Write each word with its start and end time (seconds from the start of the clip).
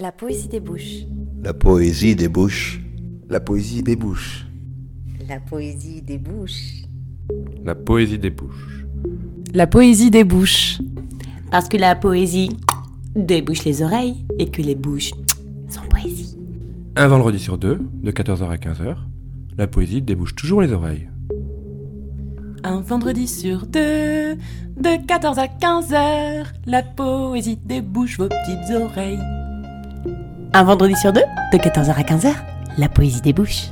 La 0.00 0.12
poésie 0.12 0.48
des 0.48 0.60
bouches. 0.60 1.04
La 1.42 1.52
poésie 1.52 2.16
des 2.16 2.28
bouches. 2.28 2.80
La 3.28 3.38
poésie 3.38 3.82
des 3.82 3.96
bouches. 3.96 4.46
La 5.28 5.38
poésie 5.40 6.00
des 6.00 6.16
bouches. 6.16 6.84
La 7.66 7.74
poésie 7.74 8.18
des 8.18 8.30
bouches. 8.30 8.82
La 9.52 9.66
poésie 9.66 10.10
des 10.10 10.24
bouches. 10.24 10.80
Parce 11.50 11.68
que 11.68 11.76
la 11.76 11.94
poésie 11.96 12.56
débouche 13.14 13.64
les 13.64 13.82
oreilles 13.82 14.24
et 14.38 14.50
que 14.50 14.62
les 14.62 14.74
bouches 14.74 15.10
sont 15.68 15.82
poésie. 15.90 16.38
Un 16.96 17.08
vendredi 17.08 17.38
sur 17.38 17.58
deux, 17.58 17.78
de 18.02 18.10
14h 18.10 18.48
à 18.48 18.56
15h, 18.56 18.96
la 19.58 19.66
poésie 19.66 20.00
débouche 20.00 20.34
toujours 20.34 20.62
les 20.62 20.72
oreilles. 20.72 21.10
Un 22.64 22.80
vendredi 22.80 23.28
sur 23.28 23.66
deux, 23.66 24.36
de 24.78 25.06
14 25.06 25.38
à 25.38 25.46
15h, 25.46 26.46
la 26.64 26.82
poésie 26.82 27.58
débouche 27.62 28.18
vos 28.18 28.28
petites 28.28 28.74
oreilles. 28.74 29.20
Un 30.52 30.64
vendredi 30.64 30.96
sur 30.96 31.12
deux, 31.12 31.22
de 31.52 31.58
14h 31.58 31.92
à 31.92 32.02
15h, 32.02 32.34
la 32.76 32.88
poésie 32.88 33.20
débouche. 33.20 33.68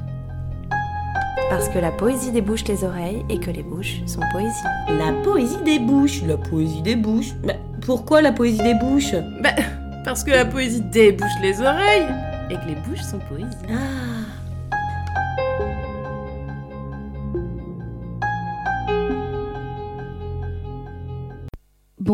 Parce 1.51 1.69
que 1.69 1.79
la 1.81 1.91
poésie 1.91 2.31
débouche 2.31 2.63
les 2.69 2.85
oreilles 2.85 3.25
et 3.29 3.41
que 3.41 3.51
les 3.51 3.65
bouches 3.65 3.97
sont 4.07 4.21
poésie. 4.31 4.63
La 4.89 5.13
poésie 5.25 5.59
des 5.65 5.81
bouches, 5.81 6.23
la 6.23 6.37
poésie 6.37 6.83
des 6.83 6.95
bouches. 6.95 7.33
Mais 7.45 7.59
pourquoi 7.85 8.23
la 8.23 8.31
poésie 8.31 8.63
des 8.63 8.75
bouches? 8.75 9.15
Bah, 9.43 9.51
parce 10.05 10.23
que 10.23 10.31
la 10.31 10.45
poésie 10.45 10.83
débouche 10.83 11.27
les 11.43 11.61
oreilles 11.61 12.07
et 12.49 12.55
que 12.55 12.67
les 12.69 12.77
bouches 12.77 13.03
sont 13.03 13.19
poésie. 13.29 13.57
Ah. 13.69 14.18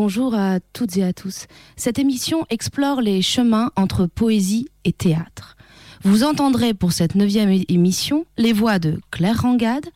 Bonjour 0.07 0.35
à 0.35 0.59
toutes 0.59 0.97
et 0.97 1.03
à 1.03 1.13
tous. 1.13 1.47
Cette 1.77 1.97
émission 1.97 2.45
explore 2.51 3.01
les 3.01 3.23
chemins 3.23 3.71
entre 3.75 4.05
poésie 4.05 4.67
et 4.83 4.93
théâtre. 4.93 5.57
Vous 6.03 6.23
entendrez 6.23 6.75
pour 6.75 6.91
cette 6.91 7.15
neuvième 7.15 7.49
émission 7.69 8.27
les 8.37 8.53
voix 8.53 8.77
de 8.77 9.01
Claire 9.09 9.41
Rangade, 9.41 9.87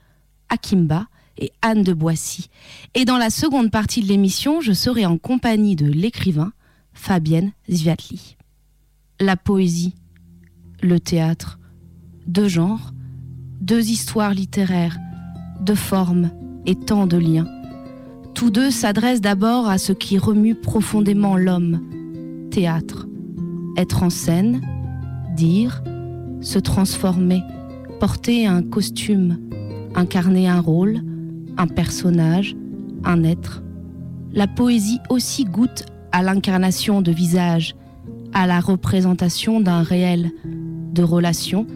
Akimba 0.50 1.06
et 1.38 1.52
Anne 1.62 1.84
de 1.84 1.94
Boissy. 1.94 2.50
Et 2.96 3.06
dans 3.06 3.20
la 3.20 3.30
seconde 3.30 3.70
partie 3.70 4.02
de 4.02 4.08
l'émission, 4.08 4.62
je 4.62 4.74
serai 4.74 5.06
en 5.06 5.20
compagnie 5.20 5.76
de 5.76 5.86
l'écrivain 5.86 6.54
Fabienne 6.92 7.52
Zviatli. 7.70 8.36
La 9.20 9.38
poésie, 9.38 9.94
le 10.82 11.00
théâtre, 11.00 11.60
deux 12.26 12.48
genres, 12.48 12.94
deux 13.62 13.92
histoires 13.92 14.34
littéraires, 14.34 14.98
deux 15.62 15.76
formes 15.76 16.32
et 16.66 16.74
tant 16.74 17.06
de 17.06 17.18
liens. 17.18 17.59
Tous 18.40 18.52
deux 18.52 18.72
s'adressent 18.72 19.20
d'abord 19.20 19.68
à 19.68 19.78
ce 19.78 19.92
qui 19.92 20.18
remue 20.18 20.56
profondément 20.56 21.36
l'homme, 21.36 21.82
théâtre, 22.52 23.06
être 23.76 24.02
en 24.02 24.10
scène, 24.10 24.62
dire, 25.36 25.84
se 26.40 26.58
transformer, 26.58 27.44
porter 28.00 28.48
un 28.48 28.64
costume, 28.64 29.40
incarner 29.94 30.48
un 30.48 30.62
rôle, 30.62 31.02
un 31.58 31.68
personnage, 31.68 32.56
un 33.04 33.26
être. 33.26 33.62
La 34.32 34.48
poésie 34.48 35.02
aussi 35.10 35.44
goûte 35.44 35.84
à 36.14 36.24
l'incarnation 36.24 37.02
de 37.02 37.12
visages, 37.12 37.76
à 38.34 38.48
la 38.48 38.62
représentation 38.62 39.60
d'un 39.60 39.82
réel, 39.82 40.32
de 40.46 41.04
relations, 41.04 41.68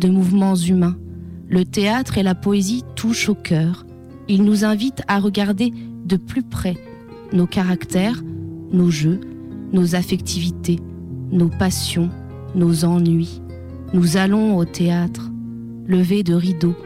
de 0.00 0.08
mouvements 0.08 0.56
humains. 0.56 0.96
Le 1.50 1.66
théâtre 1.66 2.16
et 2.16 2.22
la 2.22 2.34
poésie 2.34 2.84
touchent 2.94 3.28
au 3.28 3.34
cœur. 3.34 3.84
Ils 4.28 4.44
nous 4.44 4.64
invitent 4.64 5.02
à 5.08 5.20
regarder 5.20 5.74
de 6.06 6.16
plus 6.16 6.42
près 6.42 6.76
nos 7.32 7.46
caractères, 7.46 8.22
nos 8.72 8.90
jeux, 8.90 9.20
nos 9.72 9.94
affectivités, 9.96 10.78
nos 11.32 11.48
passions, 11.48 12.10
nos 12.54 12.84
ennuis. 12.84 13.42
Nous 13.92 14.16
allons 14.16 14.56
au 14.56 14.64
théâtre, 14.64 15.30
lever 15.86 16.22
de 16.22 16.34
rideaux, 16.34 16.76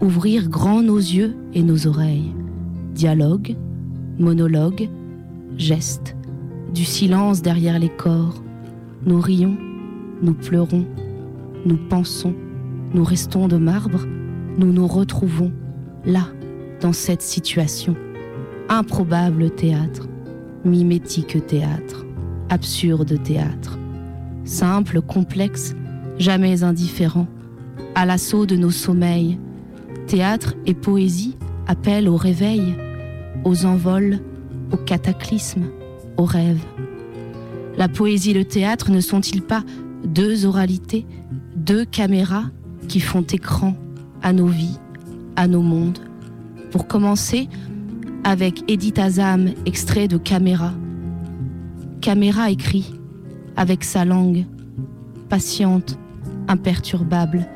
ouvrir 0.00 0.48
grand 0.48 0.82
nos 0.82 0.98
yeux 0.98 1.36
et 1.52 1.62
nos 1.62 1.86
oreilles. 1.86 2.32
Dialogue, 2.94 3.56
monologue, 4.18 4.88
gestes, 5.58 6.16
du 6.74 6.84
silence 6.84 7.42
derrière 7.42 7.78
les 7.78 7.90
corps. 7.90 8.42
Nous 9.04 9.20
rions, 9.20 9.56
nous 10.22 10.34
pleurons, 10.34 10.86
nous 11.66 11.76
pensons, 11.76 12.34
nous 12.94 13.04
restons 13.04 13.48
de 13.48 13.56
marbre, 13.56 14.06
nous 14.56 14.72
nous 14.72 14.86
retrouvons 14.86 15.52
là, 16.06 16.28
dans 16.80 16.92
cette 16.92 17.22
situation. 17.22 17.96
Improbable 18.76 19.50
théâtre, 19.50 20.08
mimétique 20.64 21.46
théâtre, 21.46 22.04
absurde 22.48 23.22
théâtre, 23.22 23.78
simple, 24.44 25.00
complexe, 25.00 25.76
jamais 26.18 26.64
indifférent, 26.64 27.28
à 27.94 28.04
l'assaut 28.04 28.46
de 28.46 28.56
nos 28.56 28.72
sommeils. 28.72 29.38
Théâtre 30.08 30.56
et 30.66 30.74
poésie 30.74 31.36
appellent 31.68 32.08
au 32.08 32.16
réveil, 32.16 32.74
aux 33.44 33.64
envols, 33.64 34.18
au 34.72 34.76
cataclysme, 34.76 35.66
aux 36.16 36.24
rêves. 36.24 36.64
La 37.78 37.86
poésie 37.86 38.32
et 38.32 38.34
le 38.34 38.44
théâtre 38.44 38.90
ne 38.90 39.00
sont-ils 39.00 39.42
pas 39.42 39.62
deux 40.04 40.46
oralités, 40.46 41.06
deux 41.54 41.84
caméras 41.84 42.46
qui 42.88 42.98
font 42.98 43.22
écran 43.22 43.76
à 44.20 44.32
nos 44.32 44.48
vies, 44.48 44.80
à 45.36 45.46
nos 45.46 45.62
mondes? 45.62 46.00
Pour 46.72 46.88
commencer, 46.88 47.48
avec 48.24 48.64
Edith 48.68 48.98
Azam, 48.98 49.50
extrait 49.66 50.08
de 50.08 50.16
Caméra. 50.16 50.72
Caméra 52.00 52.50
écrit, 52.50 52.94
avec 53.54 53.84
sa 53.84 54.06
langue, 54.06 54.46
patiente, 55.28 55.98
imperturbable. 56.48 57.46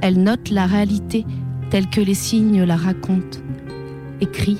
Elle 0.00 0.22
note 0.22 0.50
la 0.50 0.66
réalité 0.66 1.26
telle 1.70 1.90
que 1.90 2.00
les 2.00 2.14
signes 2.14 2.62
la 2.62 2.76
racontent. 2.76 3.38
Écrit, 4.20 4.58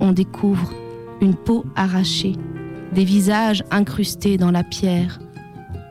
on 0.00 0.12
découvre 0.12 0.72
une 1.20 1.34
peau 1.34 1.66
arrachée, 1.76 2.36
des 2.94 3.04
visages 3.04 3.62
incrustés 3.70 4.38
dans 4.38 4.50
la 4.50 4.64
pierre, 4.64 5.20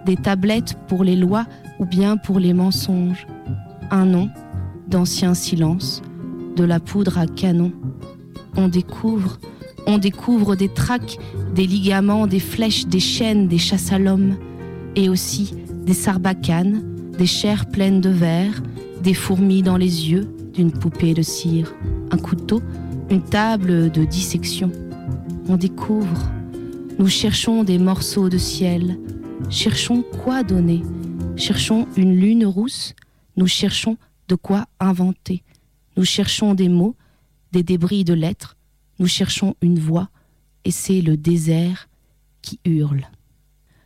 des 0.07 0.15
tablettes 0.15 0.75
pour 0.87 1.03
les 1.03 1.15
lois 1.15 1.45
ou 1.79 1.85
bien 1.85 2.17
pour 2.17 2.39
les 2.39 2.53
mensonges, 2.53 3.27
un 3.91 4.05
nom, 4.05 4.29
d'ancien 4.87 5.35
silence, 5.35 6.01
de 6.55 6.63
la 6.63 6.79
poudre 6.79 7.19
à 7.19 7.27
canon. 7.27 7.71
On 8.55 8.67
découvre, 8.67 9.39
on 9.87 9.97
découvre 9.97 10.55
des 10.55 10.69
traques, 10.69 11.17
des 11.55 11.65
ligaments, 11.65 12.27
des 12.27 12.39
flèches, 12.39 12.85
des 12.85 12.99
chaînes, 12.99 13.47
des 13.47 13.57
chasses 13.57 13.91
à 13.91 13.99
l'homme, 13.99 14.35
et 14.95 15.09
aussi 15.09 15.53
des 15.85 15.93
sarbacanes, 15.93 16.83
des 17.17 17.25
chairs 17.25 17.65
pleines 17.65 18.01
de 18.01 18.09
verre, 18.09 18.61
des 19.01 19.13
fourmis 19.13 19.61
dans 19.63 19.77
les 19.77 20.09
yeux 20.09 20.27
d'une 20.53 20.71
poupée 20.71 21.13
de 21.13 21.21
cire, 21.21 21.73
un 22.11 22.17
couteau, 22.17 22.61
une 23.09 23.23
table 23.23 23.91
de 23.91 24.05
dissection. 24.05 24.71
On 25.49 25.57
découvre, 25.57 26.31
nous 26.99 27.07
cherchons 27.07 27.63
des 27.63 27.79
morceaux 27.79 28.29
de 28.29 28.37
ciel, 28.37 28.97
cherchons 29.49 30.03
quoi 30.23 30.43
donner, 30.43 30.83
cherchons 31.35 31.87
une 31.97 32.15
lune 32.15 32.45
rousse, 32.45 32.93
nous 33.35 33.47
cherchons 33.47 33.97
de 34.29 34.35
quoi 34.35 34.65
inventer, 34.79 35.43
nous 35.97 36.05
cherchons 36.05 36.53
des 36.53 36.69
mots, 36.69 36.95
des 37.53 37.63
débris 37.63 38.03
de 38.03 38.13
lettres, 38.13 38.57
nous 38.99 39.07
cherchons 39.07 39.55
une 39.61 39.79
voix, 39.79 40.09
et 40.65 40.71
c'est 40.71 41.01
le 41.01 41.15
désert 41.15 41.87
qui 42.41 42.59
hurle. 42.65 43.07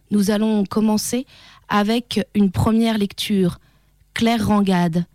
Nous 0.09 0.31
allons 0.31 0.65
commencer 0.65 1.27
avec 1.67 2.25
une 2.33 2.49
première 2.49 2.97
lecture, 2.97 3.59
Claire 4.13 4.47
Rangade. 4.47 5.05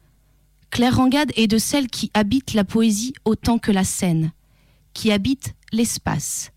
Claire 0.70 0.96
Rangade 0.96 1.32
est 1.34 1.46
de 1.46 1.56
celles 1.56 1.88
qui 1.88 2.10
habitent 2.12 2.52
la 2.52 2.64
poésie 2.64 3.14
autant 3.24 3.58
que 3.58 3.72
la 3.72 3.84
scène, 3.84 4.32
qui 4.92 5.10
habitent 5.10 5.54
l'espace. 5.72 6.52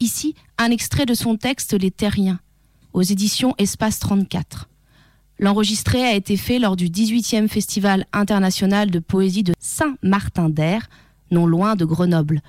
Ici, 0.00 0.34
un 0.56 0.70
extrait 0.70 1.06
de 1.06 1.14
son 1.14 1.36
texte 1.36 1.74
Les 1.74 1.90
Terriens, 1.90 2.40
aux 2.94 3.02
éditions 3.02 3.54
Espace 3.58 3.98
34. 3.98 4.70
L'enregistré 5.38 6.02
a 6.02 6.14
été 6.14 6.38
fait 6.38 6.58
lors 6.58 6.76
du 6.76 6.88
18e 6.88 7.48
Festival 7.48 8.06
international 8.14 8.90
de 8.90 9.00
poésie 9.00 9.42
de 9.42 9.52
Saint-Martin-d'Air, 9.58 10.88
non 11.30 11.46
loin 11.46 11.76
de 11.76 11.84
Grenoble, 11.84 12.40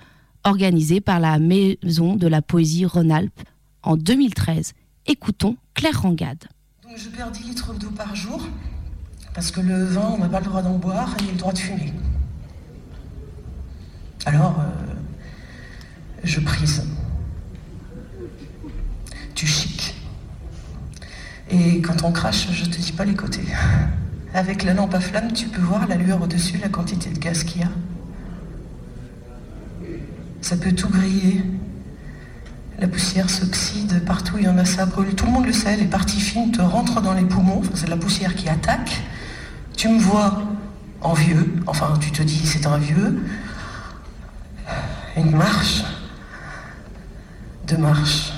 organisé 0.43 1.01
par 1.01 1.19
la 1.19 1.39
Maison 1.39 2.15
de 2.15 2.27
la 2.27 2.41
Poésie 2.41 2.85
Rhône-Alpes 2.85 3.41
en 3.83 3.97
2013. 3.97 4.73
Écoutons 5.05 5.57
Claire 5.73 6.01
Rangade. 6.01 6.45
Donc 6.83 6.97
je 6.97 7.09
perds 7.09 7.31
10 7.31 7.43
litres 7.43 7.73
d'eau 7.73 7.89
par 7.91 8.15
jour, 8.15 8.47
parce 9.33 9.51
que 9.51 9.61
le 9.61 9.85
vin, 9.85 10.13
on 10.15 10.17
n'a 10.17 10.29
pas 10.29 10.39
le 10.39 10.45
droit 10.45 10.61
d'en 10.61 10.77
boire 10.77 11.15
et 11.19 11.31
le 11.31 11.37
droit 11.37 11.53
de 11.53 11.59
fumer. 11.59 11.93
Alors, 14.25 14.59
euh, 14.59 14.93
je 16.23 16.39
prise. 16.39 16.83
Du 19.35 19.45
chic. 19.45 19.95
Et 21.49 21.81
quand 21.81 22.03
on 22.03 22.11
crache, 22.11 22.47
je 22.51 22.65
te 22.65 22.77
dis 22.77 22.91
pas 22.91 23.05
les 23.05 23.15
côtés. 23.15 23.45
Avec 24.33 24.63
la 24.63 24.73
lampe 24.73 24.93
à 24.93 24.99
flamme, 24.99 25.31
tu 25.31 25.47
peux 25.47 25.61
voir 25.61 25.87
la 25.87 25.95
lueur 25.95 26.21
au-dessus, 26.21 26.57
la 26.57 26.69
quantité 26.69 27.09
de 27.09 27.19
gaz 27.19 27.43
qu'il 27.43 27.61
y 27.61 27.63
a. 27.63 27.69
Ça 30.47 30.55
peut 30.55 30.71
tout 30.71 30.87
griller. 30.87 31.43
La 32.79 32.87
poussière 32.87 33.29
s'oxyde 33.29 34.05
partout, 34.05 34.35
il 34.37 34.45
y 34.45 34.47
en 34.47 34.57
a, 34.57 34.63
ça 34.63 34.85
brûle. 34.85 35.13
Tout 35.13 35.25
le 35.25 35.33
monde 35.33 35.45
le 35.45 35.51
sait, 35.51 35.75
les 35.75 35.87
parties 35.87 36.21
fines 36.21 36.53
te 36.53 36.61
rentrent 36.61 37.01
dans 37.01 37.11
les 37.11 37.25
poumons, 37.25 37.63
c'est 37.73 37.89
la 37.89 37.97
poussière 37.97 38.33
qui 38.33 38.47
attaque. 38.47 39.01
Tu 39.75 39.89
me 39.89 39.99
vois 39.99 40.41
en 41.01 41.11
vieux, 41.11 41.53
enfin 41.65 41.95
tu 41.99 42.11
te 42.11 42.23
dis 42.23 42.45
c'est 42.45 42.65
un 42.65 42.77
vieux. 42.77 43.25
Une 45.17 45.35
marche, 45.35 45.83
deux 47.67 47.75
marches, 47.75 48.31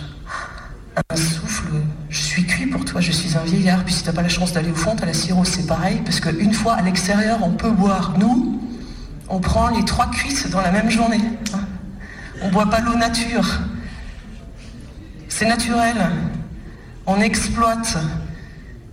un 1.11 1.15
souffle, 1.15 1.73
je 2.09 2.21
suis 2.23 2.43
cuit 2.43 2.65
pour 2.65 2.85
toi, 2.85 3.01
je 3.01 3.11
suis 3.11 3.37
un 3.37 3.43
vieillard. 3.43 3.83
Puis 3.83 3.93
si 3.93 4.03
t'as 4.03 4.13
pas 4.13 4.23
la 4.23 4.29
chance 4.29 4.51
d'aller 4.51 4.71
au 4.71 4.75
fond, 4.75 4.95
t'as 4.95 5.05
la 5.05 5.13
cirrhose, 5.13 5.49
c'est 5.49 5.67
pareil, 5.67 6.01
parce 6.03 6.19
qu'une 6.19 6.53
fois 6.53 6.73
à 6.73 6.81
l'extérieur, 6.81 7.37
on 7.43 7.51
peut 7.51 7.69
boire. 7.69 8.15
Nous, 8.17 8.59
on 9.29 9.39
prend 9.39 9.67
les 9.67 9.85
trois 9.85 10.09
cuisses 10.09 10.49
dans 10.49 10.61
la 10.61 10.71
même 10.71 10.89
journée. 10.89 11.21
On 12.41 12.49
boit 12.49 12.69
pas 12.69 12.79
l'eau 12.79 12.95
nature. 12.95 13.59
C'est 15.27 15.45
naturel. 15.45 15.97
On 17.05 17.19
exploite 17.19 17.97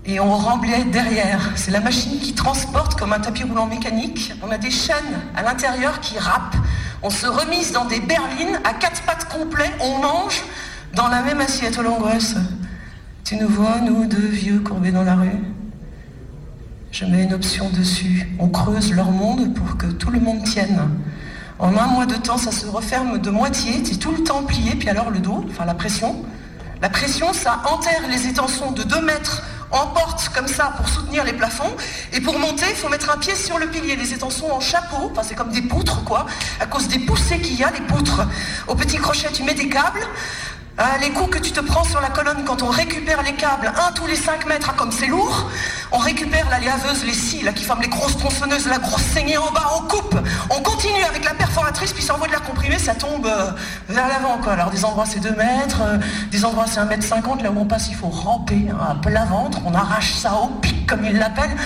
et 0.04 0.20
on 0.20 0.34
remplit 0.37 0.84
derrière. 0.87 1.52
C'est 1.54 1.70
la 1.70 1.81
machine 1.81 2.19
qui 2.19 2.34
transporte 2.34 2.98
comme 2.98 3.12
un 3.12 3.20
tapis 3.20 3.44
roulant 3.44 3.66
mécanique. 3.66 4.32
On 4.43 4.50
a 4.50 4.58
des 4.58 4.70
chaînes 4.70 5.20
à 5.37 5.43
l'intérieur 5.43 6.00
qui 6.00 6.19
râpent. 6.19 6.56
On 7.02 7.10
se 7.10 7.26
remise 7.26 7.72
dans 7.72 7.84
des 7.84 8.00
berlines 8.00 8.60
à 8.64 8.75
quatre 8.75 9.02
pattes 9.02 9.28
complets. 9.28 9.70
On 9.81 9.99
mange 9.99 10.42
dans 10.94 11.08
la 11.08 11.22
même 11.22 11.40
assiette. 11.40 11.76
L'angoisse. 11.78 12.37
Tu 13.25 13.37
nous 13.37 13.49
vois, 13.49 13.81
nous 13.81 14.06
deux 14.06 14.28
vieux 14.28 14.60
courbés 14.60 14.92
dans 14.92 15.02
la 15.02 15.16
rue 15.16 15.42
Je 16.92 17.04
mets 17.04 17.25
une 17.25 17.34
option 17.34 17.70
dessus. 17.70 18.28
On 18.38 18.49
creuse 18.49 18.92
leur 18.92 19.10
monde 19.10 19.54
pour 19.54 19.76
que 19.76 19.87
tout 19.87 20.10
le 20.10 20.20
monde 20.20 20.44
tienne. 20.44 20.81
En 21.58 21.75
un 21.76 21.87
mois 21.87 22.05
de 22.05 22.17
temps, 22.17 22.37
ça 22.37 22.53
se 22.53 22.67
referme 22.67 23.19
de 23.19 23.31
moitié, 23.31 23.81
es 23.81 23.97
tout 23.97 24.12
le 24.12 24.23
temps 24.23 24.43
plié, 24.43 24.75
puis 24.75 24.91
alors 24.91 25.11
le 25.11 25.20
dos, 25.20 25.43
enfin 25.49 25.64
la 25.64 25.73
pression. 25.73 26.23
La 26.82 26.91
pression, 26.91 27.32
ça 27.32 27.62
enterre 27.64 28.03
les 28.11 28.26
étançons 28.26 28.73
de 28.73 28.82
2 28.82 29.00
mètres 29.00 29.43
en 29.70 29.87
porte 29.87 30.29
comme 30.35 30.49
ça 30.49 30.75
pour 30.76 30.87
soutenir 30.87 31.25
les 31.25 31.32
plafonds. 31.32 31.75
Et 32.12 32.20
pour 32.20 32.38
monter, 32.38 32.67
il 32.69 32.76
faut 32.76 32.91
mettre 32.91 33.11
un 33.11 33.17
pied 33.17 33.35
sur 33.35 33.58
le 33.58 33.69
pilier. 33.69 33.97
Les 33.97 34.12
étançons 34.12 34.50
en 34.50 34.61
chapeau, 34.61 35.11
enfin 35.11 35.23
c'est 35.23 35.35
comme 35.35 35.50
des 35.50 35.62
poutres 35.62 36.05
quoi, 36.05 36.26
à 36.61 36.67
cause 36.67 36.88
des 36.88 36.99
poussées 36.99 37.41
qu'il 37.41 37.59
y 37.59 37.64
a, 37.64 37.70
les 37.70 37.81
poutres. 37.81 38.26
Au 38.69 38.75
petit 38.75 38.99
crochet, 38.99 39.29
tu 39.32 39.43
mets 39.43 39.55
des 39.55 39.70
câbles. 39.70 40.06
Ah, 40.78 40.99
les 41.00 41.08
coups 41.11 41.31
que 41.31 41.38
tu 41.38 41.52
te 41.52 41.61
prends 41.61 41.84
sur 41.84 42.02
la 42.02 42.11
colonne 42.11 42.44
quand 42.44 42.62
on 42.62 42.69
récupère 42.69 43.23
les 43.23 43.32
câbles, 43.32 43.73
un 43.88 43.93
tous 43.93 44.06
les 44.06 44.14
5 44.14 44.46
mètres, 44.46 44.69
ah, 44.70 44.75
comme 44.76 44.93
c'est 44.93 45.06
lourd, 45.06 45.49
on 45.90 45.96
récupère 45.96 46.50
la 46.50 46.58
laveuse, 46.61 47.02
les 47.06 47.14
scies, 47.14 47.43
là, 47.43 47.55
qui 47.55 47.64
forment 47.64 47.81
les 47.81 47.88
grosses 47.88 48.19
tronçonneuses, 48.19 48.67
la 48.67 48.78
grosse 48.78 49.00
saignée 49.00 49.38
en 49.38 49.50
bas, 49.52 49.70
on 49.78 49.88
coupe, 49.88 50.19
on 50.50 50.61
continue 50.61 51.02
avec 51.08 51.25
la 51.25 51.32
perforatrice, 51.32 51.94
puis 51.94 52.02
ça 52.02 52.14
envoie 52.14 52.26
de 52.26 52.32
l'air 52.32 52.43
comprimé, 52.43 52.78
ça 52.78 52.94
tombe 52.94 53.25
euh, 53.25 53.52
vers 53.88 54.06
l'avant, 54.06 54.37
quoi. 54.43 54.52
Alors 54.52 54.70
des 54.70 54.84
endroits 54.84 55.06
c'est 55.06 55.20
2 55.20 55.31
mètres, 55.34 55.81
euh, 55.81 55.96
des 56.31 56.44
endroits 56.44 56.67
c'est 56.69 56.78
1 56.81 56.84
mètre 56.84 57.05
50, 57.05 57.43
là 57.43 57.50
où 57.50 57.58
on 57.58 57.64
passe 57.64 57.88
il 57.88 57.94
faut 57.94 58.08
ramper, 58.11 58.67
hein, 58.70 58.76
à 58.90 58.94
plat 58.96 59.25
ventre, 59.25 59.61
on 59.64 59.73
arrache 59.73 60.12
ça 60.12 60.34
au 60.34 60.49
pic, 60.61 60.87
comme 60.87 61.06
ils 61.06 61.17
l'appellent. 61.17 61.56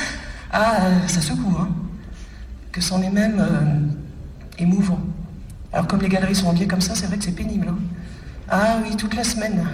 Ah, 0.52 0.82
euh, 0.82 1.08
ça 1.08 1.20
secoue, 1.20 1.56
hein. 1.60 1.68
Que 2.70 2.80
c'en 2.80 3.02
est 3.02 3.10
même 3.10 3.44
émouvant. 4.56 5.00
Alors 5.72 5.88
comme 5.88 6.00
les 6.00 6.08
galeries 6.08 6.36
sont 6.36 6.48
habillées 6.48 6.68
comme 6.68 6.80
ça, 6.80 6.94
c'est 6.94 7.06
vrai 7.06 7.18
que 7.18 7.24
c'est 7.24 7.32
pénible. 7.32 7.66
hein. 7.68 7.78
Ah 8.50 8.78
oui, 8.82 8.96
toute 8.96 9.14
la 9.14 9.24
semaine. 9.24 9.66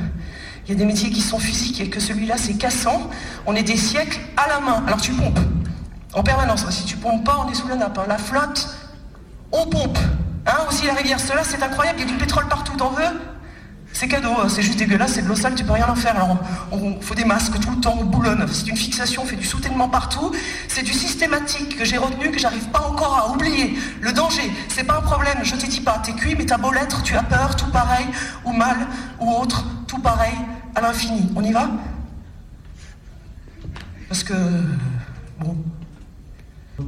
Il 0.66 0.70
y 0.70 0.74
a 0.74 0.78
des 0.78 0.84
métiers 0.84 1.10
qui 1.10 1.20
sont 1.20 1.38
physiques 1.38 1.80
et 1.80 1.88
que 1.88 2.00
celui-là 2.00 2.36
c'est 2.36 2.54
cassant. 2.54 3.08
On 3.46 3.54
est 3.54 3.62
des 3.62 3.76
siècles 3.76 4.20
à 4.36 4.48
la 4.48 4.60
main. 4.60 4.84
Alors 4.86 5.00
tu 5.00 5.12
pompes. 5.12 5.38
En 6.12 6.22
permanence. 6.22 6.68
Si 6.70 6.84
tu 6.84 6.96
pompes 6.96 7.24
pas, 7.24 7.44
on 7.46 7.50
est 7.50 7.54
sous 7.54 7.68
la 7.68 7.76
nappe. 7.76 7.98
hein. 7.98 8.04
La 8.08 8.18
flotte, 8.18 8.68
on 9.52 9.66
pompe. 9.66 9.98
Hein, 10.46 10.58
aussi 10.68 10.86
la 10.86 10.94
rivière, 10.94 11.18
cela 11.18 11.42
c'est 11.42 11.60
incroyable, 11.62 11.98
il 12.00 12.06
y 12.06 12.08
a 12.08 12.12
du 12.12 12.18
pétrole 12.18 12.46
partout, 12.48 12.76
t'en 12.76 12.90
veux? 12.90 13.02
C'est 13.98 14.08
cadeau, 14.08 14.32
hein. 14.38 14.50
c'est 14.50 14.60
juste 14.60 14.78
dégueulasse, 14.78 15.14
c'est 15.14 15.22
de 15.22 15.26
l'eau 15.26 15.34
sale, 15.34 15.54
tu 15.54 15.64
peux 15.64 15.72
rien 15.72 15.88
en 15.88 15.94
faire. 15.94 16.16
Alors 16.16 16.36
on, 16.70 17.00
faut 17.00 17.14
des 17.14 17.24
masques 17.24 17.58
tout 17.58 17.70
le 17.70 17.80
temps, 17.80 17.96
on 17.98 18.04
boulonne. 18.04 18.46
C'est 18.52 18.66
une 18.66 18.76
fixation, 18.76 19.22
on 19.22 19.24
fait 19.24 19.36
du 19.36 19.46
soutènement 19.46 19.88
partout. 19.88 20.32
C'est 20.68 20.82
du 20.82 20.92
systématique 20.92 21.78
que 21.78 21.84
j'ai 21.86 21.96
retenu, 21.96 22.30
que 22.30 22.38
j'arrive 22.38 22.68
pas 22.68 22.82
encore 22.82 23.16
à 23.16 23.32
oublier. 23.32 23.74
Le 24.02 24.12
danger, 24.12 24.52
c'est 24.68 24.84
pas 24.84 24.98
un 24.98 25.00
problème, 25.00 25.38
je 25.44 25.54
te 25.54 25.64
dis 25.64 25.80
pas, 25.80 25.98
t'es 26.04 26.12
cuit, 26.12 26.34
mais 26.36 26.44
t'as 26.44 26.58
beau 26.58 26.72
l'être, 26.72 27.02
tu 27.04 27.16
as 27.16 27.22
peur, 27.22 27.56
tout 27.56 27.70
pareil, 27.70 28.04
ou 28.44 28.52
mal, 28.52 28.76
ou 29.18 29.30
autre, 29.30 29.64
tout 29.88 30.00
pareil, 30.00 30.34
à 30.74 30.82
l'infini. 30.82 31.32
On 31.34 31.42
y 31.42 31.52
va? 31.52 31.70
Parce 34.10 34.22
que, 34.22 34.34
bon, 35.40 35.56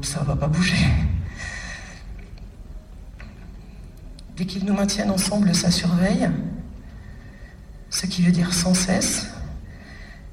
ça 0.03 0.21
va 0.25 0.37
pas 0.37 0.49
bouger. 0.49 0.77
Dès 4.37 4.45
qu'ils 4.45 4.67
nous 4.67 4.75
maintiennent 4.75 5.11
ensemble, 5.11 5.55
ça 5.55 5.71
surveille, 5.71 6.29
ce 7.91 8.07
qui 8.07 8.23
veut 8.23 8.33
dire 8.33 8.53
sans 8.53 8.75
cesse. 8.75 9.29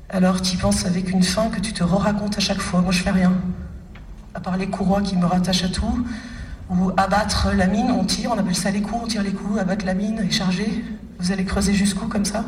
Alors 0.09 0.41
tu 0.41 0.55
y 0.55 0.57
penses 0.57 0.85
avec 0.85 1.11
une 1.11 1.23
fin 1.23 1.49
que 1.49 1.59
tu 1.59 1.73
te 1.73 1.83
re-racontes 1.83 2.37
à 2.37 2.41
chaque 2.41 2.61
fois. 2.61 2.81
Moi 2.81 2.91
je 2.91 3.01
fais 3.01 3.11
rien. 3.11 3.33
À 4.33 4.39
part 4.39 4.57
les 4.57 4.67
courroies 4.67 5.01
qui 5.01 5.15
me 5.15 5.25
rattachent 5.25 5.63
à 5.63 5.69
tout, 5.69 6.05
ou 6.69 6.91
abattre 6.97 7.49
la 7.55 7.67
mine, 7.67 7.91
on 7.91 8.03
tire, 8.03 8.31
on 8.31 8.37
appelle 8.37 8.55
ça 8.55 8.71
les 8.71 8.81
coups, 8.81 9.01
on 9.03 9.07
tire 9.07 9.23
les 9.23 9.31
coups, 9.31 9.59
abattre 9.59 9.85
la 9.85 9.93
mine 9.93 10.19
et 10.27 10.31
charger. 10.31 10.83
Vous 11.19 11.31
allez 11.31 11.45
creuser 11.45 11.73
jusqu'où 11.73 12.07
comme 12.07 12.25
ça? 12.25 12.43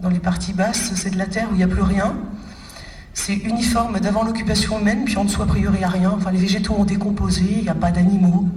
Dans 0.00 0.08
les 0.10 0.18
parties 0.18 0.52
basses, 0.52 0.92
c'est 0.94 1.10
de 1.10 1.18
la 1.18 1.26
terre 1.26 1.48
où 1.50 1.54
il 1.54 1.58
n'y 1.58 1.62
a 1.62 1.68
plus 1.68 1.82
rien. 1.82 2.14
C'est 3.14 3.34
uniforme 3.34 4.00
d'avant 4.00 4.24
l'occupation 4.24 4.80
humaine, 4.80 5.04
puis 5.04 5.16
en 5.16 5.24
dessous, 5.24 5.42
a 5.42 5.46
priori, 5.46 5.76
il 5.76 5.80
n'y 5.80 5.84
rien. 5.86 6.10
Enfin, 6.10 6.30
les 6.30 6.38
végétaux 6.38 6.74
ont 6.74 6.84
décomposé, 6.84 7.44
il 7.58 7.62
n'y 7.62 7.68
a 7.68 7.74
pas 7.74 7.90
d'animaux. 7.90 8.48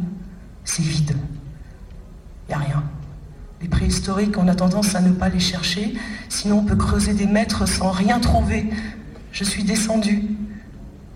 C'est 0.63 0.83
vide. 0.83 1.15
Il 2.47 2.53
a 2.53 2.57
rien. 2.57 2.83
Les 3.62 3.68
préhistoriques, 3.68 4.38
on 4.38 4.47
a 4.47 4.56
tendance 4.56 4.95
à 4.95 5.01
ne 5.01 5.12
pas 5.12 5.30
les 5.30 5.39
chercher, 5.39 5.95
sinon 6.30 6.59
on 6.59 6.63
peut 6.63 6.75
creuser 6.75 7.13
des 7.13 7.25
mètres 7.25 7.68
sans 7.68 7.92
rien 7.92 8.19
trouver. 8.19 8.69
Je 9.31 9.44
suis 9.44 9.63
descendu. 9.63 10.24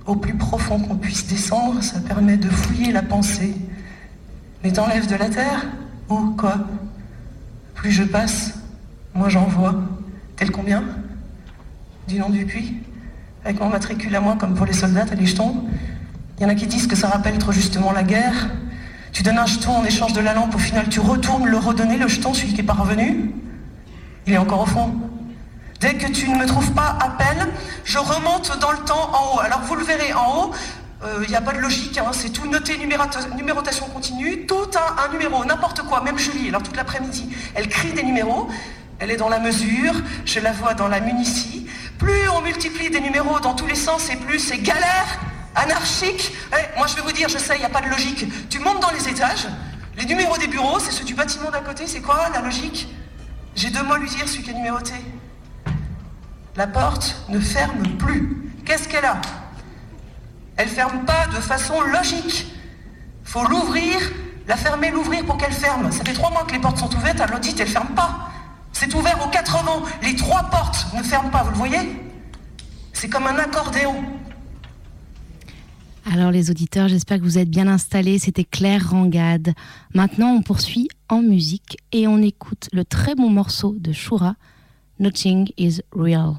Au 0.05 0.15
plus 0.15 0.33
profond 0.33 0.79
qu'on 0.79 0.95
puisse 0.95 1.27
descendre, 1.27 1.83
ça 1.83 1.99
permet 1.99 2.37
de 2.37 2.49
fouiller 2.49 2.91
la 2.91 3.03
pensée. 3.03 3.53
Mais 4.63 4.71
t'enlèves 4.71 5.07
de 5.07 5.15
la 5.15 5.29
terre 5.29 5.67
Ou 6.09 6.31
quoi? 6.31 6.55
Plus 7.75 7.91
je 7.91 8.03
passe, 8.03 8.55
moi 9.13 9.29
j'en 9.29 9.45
vois. 9.45 9.75
Tel 10.35 10.51
combien? 10.51 10.83
Du 12.07 12.17
nom 12.17 12.29
du 12.29 12.45
puits 12.45 12.77
Avec 13.45 13.59
mon 13.59 13.69
matricule 13.69 14.15
à 14.15 14.19
moi, 14.19 14.35
comme 14.39 14.55
pour 14.55 14.65
les 14.65 14.73
soldats, 14.73 15.05
t'as 15.05 15.15
les 15.15 15.27
jetons 15.27 15.63
Il 16.37 16.43
y 16.43 16.45
en 16.45 16.49
a 16.49 16.55
qui 16.55 16.65
disent 16.65 16.87
que 16.87 16.95
ça 16.95 17.07
rappelle 17.07 17.37
trop 17.37 17.51
justement 17.51 17.91
la 17.91 18.03
guerre. 18.03 18.49
Tu 19.11 19.23
donnes 19.23 19.39
un 19.39 19.45
jeton 19.45 19.77
en 19.77 19.83
échange 19.83 20.13
de 20.13 20.21
la 20.21 20.33
lampe, 20.33 20.55
au 20.55 20.59
final 20.59 20.87
tu 20.89 20.99
retournes 20.99 21.47
le 21.47 21.57
redonner, 21.57 21.97
le 21.97 22.07
jeton, 22.07 22.33
celui 22.33 22.53
qui 22.53 22.61
est 22.61 22.63
pas 22.63 22.73
revenu. 22.73 23.33
Il 24.27 24.33
est 24.33 24.37
encore 24.37 24.61
au 24.61 24.65
fond. 24.65 24.93
Dès 25.79 25.95
que 25.95 26.07
tu 26.07 26.29
ne 26.29 26.37
me 26.37 26.45
trouves 26.45 26.71
pas 26.73 26.97
peine, 27.17 27.47
je 27.85 27.97
remonte 27.97 28.57
dans 28.59 28.71
le 28.71 28.79
temps 28.79 29.09
en 29.13 29.35
haut. 29.35 29.39
Alors 29.39 29.61
vous 29.61 29.75
le 29.75 29.83
verrez 29.83 30.13
en 30.13 30.37
haut, 30.37 30.51
il 31.23 31.29
n'y 31.29 31.35
a 31.35 31.41
pas 31.41 31.53
de 31.53 31.59
logique, 31.59 31.97
hein, 31.97 32.11
c'est 32.11 32.29
tout 32.29 32.45
noté, 32.47 32.77
numérotation 32.77 33.85
continue, 33.87 34.45
tout 34.45 34.69
un 34.75 35.11
numéro, 35.13 35.45
n'importe 35.45 35.81
quoi, 35.83 36.01
même 36.01 36.17
Julie, 36.17 36.49
alors 36.49 36.61
toute 36.61 36.75
l'après-midi, 36.75 37.29
elle 37.55 37.69
crie 37.69 37.93
des 37.93 38.03
numéros, 38.03 38.49
elle 38.99 39.09
est 39.09 39.15
dans 39.15 39.29
la 39.29 39.39
mesure, 39.39 39.93
je 40.25 40.41
la 40.41 40.51
vois 40.51 40.73
dans 40.73 40.89
la 40.89 40.99
municie. 40.99 41.67
Plus 41.97 42.27
on 42.35 42.41
multiplie 42.41 42.89
des 42.89 42.99
numéros 42.99 43.39
dans 43.39 43.53
tous 43.53 43.65
les 43.65 43.75
sens 43.75 44.09
et 44.09 44.17
plus 44.17 44.39
c'est 44.39 44.57
galère, 44.57 45.19
anarchique. 45.59 46.33
Eh, 46.53 46.77
moi 46.77 46.87
je 46.87 46.95
vais 46.95 47.01
vous 47.01 47.11
dire, 47.11 47.29
je 47.29 47.37
sais, 47.37 47.55
il 47.55 47.59
n'y 47.59 47.65
a 47.65 47.69
pas 47.69 47.81
de 47.81 47.89
logique. 47.89 48.49
Tu 48.49 48.59
montes 48.59 48.81
dans 48.81 48.91
les 48.91 49.07
étages, 49.07 49.47
les 49.97 50.05
numéros 50.05 50.37
des 50.37 50.47
bureaux, 50.47 50.79
c'est 50.79 50.91
ceux 50.91 51.03
du 51.03 51.13
bâtiment 51.13 51.51
d'à 51.51 51.59
côté, 51.59 51.87
c'est 51.87 52.01
quoi 52.01 52.29
la 52.33 52.41
logique? 52.41 52.87
J'ai 53.55 53.69
deux 53.69 53.83
mots 53.83 53.93
à 53.93 53.99
lui 53.99 54.09
dire, 54.09 54.27
celui 54.27 54.43
qui 54.43 54.51
est 54.51 54.53
numéroté. 54.53 54.93
La 56.55 56.67
porte 56.67 57.23
ne 57.29 57.39
ferme 57.39 57.87
plus. 57.97 58.51
Qu'est-ce 58.65 58.87
qu'elle 58.87 59.05
a? 59.05 59.19
Elle 60.57 60.69
ferme 60.69 61.05
pas 61.05 61.27
de 61.27 61.39
façon 61.41 61.81
logique. 61.81 62.47
Faut 63.23 63.43
l'ouvrir, 63.45 63.97
la 64.47 64.57
fermer, 64.57 64.91
l'ouvrir 64.91 65.25
pour 65.25 65.37
qu'elle 65.37 65.53
ferme. 65.53 65.91
Ça 65.91 66.03
fait 66.03 66.13
trois 66.13 66.31
mois 66.31 66.43
que 66.45 66.53
les 66.53 66.59
portes 66.59 66.77
sont 66.77 66.93
ouvertes, 66.95 67.21
à 67.21 67.27
l'audit, 67.27 67.59
elle 67.59 67.67
ferme 67.67 67.89
pas. 67.89 68.29
C'est 68.71 68.93
ouvert 68.93 69.17
aux 69.25 69.29
quatre 69.29 69.63
vents. 69.63 69.83
Les 70.01 70.15
trois 70.15 70.43
portes 70.43 70.87
ne 70.93 71.03
ferment 71.03 71.29
pas, 71.29 71.43
vous 71.43 71.51
le 71.51 71.57
voyez? 71.57 72.01
C'est 72.93 73.09
comme 73.09 73.27
un 73.27 73.37
accordéon. 73.37 74.03
Alors 76.05 76.31
les 76.31 76.49
auditeurs, 76.49 76.87
j'espère 76.87 77.19
que 77.19 77.23
vous 77.23 77.37
êtes 77.37 77.49
bien 77.49 77.67
installés. 77.67 78.19
C'était 78.19 78.43
Claire 78.43 78.89
Rangade. 78.89 79.53
Maintenant, 79.93 80.33
on 80.33 80.41
poursuit 80.41 80.89
en 81.07 81.21
musique 81.21 81.77
et 81.91 82.07
on 82.07 82.21
écoute 82.21 82.69
le 82.71 82.85
très 82.85 83.15
bon 83.15 83.29
morceau 83.29 83.75
de 83.77 83.91
Shura, 83.91 84.35
Nothing 84.99 85.49
is 85.57 85.81
Real. 85.91 86.35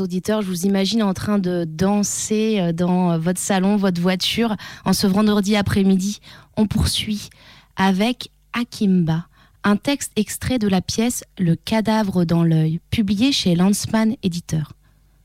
Auditeurs, 0.00 0.42
je 0.42 0.48
vous 0.48 0.66
imagine 0.66 1.02
en 1.02 1.14
train 1.14 1.38
de 1.38 1.64
danser 1.68 2.60
euh, 2.60 2.72
dans 2.72 3.18
votre 3.18 3.40
salon, 3.40 3.76
votre 3.76 4.00
voiture, 4.00 4.56
en 4.84 4.92
ce 4.92 5.06
vendredi 5.06 5.56
après-midi. 5.56 6.20
On 6.56 6.66
poursuit 6.66 7.30
avec 7.76 8.30
Akimba, 8.52 9.26
un 9.64 9.76
texte 9.76 10.12
extrait 10.16 10.58
de 10.58 10.68
la 10.68 10.80
pièce 10.80 11.24
Le 11.38 11.54
cadavre 11.54 12.24
dans 12.24 12.44
l'œil, 12.44 12.80
publié 12.90 13.32
chez 13.32 13.54
Landsman 13.54 14.16
Éditeur. 14.22 14.72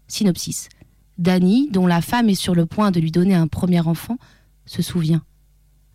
Synopsis. 0.07 0.69
Danny, 1.17 1.69
dont 1.71 1.88
la 1.88 2.01
femme 2.01 2.29
est 2.29 2.36
sur 2.36 2.53
le 2.53 2.65
point 2.65 2.91
de 2.91 3.00
lui 3.00 3.12
donner 3.12 3.33
un 3.33 3.47
premier 3.47 3.81
enfant, 3.81 4.17
se 4.65 4.81
souvient. 4.81 5.24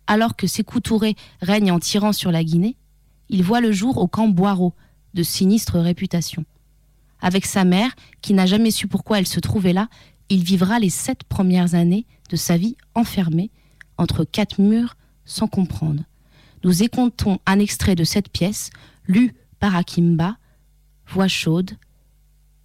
Alors 0.07 0.35
que 0.35 0.47
Sékou 0.47 0.81
Touré 0.81 1.15
règne 1.41 1.71
en 1.71 1.79
tirant 1.79 2.11
sur 2.11 2.31
la 2.31 2.43
Guinée, 2.43 2.75
il 3.29 3.43
voit 3.43 3.61
le 3.61 3.71
jour 3.71 3.97
au 3.97 4.07
camp 4.07 4.27
Boireau, 4.27 4.73
de 5.13 5.23
sinistre 5.23 5.79
réputation. 5.79 6.45
Avec 7.23 7.45
sa 7.45 7.63
mère, 7.63 7.95
qui 8.21 8.33
n'a 8.33 8.45
jamais 8.45 8.69
su 8.69 8.87
pourquoi 8.87 9.17
elle 9.17 9.27
se 9.27 9.39
trouvait 9.39 9.71
là, 9.71 9.87
il 10.29 10.43
vivra 10.43 10.77
les 10.77 10.89
sept 10.89 11.23
premières 11.23 11.73
années 11.73 12.05
de 12.29 12.35
sa 12.35 12.57
vie 12.57 12.75
enfermée 12.95 13.49
entre 13.97 14.25
quatre 14.25 14.59
murs 14.59 14.97
sans 15.25 15.47
comprendre. 15.47 16.03
Nous 16.65 16.83
écoutons 16.83 17.39
un 17.45 17.59
extrait 17.59 17.95
de 17.95 18.03
cette 18.03 18.27
pièce, 18.29 18.71
lue 19.07 19.33
par 19.59 19.75
Akimba, 19.75 20.37
voix 21.07 21.29
chaude. 21.29 21.71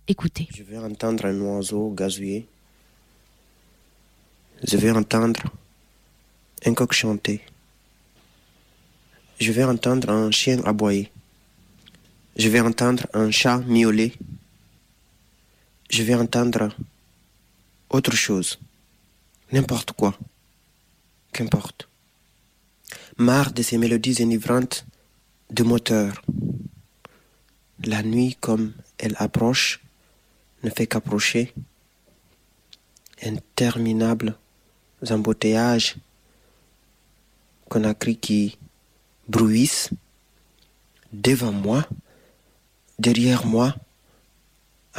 Écoutez. 0.08 0.48
Je 0.52 0.64
vais 0.64 0.78
entendre 0.78 1.26
un 1.26 1.40
oiseau 1.40 1.90
gazouiller. 1.90 2.48
Je 4.64 4.76
vais 4.76 4.90
entendre 4.90 5.42
un 6.66 6.74
coq 6.74 6.92
chanter. 6.92 7.40
Je 9.38 9.52
vais 9.52 9.62
entendre 9.62 10.10
un 10.10 10.32
chien 10.32 10.60
aboyer. 10.64 11.12
Je 12.36 12.48
vais 12.48 12.60
entendre 12.60 13.06
un 13.14 13.30
chat 13.30 13.58
miauler. 13.58 14.14
Je 15.90 16.02
vais 16.02 16.14
entendre 16.14 16.70
autre 17.90 18.14
chose. 18.14 18.58
N'importe 19.52 19.92
quoi. 19.92 20.16
Qu'importe. 21.32 21.88
Marre 23.16 23.52
de 23.52 23.62
ces 23.62 23.78
mélodies 23.78 24.22
enivrantes 24.22 24.86
de 25.50 25.62
moteur. 25.62 26.22
La 27.84 28.02
nuit, 28.02 28.36
comme 28.40 28.74
elle 28.98 29.14
approche, 29.18 29.80
ne 30.62 30.70
fait 30.70 30.86
qu'approcher. 30.86 31.54
Interminables 33.22 34.36
embouteillages 35.10 35.96
Conakry 37.68 38.16
qui 38.16 38.58
bruissent 39.28 39.90
devant 41.12 41.52
moi, 41.52 41.86
derrière 42.98 43.44
moi, 43.46 43.74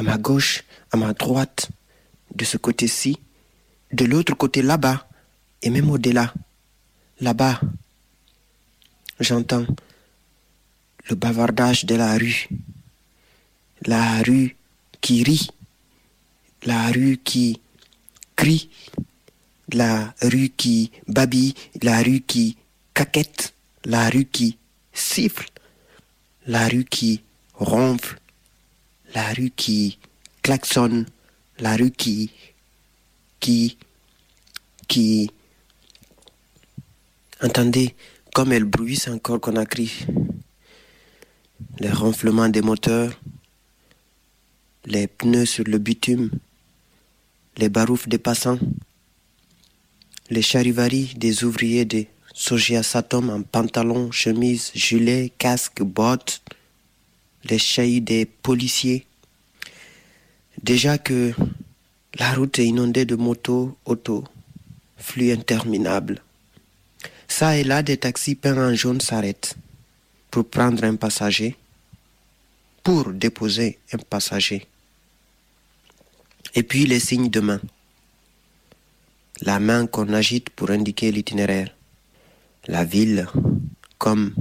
à 0.00 0.02
ma 0.02 0.16
gauche, 0.16 0.64
à 0.92 0.96
ma 0.96 1.12
droite, 1.12 1.68
de 2.34 2.46
ce 2.46 2.56
côté-ci, 2.56 3.18
de 3.92 4.06
l'autre 4.06 4.34
côté 4.34 4.62
là-bas, 4.62 5.06
et 5.60 5.68
même 5.68 5.90
au-delà, 5.90 6.32
là-bas. 7.20 7.60
J'entends 9.20 9.66
le 11.10 11.16
bavardage 11.16 11.84
de 11.84 11.96
la 11.96 12.16
rue, 12.16 12.48
la 13.84 14.22
rue 14.22 14.56
qui 15.02 15.22
rit, 15.22 15.50
la 16.62 16.86
rue 16.92 17.18
qui 17.22 17.60
crie, 18.36 18.70
la 19.70 20.14
rue 20.22 20.48
qui 20.48 20.92
babille, 21.08 21.52
la 21.82 22.00
rue 22.00 22.22
qui 22.22 22.56
caquette, 22.94 23.52
la 23.84 24.08
rue 24.08 24.24
qui 24.24 24.56
siffle, 24.94 25.50
la 26.46 26.68
rue 26.68 26.86
qui 26.86 27.22
ronfle, 27.52 28.19
la 29.14 29.32
rue 29.32 29.50
qui 29.50 29.98
klaxonne, 30.42 31.06
la 31.58 31.76
rue 31.76 31.90
qui, 31.90 32.30
qui, 33.40 33.76
qui, 34.88 35.30
entendez 37.42 37.94
comme 38.34 38.52
elle 38.52 38.64
bruisse 38.64 39.08
encore 39.08 39.40
qu'on 39.40 39.56
a 39.56 39.66
crié. 39.66 39.90
Les 41.78 41.90
ronflements 41.90 42.48
des 42.48 42.62
moteurs, 42.62 43.12
les 44.84 45.06
pneus 45.06 45.46
sur 45.46 45.64
le 45.64 45.78
bitume, 45.78 46.30
les 47.56 47.68
baroufs 47.68 48.08
des 48.08 48.18
passants, 48.18 48.58
les 50.30 50.42
charivaris 50.42 51.14
des 51.16 51.44
ouvriers 51.44 51.84
de 51.84 52.06
Sogia 52.32 52.82
Satom 52.82 53.28
en 53.30 53.42
pantalon, 53.42 54.10
chemise, 54.10 54.70
gilet, 54.74 55.32
casque, 55.36 55.82
bottes, 55.82 56.40
les 57.44 57.58
chahis 57.58 58.00
des 58.00 58.26
policiers. 58.26 59.06
Déjà 60.62 60.98
que 60.98 61.32
la 62.14 62.34
route 62.34 62.58
est 62.58 62.66
inondée 62.66 63.04
de 63.04 63.16
motos, 63.16 63.76
autos, 63.84 64.24
flux 64.96 65.32
interminable. 65.32 66.22
Ça 67.28 67.56
et 67.56 67.64
là, 67.64 67.82
des 67.82 67.96
taxis 67.96 68.34
peints 68.34 68.70
en 68.70 68.74
jaune 68.74 69.00
s'arrêtent 69.00 69.56
pour 70.30 70.48
prendre 70.48 70.84
un 70.84 70.96
passager, 70.96 71.56
pour 72.82 73.10
déposer 73.10 73.78
un 73.92 73.98
passager. 73.98 74.66
Et 76.54 76.62
puis 76.62 76.86
les 76.86 77.00
signes 77.00 77.30
de 77.30 77.40
main. 77.40 77.60
La 79.42 79.60
main 79.60 79.86
qu'on 79.86 80.12
agite 80.12 80.50
pour 80.50 80.70
indiquer 80.70 81.12
l'itinéraire. 81.12 81.74
La 82.66 82.84
ville 82.84 83.26
comme 83.98 84.34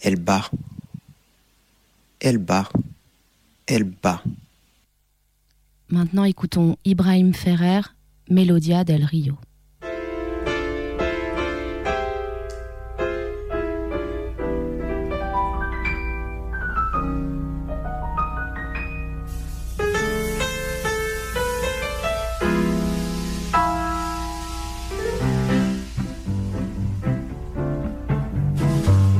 elle 0.00 0.16
bat. 0.16 0.50
Elle 2.20 2.38
bat. 2.38 2.68
Elle 3.66 3.84
bat. 3.84 4.22
Maintenant 5.88 6.24
écoutons 6.24 6.76
Ibrahim 6.84 7.32
Ferrer, 7.32 7.82
Melodia 8.28 8.84
del 8.84 9.04
Rio. 9.04 9.38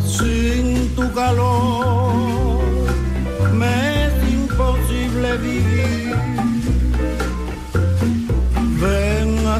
Sin 0.01 0.89
tu 0.97 1.15
calor 1.15 1.98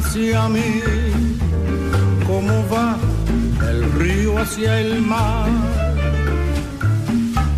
hacia 0.09 0.49
mí, 0.49 0.81
como 2.25 2.67
va 2.67 2.97
el 3.69 3.91
río 3.93 4.39
hacia 4.39 4.79
el 4.79 5.01
mar. 5.03 5.47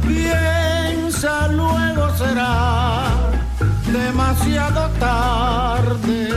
Piensa 0.05 1.47
luego 1.47 2.13
será 2.17 3.07
demasiado 3.85 4.89
tarde. 4.99 6.27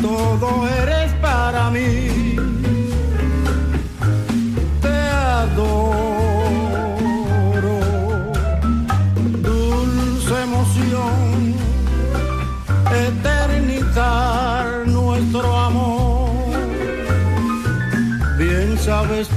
Todo 0.00 0.68
eres 0.68 1.12
para 1.14 1.70
mí 1.70 2.36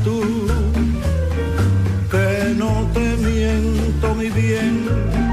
tú 0.04 0.48
que 2.10 2.54
no 2.56 2.88
te 2.94 3.18
miento, 3.18 4.16
mi 4.16 4.30
bien. 4.30 5.25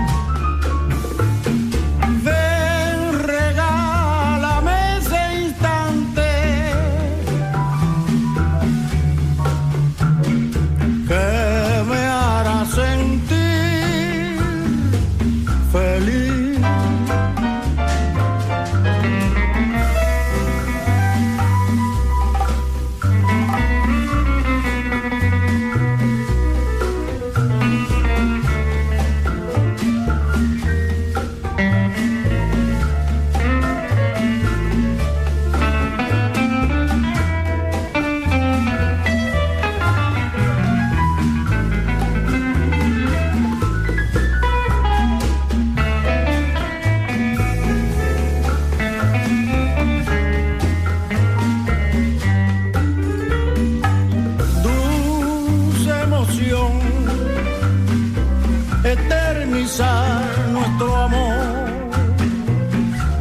nuestro 59.81 60.97
amor. 60.97 61.47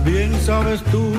Bien 0.03 0.33
sabes 0.41 0.83
tú 0.91 1.13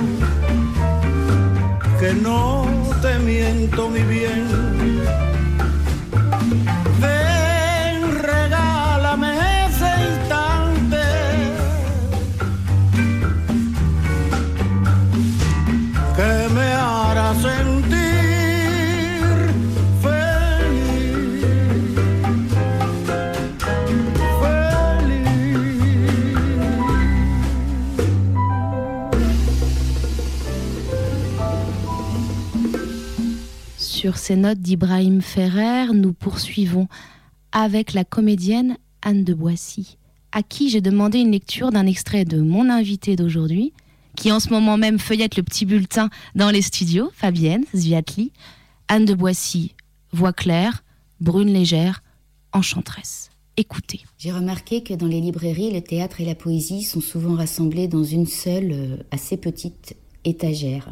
que 1.99 2.13
no 2.13 2.67
te 3.01 3.19
miento 3.21 3.89
mi 3.89 4.01
bien 4.03 4.82
Sur 34.03 34.17
ces 34.17 34.35
notes 34.35 34.59
d'Ibrahim 34.59 35.23
Ferrer, 35.23 35.87
nous 35.95 36.13
poursuivons 36.13 36.89
avec 37.53 37.93
la 37.93 38.03
comédienne 38.03 38.77
Anne 39.01 39.23
de 39.23 39.33
Boissy, 39.33 39.97
à 40.33 40.43
qui 40.43 40.71
j'ai 40.71 40.81
demandé 40.81 41.21
une 41.21 41.31
lecture 41.31 41.71
d'un 41.71 41.87
extrait 41.87 42.25
de 42.25 42.41
mon 42.41 42.69
invité 42.69 43.15
d'aujourd'hui, 43.15 43.73
qui 44.17 44.33
en 44.33 44.41
ce 44.41 44.49
moment 44.49 44.77
même 44.77 44.99
feuillette 44.99 45.37
le 45.37 45.45
petit 45.45 45.67
bulletin 45.67 46.11
dans 46.35 46.51
les 46.51 46.63
studios, 46.63 47.13
Fabienne 47.15 47.65
Zviatli. 47.77 48.33
Anne 48.89 49.05
de 49.05 49.15
Boissy, 49.15 49.77
voix 50.11 50.33
claire, 50.33 50.83
brune 51.21 51.53
légère, 51.53 52.03
enchanteresse. 52.53 53.31
Écoutez. 53.57 54.01
J'ai 54.19 54.33
remarqué 54.33 54.83
que 54.83 54.95
dans 54.95 55.07
les 55.07 55.21
librairies, 55.21 55.71
le 55.71 55.81
théâtre 55.81 56.21
et 56.21 56.25
la 56.25 56.35
poésie 56.35 56.83
sont 56.83 57.01
souvent 57.01 57.37
rassemblés 57.37 57.87
dans 57.87 58.03
une 58.03 58.27
seule, 58.27 58.73
euh, 58.73 58.97
assez 59.13 59.37
petite 59.37 59.95
étagère. 60.25 60.89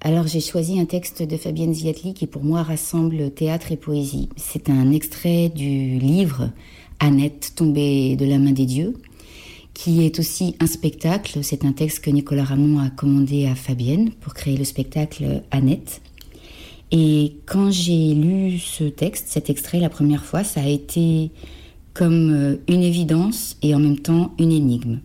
Alors 0.00 0.28
j'ai 0.28 0.40
choisi 0.40 0.78
un 0.78 0.84
texte 0.84 1.24
de 1.24 1.36
Fabienne 1.36 1.74
Ziatli 1.74 2.14
qui 2.14 2.28
pour 2.28 2.44
moi 2.44 2.62
rassemble 2.62 3.32
théâtre 3.32 3.72
et 3.72 3.76
poésie. 3.76 4.28
C'est 4.36 4.70
un 4.70 4.92
extrait 4.92 5.48
du 5.48 5.98
livre 5.98 6.50
Annette 7.00 7.52
tombée 7.56 8.14
de 8.14 8.24
la 8.24 8.38
main 8.38 8.52
des 8.52 8.64
dieux, 8.64 8.94
qui 9.74 10.04
est 10.04 10.20
aussi 10.20 10.54
un 10.60 10.68
spectacle. 10.68 11.40
C'est 11.42 11.64
un 11.64 11.72
texte 11.72 12.04
que 12.04 12.10
Nicolas 12.10 12.44
Ramon 12.44 12.78
a 12.78 12.90
commandé 12.90 13.46
à 13.46 13.56
Fabienne 13.56 14.10
pour 14.20 14.34
créer 14.34 14.56
le 14.56 14.62
spectacle 14.62 15.42
Annette. 15.50 16.00
Et 16.92 17.34
quand 17.46 17.72
j'ai 17.72 18.14
lu 18.14 18.60
ce 18.60 18.84
texte, 18.84 19.26
cet 19.28 19.50
extrait 19.50 19.80
la 19.80 19.90
première 19.90 20.24
fois, 20.24 20.44
ça 20.44 20.60
a 20.60 20.68
été 20.68 21.32
comme 21.92 22.30
euh, 22.30 22.56
une 22.68 22.82
évidence 22.82 23.56
et 23.62 23.74
en 23.74 23.80
même 23.80 23.98
temps 23.98 24.32
une 24.38 24.52
énigme. 24.52 25.00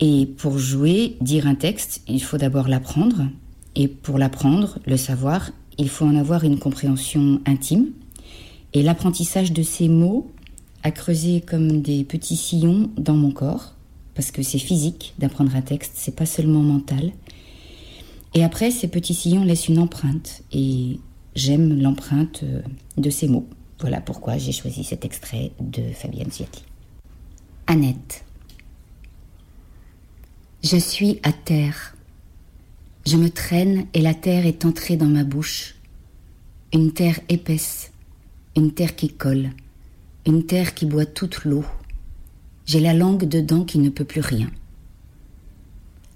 Et 0.00 0.26
pour 0.38 0.58
jouer, 0.58 1.16
dire 1.20 1.46
un 1.46 1.54
texte, 1.54 2.00
il 2.08 2.22
faut 2.22 2.38
d'abord 2.38 2.66
l'apprendre. 2.66 3.24
Et 3.78 3.86
pour 3.86 4.18
l'apprendre, 4.18 4.80
le 4.86 4.96
savoir, 4.96 5.52
il 5.78 5.88
faut 5.88 6.04
en 6.04 6.16
avoir 6.16 6.42
une 6.42 6.58
compréhension 6.58 7.40
intime. 7.46 7.92
Et 8.74 8.82
l'apprentissage 8.82 9.52
de 9.52 9.62
ces 9.62 9.88
mots 9.88 10.30
a 10.82 10.90
creusé 10.90 11.40
comme 11.40 11.80
des 11.80 12.02
petits 12.02 12.36
sillons 12.36 12.90
dans 12.96 13.14
mon 13.14 13.30
corps, 13.30 13.74
parce 14.14 14.32
que 14.32 14.42
c'est 14.42 14.58
physique 14.58 15.14
d'apprendre 15.18 15.54
un 15.54 15.62
texte, 15.62 15.92
c'est 15.94 16.14
pas 16.14 16.26
seulement 16.26 16.60
mental. 16.60 17.12
Et 18.34 18.42
après, 18.42 18.72
ces 18.72 18.88
petits 18.88 19.14
sillons 19.14 19.44
laissent 19.44 19.68
une 19.68 19.78
empreinte, 19.78 20.42
et 20.52 20.98
j'aime 21.36 21.80
l'empreinte 21.80 22.40
euh, 22.42 22.60
de 22.96 23.10
ces 23.10 23.28
mots. 23.28 23.46
Voilà 23.80 24.00
pourquoi 24.00 24.38
j'ai 24.38 24.52
choisi 24.52 24.82
cet 24.82 25.04
extrait 25.04 25.52
de 25.60 25.82
Fabienne 25.92 26.32
Ziati. 26.32 26.64
Annette. 27.68 28.24
Je 30.64 30.76
suis 30.76 31.20
à 31.22 31.32
terre. 31.32 31.94
Je 33.06 33.16
me 33.16 33.30
traîne 33.30 33.86
et 33.94 34.02
la 34.02 34.14
terre 34.14 34.46
est 34.46 34.64
entrée 34.64 34.96
dans 34.96 35.06
ma 35.06 35.24
bouche. 35.24 35.76
Une 36.72 36.92
terre 36.92 37.20
épaisse, 37.28 37.90
une 38.56 38.72
terre 38.72 38.96
qui 38.96 39.08
colle, 39.08 39.50
une 40.26 40.44
terre 40.44 40.74
qui 40.74 40.84
boit 40.84 41.06
toute 41.06 41.44
l'eau. 41.44 41.64
J'ai 42.66 42.80
la 42.80 42.92
langue 42.92 43.24
dedans 43.24 43.64
qui 43.64 43.78
ne 43.78 43.88
peut 43.88 44.04
plus 44.04 44.20
rien. 44.20 44.50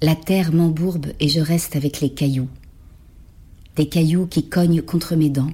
La 0.03 0.15
terre 0.15 0.53
m'embourbe 0.53 1.07
et 1.21 1.29
je 1.29 1.41
reste 1.41 1.77
avec 1.77 2.01
les 2.01 2.13
cailloux. 2.13 2.49
Des 3.77 3.89
cailloux 3.89 4.27
qui 4.27 4.49
cognent 4.49 4.83
contre 4.83 5.17
mes 5.17 5.31
dents, 5.31 5.53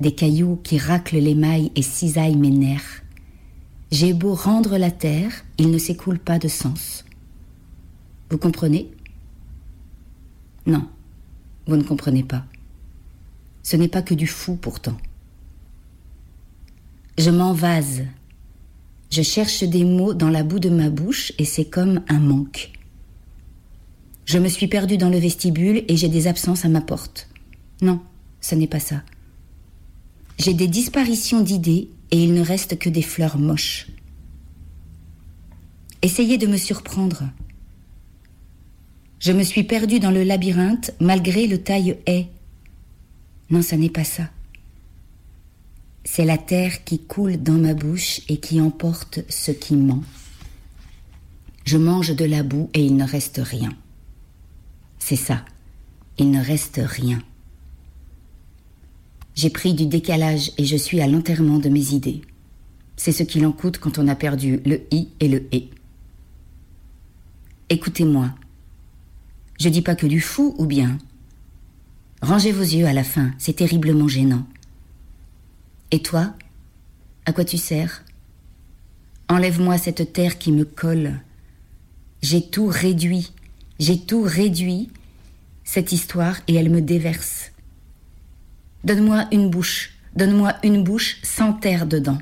des 0.00 0.14
cailloux 0.14 0.60
qui 0.62 0.78
raclent 0.78 1.18
l'émail 1.18 1.72
et 1.74 1.82
cisaillent 1.82 2.36
mes 2.36 2.50
nerfs. 2.50 3.02
J'ai 3.90 4.12
beau 4.12 4.34
rendre 4.34 4.78
la 4.78 4.90
terre, 4.90 5.32
il 5.58 5.70
ne 5.70 5.78
s'écoule 5.78 6.18
pas 6.18 6.38
de 6.38 6.48
sens. 6.48 7.04
Vous 8.30 8.38
comprenez? 8.38 8.90
Non, 10.66 10.88
vous 11.66 11.76
ne 11.76 11.82
comprenez 11.82 12.22
pas. 12.22 12.44
Ce 13.62 13.76
n'est 13.76 13.88
pas 13.88 14.02
que 14.02 14.14
du 14.14 14.26
fou 14.26 14.56
pourtant. 14.56 14.96
Je 17.18 17.30
m'envase. 17.30 18.02
Je 19.10 19.22
cherche 19.22 19.62
des 19.62 19.84
mots 19.84 20.14
dans 20.14 20.30
la 20.30 20.42
boue 20.42 20.58
de 20.58 20.70
ma 20.70 20.88
bouche 20.88 21.32
et 21.38 21.44
c'est 21.44 21.66
comme 21.66 22.00
un 22.08 22.18
manque. 22.18 22.72
Je 24.24 24.38
me 24.38 24.48
suis 24.48 24.68
perdue 24.68 24.96
dans 24.96 25.10
le 25.10 25.18
vestibule 25.18 25.84
et 25.88 25.96
j'ai 25.96 26.08
des 26.08 26.26
absences 26.26 26.64
à 26.64 26.68
ma 26.68 26.80
porte. 26.80 27.28
Non, 27.82 28.00
ce 28.40 28.54
n'est 28.54 28.68
pas 28.68 28.80
ça. 28.80 29.02
J'ai 30.38 30.54
des 30.54 30.68
disparitions 30.68 31.40
d'idées 31.42 31.90
et 32.10 32.22
il 32.22 32.32
ne 32.32 32.40
reste 32.40 32.78
que 32.78 32.88
des 32.88 33.02
fleurs 33.02 33.38
moches. 33.38 33.88
Essayez 36.00 36.38
de 36.38 36.46
me 36.46 36.56
surprendre. 36.56 37.24
Je 39.22 39.30
me 39.30 39.44
suis 39.44 39.62
perdue 39.62 40.00
dans 40.00 40.10
le 40.10 40.24
labyrinthe 40.24 40.90
malgré 40.98 41.46
le 41.46 41.62
taille 41.62 41.96
haie. 42.06 42.26
Non, 43.50 43.62
ça 43.62 43.76
n'est 43.76 43.88
pas 43.88 44.02
ça. 44.02 44.28
C'est 46.02 46.24
la 46.24 46.38
terre 46.38 46.82
qui 46.82 46.98
coule 46.98 47.40
dans 47.40 47.52
ma 47.52 47.72
bouche 47.72 48.20
et 48.28 48.38
qui 48.38 48.60
emporte 48.60 49.20
ce 49.28 49.52
qui 49.52 49.76
ment. 49.76 50.02
Je 51.64 51.78
mange 51.78 52.16
de 52.16 52.24
la 52.24 52.42
boue 52.42 52.68
et 52.74 52.84
il 52.84 52.96
ne 52.96 53.04
reste 53.04 53.40
rien. 53.40 53.72
C'est 54.98 55.14
ça. 55.14 55.44
Il 56.18 56.32
ne 56.32 56.44
reste 56.44 56.80
rien. 56.82 57.22
J'ai 59.36 59.50
pris 59.50 59.72
du 59.72 59.86
décalage 59.86 60.50
et 60.58 60.64
je 60.64 60.76
suis 60.76 61.00
à 61.00 61.06
l'enterrement 61.06 61.60
de 61.60 61.68
mes 61.68 61.92
idées. 61.92 62.22
C'est 62.96 63.12
ce 63.12 63.22
qu'il 63.22 63.46
en 63.46 63.52
coûte 63.52 63.78
quand 63.78 63.98
on 63.98 64.08
a 64.08 64.16
perdu 64.16 64.60
le 64.66 64.82
i 64.90 65.10
et 65.20 65.28
le 65.28 65.46
et. 65.52 65.70
Écoutez-moi. 67.68 68.34
Je 69.62 69.68
dis 69.68 69.80
pas 69.80 69.94
que 69.94 70.08
du 70.08 70.20
fou 70.20 70.56
ou 70.58 70.66
bien. 70.66 70.98
Rangez 72.20 72.50
vos 72.50 72.64
yeux 72.64 72.86
à 72.86 72.92
la 72.92 73.04
fin, 73.04 73.30
c'est 73.38 73.52
terriblement 73.52 74.08
gênant. 74.08 74.44
Et 75.92 76.02
toi 76.02 76.34
À 77.26 77.32
quoi 77.32 77.44
tu 77.44 77.58
sers? 77.58 78.02
Enlève-moi 79.28 79.78
cette 79.78 80.12
terre 80.12 80.38
qui 80.38 80.50
me 80.50 80.64
colle. 80.64 81.20
J'ai 82.22 82.44
tout 82.44 82.66
réduit, 82.66 83.30
j'ai 83.78 84.00
tout 84.00 84.22
réduit, 84.22 84.90
cette 85.62 85.92
histoire, 85.92 86.40
et 86.48 86.56
elle 86.56 86.68
me 86.68 86.82
déverse. 86.82 87.52
Donne-moi 88.82 89.28
une 89.30 89.48
bouche, 89.48 89.94
donne-moi 90.16 90.56
une 90.64 90.82
bouche 90.82 91.18
sans 91.22 91.52
terre 91.52 91.86
dedans. 91.86 92.18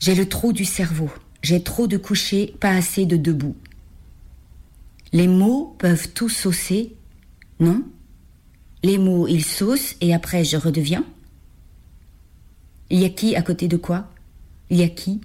J'ai 0.00 0.14
le 0.14 0.26
trou 0.26 0.54
du 0.54 0.64
cerveau, 0.64 1.10
j'ai 1.42 1.62
trop 1.62 1.86
de 1.86 1.98
coucher, 1.98 2.54
pas 2.58 2.70
assez 2.70 3.04
de 3.04 3.18
debout. 3.18 3.54
Les 5.12 5.28
mots 5.28 5.74
peuvent 5.78 6.12
tout 6.12 6.28
saucer, 6.28 6.94
non? 7.60 7.82
Les 8.82 8.98
mots, 8.98 9.26
ils 9.26 9.44
saucent 9.44 9.96
et 10.00 10.14
après 10.14 10.44
je 10.44 10.56
redeviens? 10.56 11.04
Il 12.90 13.00
y 13.00 13.04
a 13.04 13.10
qui 13.10 13.34
à 13.36 13.42
côté 13.42 13.68
de 13.68 13.76
quoi? 13.76 14.10
Il 14.70 14.78
y 14.78 14.82
a 14.82 14.88
qui? 14.88 15.20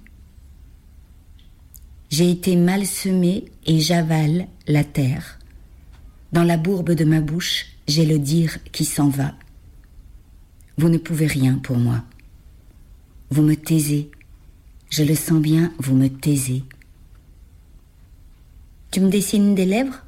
J'ai 2.10 2.30
été 2.30 2.56
mal 2.56 2.86
semé 2.86 3.44
et 3.66 3.80
j'avale 3.80 4.46
la 4.66 4.84
terre. 4.84 5.38
Dans 6.32 6.44
la 6.44 6.56
bourbe 6.56 6.92
de 6.92 7.04
ma 7.04 7.20
bouche, 7.20 7.66
j'ai 7.86 8.06
le 8.06 8.18
dire 8.18 8.58
qui 8.72 8.84
s'en 8.84 9.08
va. 9.08 9.34
Vous 10.78 10.88
ne 10.88 10.98
pouvez 10.98 11.26
rien 11.26 11.58
pour 11.58 11.76
moi. 11.76 12.02
Vous 13.30 13.42
me 13.42 13.54
taisez. 13.54 14.10
Je 14.90 15.02
le 15.02 15.14
sens 15.14 15.40
bien, 15.40 15.72
vous 15.78 15.94
me 15.94 16.08
taisez. 16.08 16.64
Tu 18.94 19.00
me 19.00 19.10
dessines 19.10 19.56
des 19.56 19.64
lèvres? 19.64 20.04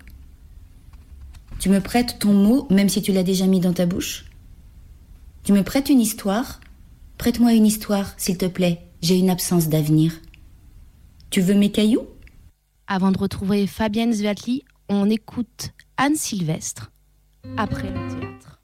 Tu 1.58 1.70
me 1.70 1.80
prêtes 1.80 2.20
ton 2.20 2.32
mot 2.32 2.68
même 2.70 2.88
si 2.88 3.02
tu 3.02 3.10
l'as 3.10 3.24
déjà 3.24 3.48
mis 3.48 3.58
dans 3.58 3.72
ta 3.72 3.84
bouche? 3.84 4.26
Tu 5.42 5.52
me 5.52 5.64
prêtes 5.64 5.88
une 5.88 6.00
histoire? 6.00 6.60
Prête-moi 7.18 7.52
une 7.54 7.66
histoire, 7.66 8.14
s'il 8.16 8.38
te 8.38 8.46
plaît. 8.46 8.86
J'ai 9.02 9.18
une 9.18 9.28
absence 9.28 9.68
d'avenir. 9.68 10.12
Tu 11.30 11.40
veux 11.40 11.54
mes 11.54 11.72
cailloux? 11.72 12.06
Avant 12.86 13.10
de 13.10 13.18
retrouver 13.18 13.66
Fabienne 13.66 14.12
Zvatli, 14.12 14.62
on 14.88 15.10
écoute 15.10 15.72
Anne 15.96 16.14
Sylvestre 16.14 16.92
après 17.56 17.90
le 17.90 18.20
théâtre. 18.20 18.55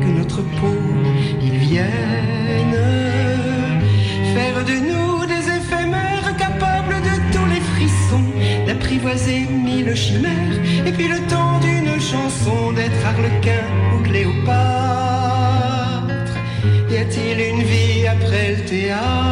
Que 0.00 0.06
notre 0.18 0.42
peau. 0.58 0.76
Ils 1.42 1.58
viennent 1.58 1.90
faire 4.34 4.64
de 4.64 4.76
nous 4.90 5.26
des 5.26 5.44
éphémères 5.58 6.36
capables 6.36 6.96
de 7.08 7.14
tous 7.32 7.46
les 7.54 7.60
frissons, 7.72 8.28
d'apprivoiser 8.66 9.40
mille 9.66 9.94
chimères, 9.94 10.58
et 10.86 10.92
puis 10.92 11.08
le 11.08 11.20
temps 11.32 11.58
d'une 11.60 12.00
chanson 12.00 12.72
d'être 12.72 13.06
Harlequin 13.06 13.66
ou 13.94 14.02
Cléopâtre. 14.02 14.50
Y 16.90 16.96
a-t-il 16.96 17.40
une 17.40 17.62
vie 17.62 18.06
après 18.06 18.56
le 18.56 18.64
théâtre? 18.64 19.29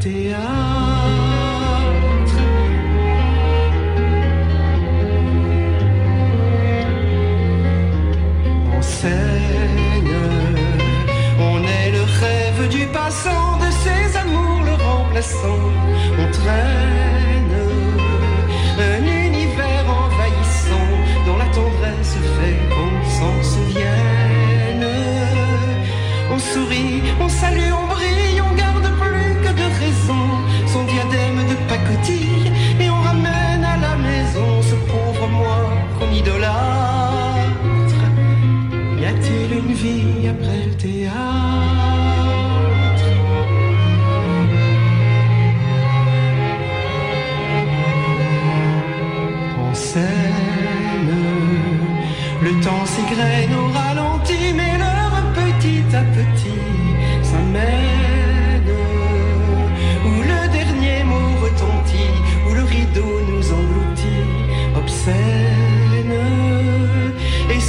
Théâtre 0.00 0.44
En 8.76 8.82
scène, 8.82 10.16
on 11.38 11.58
est 11.62 11.90
le 11.90 12.02
rêve 12.22 12.68
du 12.68 12.86
passant, 12.86 13.58
de 13.64 13.70
ses 13.82 14.16
amours 14.16 14.62
le 14.64 14.74
remplaçant. 14.88 15.64
On 16.18 16.30
traîne 16.30 17.54
un 18.78 19.02
univers 19.26 19.86
envahissant 20.02 20.90
dont 21.26 21.36
la 21.36 21.48
tendresse 21.58 22.16
fait 22.36 22.58
qu'on 22.72 22.94
s'en 23.16 23.36
souvienne. 23.42 24.86
On 26.32 26.38
sourit, 26.38 27.02
on 27.20 27.28
salue, 27.28 27.73
son 30.66 30.84
diadème 30.84 31.40
de 31.48 31.56
pacotille 31.68 32.50
et 32.80 32.90
on 32.90 33.00
ramène 33.00 33.64
à 33.64 33.76
la 33.76 33.96
maison 33.96 34.62
ce 34.62 34.74
pauvre 34.90 35.26
moi 35.28 35.70
qu'on 35.98 36.10
idolâtre. 36.12 38.02
Y 39.00 39.04
a-t-il 39.04 39.58
une 39.58 39.72
vie 39.72 40.28
après 40.28 40.66
le 40.66 40.74
théâtre? 40.74 41.14
En 49.60 49.74
scène, 49.74 51.14
le 52.42 52.52
temps 52.62 52.86
s'égrène 52.86 53.54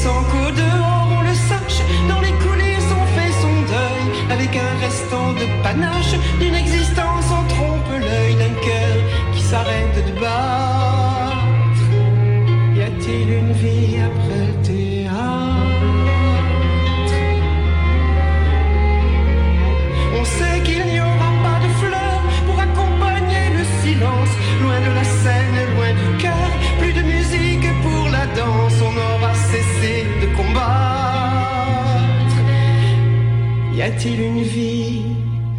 sans 0.06 0.24
qu'au 0.32 0.52
dehors 0.64 1.08
on 1.18 1.22
le 1.30 1.36
sache, 1.50 1.80
dans 2.08 2.22
les 2.22 2.36
coulisses 2.44 2.92
on 3.02 3.06
fait 3.16 3.34
son 3.44 3.56
deuil, 3.76 4.06
avec 4.36 4.52
un 4.56 4.74
restant 4.86 5.34
de 5.34 5.46
panache, 5.64 6.14
d'une 6.40 6.54
existence 6.54 7.28
en 7.40 7.44
trompe 7.54 7.90
l'œil 8.08 8.36
d'un 8.36 8.56
cœur 8.68 8.98
qui 9.34 9.42
s'arrête 9.42 9.98
de 10.08 10.20
battre. 10.20 10.65
A-t-il 33.86 34.20
une 34.20 34.42
vie 34.42 35.04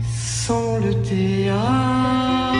sans 0.02 0.78
le 0.78 0.92
théâtre? 1.02 2.56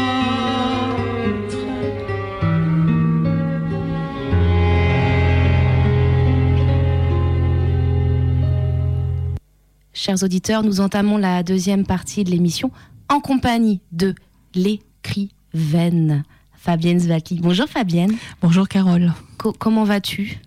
Chers 9.92 10.22
auditeurs, 10.22 10.62
nous 10.62 10.80
entamons 10.80 11.16
la 11.16 11.42
deuxième 11.42 11.84
partie 11.86 12.22
de 12.22 12.30
l'émission 12.30 12.70
en 13.08 13.20
compagnie 13.20 13.80
de 13.92 14.14
l'écrivaine 14.54 16.24
Fabienne 16.54 17.00
Zvaki. 17.00 17.40
Bonjour 17.40 17.66
Fabienne. 17.66 18.12
Bonjour 18.42 18.68
Carole. 18.68 19.12
Co- 19.38 19.52
comment 19.52 19.84
vas-tu? 19.84 20.38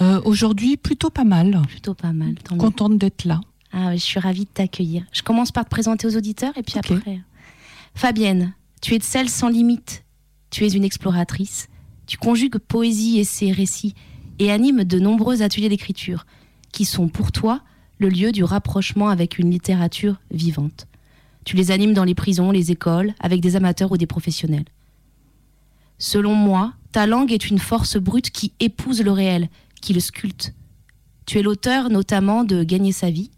Euh, 0.00 0.20
Aujourd'hui, 0.24 0.76
plutôt 0.76 1.10
pas 1.10 1.24
mal. 1.24 1.60
Plutôt 1.68 1.94
pas 1.94 2.12
mal. 2.12 2.34
tant 2.42 2.54
mieux. 2.54 2.60
Contente 2.60 2.98
d'être 2.98 3.24
là. 3.24 3.40
Ah 3.78 3.94
je 3.94 4.00
suis 4.00 4.18
ravie 4.18 4.46
de 4.46 4.50
t'accueillir. 4.50 5.04
Je 5.12 5.20
commence 5.20 5.52
par 5.52 5.64
te 5.64 5.68
présenter 5.68 6.06
aux 6.06 6.16
auditeurs 6.16 6.56
et 6.56 6.62
puis 6.62 6.78
après. 6.78 7.20
Fabienne, 7.94 8.54
tu 8.80 8.94
es 8.94 8.98
de 8.98 9.04
celle 9.04 9.28
sans 9.28 9.50
limite. 9.50 10.02
Tu 10.48 10.64
es 10.64 10.72
une 10.72 10.82
exploratrice. 10.82 11.68
Tu 12.06 12.16
conjugues 12.16 12.56
poésie, 12.56 13.18
essais, 13.18 13.52
récits 13.52 13.94
et 14.38 14.50
animes 14.50 14.84
de 14.84 14.98
nombreux 14.98 15.42
ateliers 15.42 15.68
d'écriture 15.68 16.24
qui 16.72 16.86
sont 16.86 17.08
pour 17.08 17.32
toi 17.32 17.60
le 17.98 18.08
lieu 18.08 18.32
du 18.32 18.44
rapprochement 18.44 19.10
avec 19.10 19.38
une 19.38 19.50
littérature 19.50 20.20
vivante. 20.30 20.86
Tu 21.44 21.54
les 21.54 21.70
animes 21.70 21.92
dans 21.92 22.04
les 22.04 22.14
prisons, 22.14 22.52
les 22.52 22.70
écoles, 22.70 23.14
avec 23.20 23.42
des 23.42 23.56
amateurs 23.56 23.92
ou 23.92 23.98
des 23.98 24.06
professionnels. 24.06 24.64
Selon 25.98 26.34
moi, 26.34 26.72
ta 26.92 27.06
langue 27.06 27.32
est 27.32 27.50
une 27.50 27.58
force 27.58 27.98
brute 27.98 28.30
qui 28.30 28.52
épouse 28.58 29.02
le 29.02 29.12
réel, 29.12 29.50
qui 29.82 29.92
le 29.92 30.00
sculpte. 30.00 30.54
Tu 31.26 31.38
es 31.38 31.42
l'auteur 31.42 31.90
notamment 31.90 32.42
de 32.42 32.64
Gagner 32.64 32.92
sa 32.92 33.10
vie, 33.10 33.30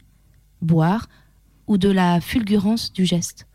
Boire 0.62 1.08
ou 1.66 1.78
de 1.78 1.88
la 1.88 2.20
fulgurance 2.20 2.92
du 2.92 3.04
geste. 3.04 3.46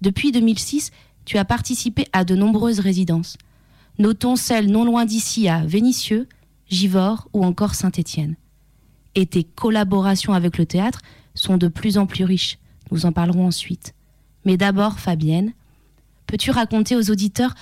Depuis 0.00 0.32
2006, 0.32 0.90
tu 1.24 1.38
as 1.38 1.44
participé 1.44 2.06
à 2.12 2.24
de 2.24 2.34
nombreuses 2.34 2.80
résidences. 2.80 3.36
Notons 3.98 4.36
celles 4.36 4.70
non 4.70 4.84
loin 4.84 5.04
d'ici 5.04 5.48
à 5.48 5.64
Vénissieux, 5.64 6.28
Givors 6.68 7.28
ou 7.32 7.44
encore 7.44 7.74
Saint-Étienne. 7.74 8.36
Et 9.14 9.26
tes 9.26 9.44
collaborations 9.44 10.32
avec 10.32 10.58
le 10.58 10.66
théâtre 10.66 11.00
sont 11.34 11.56
de 11.56 11.68
plus 11.68 11.98
en 11.98 12.06
plus 12.06 12.24
riches. 12.24 12.58
Nous 12.90 13.06
en 13.06 13.12
parlerons 13.12 13.46
ensuite. 13.46 13.94
Mais 14.44 14.56
d'abord, 14.56 14.98
Fabienne, 14.98 15.52
peux-tu 16.26 16.50
raconter 16.50 16.96
aux 16.96 17.10
auditeurs 17.10 17.54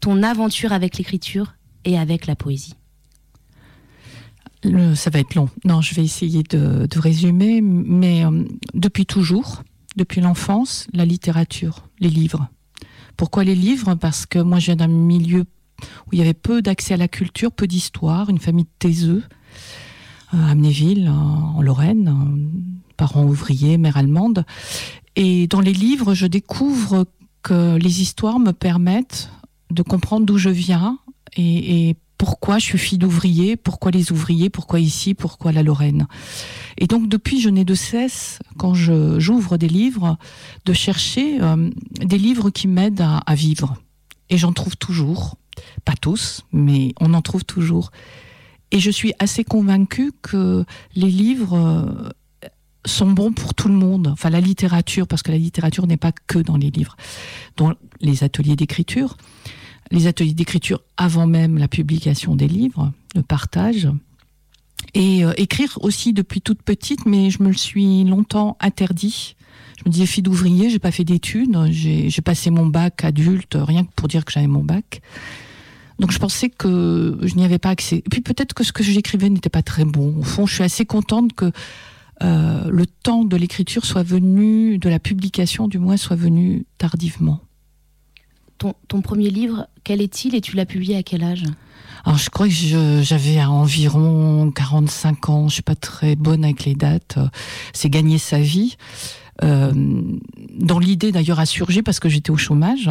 ton 0.00 0.22
aventure 0.22 0.72
avec 0.72 0.98
l'écriture 0.98 1.54
et 1.84 1.98
avec 1.98 2.26
la 2.26 2.36
poésie? 2.36 2.74
Ça 4.94 5.10
va 5.10 5.20
être 5.20 5.34
long. 5.34 5.48
Non, 5.64 5.80
je 5.80 5.94
vais 5.94 6.04
essayer 6.04 6.42
de, 6.42 6.98
résumer. 6.98 7.60
Mais 7.60 8.24
euh, 8.24 8.44
depuis 8.74 9.06
toujours, 9.06 9.62
depuis 9.96 10.20
l'enfance, 10.20 10.86
la 10.92 11.04
littérature, 11.04 11.88
les 12.00 12.10
livres. 12.10 12.48
Pourquoi 13.16 13.44
les 13.44 13.54
livres? 13.54 13.94
Parce 13.94 14.26
que 14.26 14.38
moi, 14.38 14.58
je 14.58 14.66
viens 14.66 14.76
d'un 14.76 14.88
milieu 14.88 15.44
où 16.06 16.10
il 16.12 16.18
y 16.18 16.22
avait 16.22 16.34
peu 16.34 16.62
d'accès 16.62 16.94
à 16.94 16.96
la 16.96 17.08
culture, 17.08 17.52
peu 17.52 17.66
d'histoire, 17.66 18.30
une 18.30 18.38
famille 18.38 18.64
de 18.64 18.70
taiseux, 18.78 19.22
à 20.30 20.50
Amnéville, 20.50 21.08
en 21.08 21.60
Lorraine, 21.62 22.50
parents 22.96 23.24
ouvriers, 23.24 23.78
mère 23.78 23.96
allemande. 23.96 24.44
Et 25.14 25.46
dans 25.46 25.60
les 25.60 25.72
livres, 25.72 26.14
je 26.14 26.26
découvre 26.26 27.06
que 27.42 27.76
les 27.76 28.02
histoires 28.02 28.38
me 28.38 28.52
permettent 28.52 29.30
de 29.70 29.82
comprendre 29.82 30.26
d'où 30.26 30.38
je 30.38 30.50
viens 30.50 30.98
et, 31.36 31.88
et 31.88 31.96
pourquoi 32.18 32.58
je 32.58 32.64
suis 32.64 32.78
fille 32.78 32.98
d'ouvrier, 32.98 33.56
pourquoi 33.56 33.90
les 33.90 34.12
ouvriers, 34.12 34.50
pourquoi 34.50 34.80
ici, 34.80 35.14
pourquoi 35.14 35.52
la 35.52 35.62
Lorraine. 35.62 36.06
Et 36.78 36.86
donc 36.86 37.08
depuis, 37.08 37.40
je 37.40 37.48
n'ai 37.48 37.64
de 37.64 37.74
cesse, 37.74 38.38
quand 38.58 38.74
j'ouvre 38.74 39.56
des 39.56 39.68
livres, 39.68 40.16
de 40.64 40.72
chercher 40.72 41.40
euh, 41.40 41.70
des 42.00 42.18
livres 42.18 42.50
qui 42.50 42.68
m'aident 42.68 43.06
à, 43.26 43.34
vivre. 43.34 43.76
Et 44.30 44.38
j'en 44.38 44.52
trouve 44.52 44.76
toujours, 44.76 45.36
pas 45.84 45.94
tous, 45.94 46.44
mais 46.52 46.94
on 47.00 47.14
en 47.14 47.22
trouve 47.22 47.44
toujours. 47.44 47.90
Et 48.70 48.80
je 48.80 48.90
suis 48.90 49.12
assez 49.18 49.44
convaincue 49.44 50.12
que 50.22 50.64
les 50.94 51.10
livres 51.10 51.54
euh, 51.54 52.48
sont 52.86 53.10
bons 53.10 53.32
pour 53.32 53.54
tout 53.54 53.68
le 53.68 53.74
monde. 53.74 54.08
Enfin, 54.08 54.30
la 54.30 54.40
littérature, 54.40 55.06
parce 55.06 55.22
que 55.22 55.30
la 55.30 55.38
littérature 55.38 55.86
n'est 55.86 55.96
pas 55.96 56.12
que 56.12 56.38
dans 56.38 56.56
les 56.56 56.70
livres, 56.70 56.96
dans 57.56 57.74
les 58.00 58.24
ateliers 58.24 58.56
d'écriture 58.56 59.16
les 59.90 60.06
ateliers 60.06 60.34
d'écriture 60.34 60.80
avant 60.96 61.26
même 61.26 61.58
la 61.58 61.68
publication 61.68 62.34
des 62.36 62.48
livres, 62.48 62.92
le 63.14 63.22
partage. 63.22 63.88
Et 64.94 65.24
euh, 65.24 65.32
écrire 65.36 65.78
aussi 65.80 66.12
depuis 66.12 66.40
toute 66.40 66.62
petite, 66.62 67.06
mais 67.06 67.30
je 67.30 67.42
me 67.42 67.48
le 67.48 67.56
suis 67.56 68.04
longtemps 68.04 68.56
interdit. 68.60 69.36
Je 69.78 69.82
me 69.86 69.90
disais 69.90 70.06
fille 70.06 70.22
d'ouvrier, 70.22 70.70
j'ai 70.70 70.78
pas 70.78 70.90
fait 70.90 71.04
d'études, 71.04 71.56
j'ai 71.70 72.22
passé 72.22 72.50
mon 72.50 72.66
bac 72.66 73.04
adulte, 73.04 73.56
rien 73.60 73.84
que 73.84 73.92
pour 73.94 74.08
dire 74.08 74.24
que 74.24 74.32
j'avais 74.32 74.46
mon 74.46 74.64
bac. 74.64 75.02
Donc 75.98 76.12
je 76.12 76.18
pensais 76.18 76.50
que 76.50 77.18
je 77.22 77.34
n'y 77.36 77.44
avais 77.44 77.58
pas 77.58 77.70
accès. 77.70 77.96
Et 77.96 78.08
puis 78.10 78.20
peut-être 78.20 78.54
que 78.54 78.64
ce 78.64 78.72
que 78.72 78.82
j'écrivais 78.82 79.28
n'était 79.28 79.50
pas 79.50 79.62
très 79.62 79.84
bon. 79.84 80.16
Au 80.18 80.22
fond, 80.22 80.46
je 80.46 80.54
suis 80.54 80.64
assez 80.64 80.84
contente 80.84 81.32
que 81.32 81.52
euh, 82.22 82.70
le 82.70 82.86
temps 82.86 83.24
de 83.24 83.36
l'écriture 83.36 83.84
soit 83.84 84.02
venu, 84.02 84.78
de 84.78 84.88
la 84.88 84.98
publication 84.98 85.68
du 85.68 85.78
moins, 85.78 85.96
soit 85.96 86.16
venu 86.16 86.66
tardivement. 86.78 87.40
Ton, 88.58 88.74
ton 88.88 89.02
premier 89.02 89.30
livre, 89.30 89.68
quel 89.86 90.02
est-il 90.02 90.34
et 90.34 90.40
tu 90.40 90.56
l'as 90.56 90.66
publié 90.66 90.96
à 90.96 91.04
quel 91.04 91.22
âge? 91.22 91.44
Alors, 92.04 92.18
je 92.18 92.28
crois 92.28 92.48
que 92.48 93.02
j'avais 93.02 93.40
environ 93.44 94.50
45 94.50 95.28
ans, 95.28 95.48
je 95.48 95.54
suis 95.54 95.62
pas 95.62 95.76
très 95.76 96.16
bonne 96.16 96.44
avec 96.44 96.64
les 96.64 96.74
dates. 96.74 97.18
C'est 97.72 97.88
gagner 97.88 98.18
sa 98.18 98.40
vie. 98.40 98.76
Euh, 99.44 99.72
dont 100.58 100.78
l'idée 100.80 101.12
d'ailleurs 101.12 101.38
a 101.38 101.46
surgi 101.46 101.82
parce 101.82 102.00
que 102.00 102.08
j'étais 102.08 102.32
au 102.32 102.36
chômage. 102.36 102.90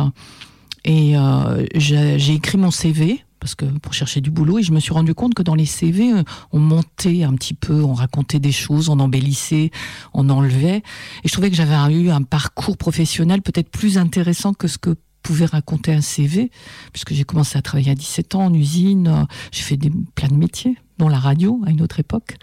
Et 0.85 1.17
euh, 1.17 1.65
j'ai 1.75 2.33
écrit 2.33 2.57
mon 2.57 2.71
CV 2.71 3.25
parce 3.41 3.55
que 3.55 3.65
pour 3.65 3.93
chercher 3.93 4.21
du 4.21 4.31
boulot 4.31 4.59
et 4.59 4.63
je 4.63 4.71
me 4.71 4.79
suis 4.79 4.93
rendu 4.93 5.13
compte 5.13 5.33
que 5.33 5.43
dans 5.43 5.55
les 5.55 5.65
CV 5.65 6.13
on 6.51 6.59
montait 6.59 7.23
un 7.23 7.33
petit 7.33 7.55
peu, 7.55 7.83
on 7.83 7.93
racontait 7.93 8.39
des 8.39 8.51
choses, 8.51 8.89
on 8.89 8.99
embellissait, 8.99 9.71
on 10.13 10.29
enlevait 10.29 10.77
et 11.23 11.27
je 11.27 11.31
trouvais 11.31 11.49
que 11.49 11.55
j'avais 11.55 11.75
eu 11.93 12.09
un 12.09 12.21
parcours 12.21 12.77
professionnel 12.77 13.41
peut-être 13.41 13.69
plus 13.69 13.97
intéressant 13.97 14.53
que 14.53 14.67
ce 14.67 14.77
que 14.77 14.95
pouvais 15.25 15.45
raconter 15.45 15.91
un 15.91 16.01
CV, 16.01 16.51
puisque 16.93 17.13
j'ai 17.13 17.23
commencé 17.23 17.57
à 17.57 17.61
travailler 17.63 17.91
à 17.91 17.95
17 17.95 18.35
ans 18.35 18.45
en 18.45 18.53
usine, 18.53 19.25
j'ai 19.51 19.63
fait 19.63 19.75
des, 19.75 19.91
plein 20.13 20.27
de 20.27 20.35
métiers, 20.35 20.77
dont 20.99 21.09
la 21.09 21.17
radio 21.17 21.61
à 21.65 21.71
une 21.71 21.81
autre 21.81 21.99
époque. 21.99 22.37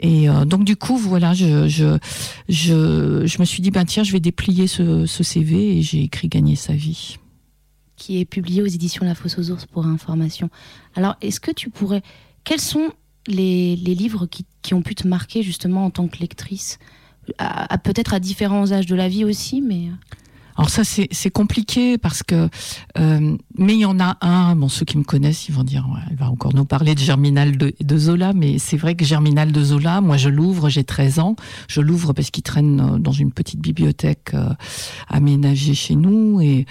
Et 0.00 0.28
euh, 0.28 0.44
donc 0.44 0.64
du 0.64 0.76
coup, 0.76 0.96
voilà, 0.96 1.34
je, 1.34 1.66
je, 1.66 1.98
je, 2.48 3.26
je, 3.26 3.38
me 3.40 3.44
suis 3.44 3.62
dit, 3.62 3.72
ben 3.72 3.84
tiens, 3.84 4.04
je 4.04 4.12
vais 4.12 4.20
déplier 4.20 4.68
ce, 4.68 5.06
ce 5.06 5.22
CV 5.24 5.78
et 5.78 5.82
j'ai 5.82 6.04
écrit 6.04 6.28
Gagner 6.28 6.54
sa 6.54 6.72
vie. 6.72 7.16
Qui 7.96 8.20
est 8.20 8.24
publié 8.24 8.62
aux 8.62 8.66
éditions 8.66 9.04
La 9.04 9.16
Fosse 9.16 9.38
aux 9.38 9.50
Ours 9.50 9.66
pour 9.66 9.86
information. 9.86 10.50
Alors, 10.94 11.16
est-ce 11.20 11.40
que 11.40 11.50
tu 11.50 11.68
pourrais... 11.68 12.02
Quels 12.44 12.60
sont 12.60 12.92
les, 13.26 13.74
les 13.74 13.96
livres 13.96 14.26
qui, 14.26 14.46
qui, 14.62 14.72
ont 14.72 14.82
pu 14.82 14.94
te 14.94 15.08
marquer 15.08 15.42
justement 15.42 15.84
en 15.84 15.90
tant 15.90 16.06
que 16.06 16.18
lectrice? 16.18 16.78
Peut-être 17.82 18.14
à 18.14 18.20
différents 18.20 18.70
âges 18.70 18.86
de 18.86 18.94
la 18.94 19.08
vie 19.08 19.24
aussi, 19.24 19.60
mais... 19.60 19.88
Alors 20.58 20.70
ça 20.70 20.82
c'est 20.84 21.30
compliqué 21.30 21.98
parce 21.98 22.24
que 22.24 22.48
euh, 22.98 23.36
mais 23.56 23.74
il 23.74 23.80
y 23.80 23.84
en 23.84 24.00
a 24.00 24.18
un. 24.22 24.56
Bon 24.56 24.68
ceux 24.68 24.84
qui 24.84 24.98
me 24.98 25.04
connaissent 25.04 25.48
ils 25.48 25.54
vont 25.54 25.62
dire 25.62 25.86
ouais, 25.88 26.00
elle 26.10 26.16
va 26.16 26.28
encore 26.28 26.52
nous 26.52 26.64
parler 26.64 26.96
de 26.96 26.98
Germinal 26.98 27.56
de, 27.56 27.96
Zola, 27.96 28.32
mais 28.32 28.58
c'est 28.58 28.76
vrai 28.76 28.96
que 28.96 29.04
Germinal 29.04 29.52
de 29.52 29.62
Zola, 29.62 30.00
moi 30.00 30.16
je 30.16 30.28
l'ouvre, 30.28 30.68
j'ai 30.68 30.82
13 30.82 31.20
ans, 31.20 31.36
je 31.68 31.80
l'ouvre 31.80 32.12
parce 32.12 32.32
qu'il 32.32 32.42
traîne 32.42 32.98
dans 32.98 33.12
une 33.12 33.30
petite 33.30 33.60
bibliothèque 33.60 34.34
euh, 34.34 34.50
aménagée 35.06 35.74
chez 35.74 35.94
nous 35.94 36.40
et 36.40 36.66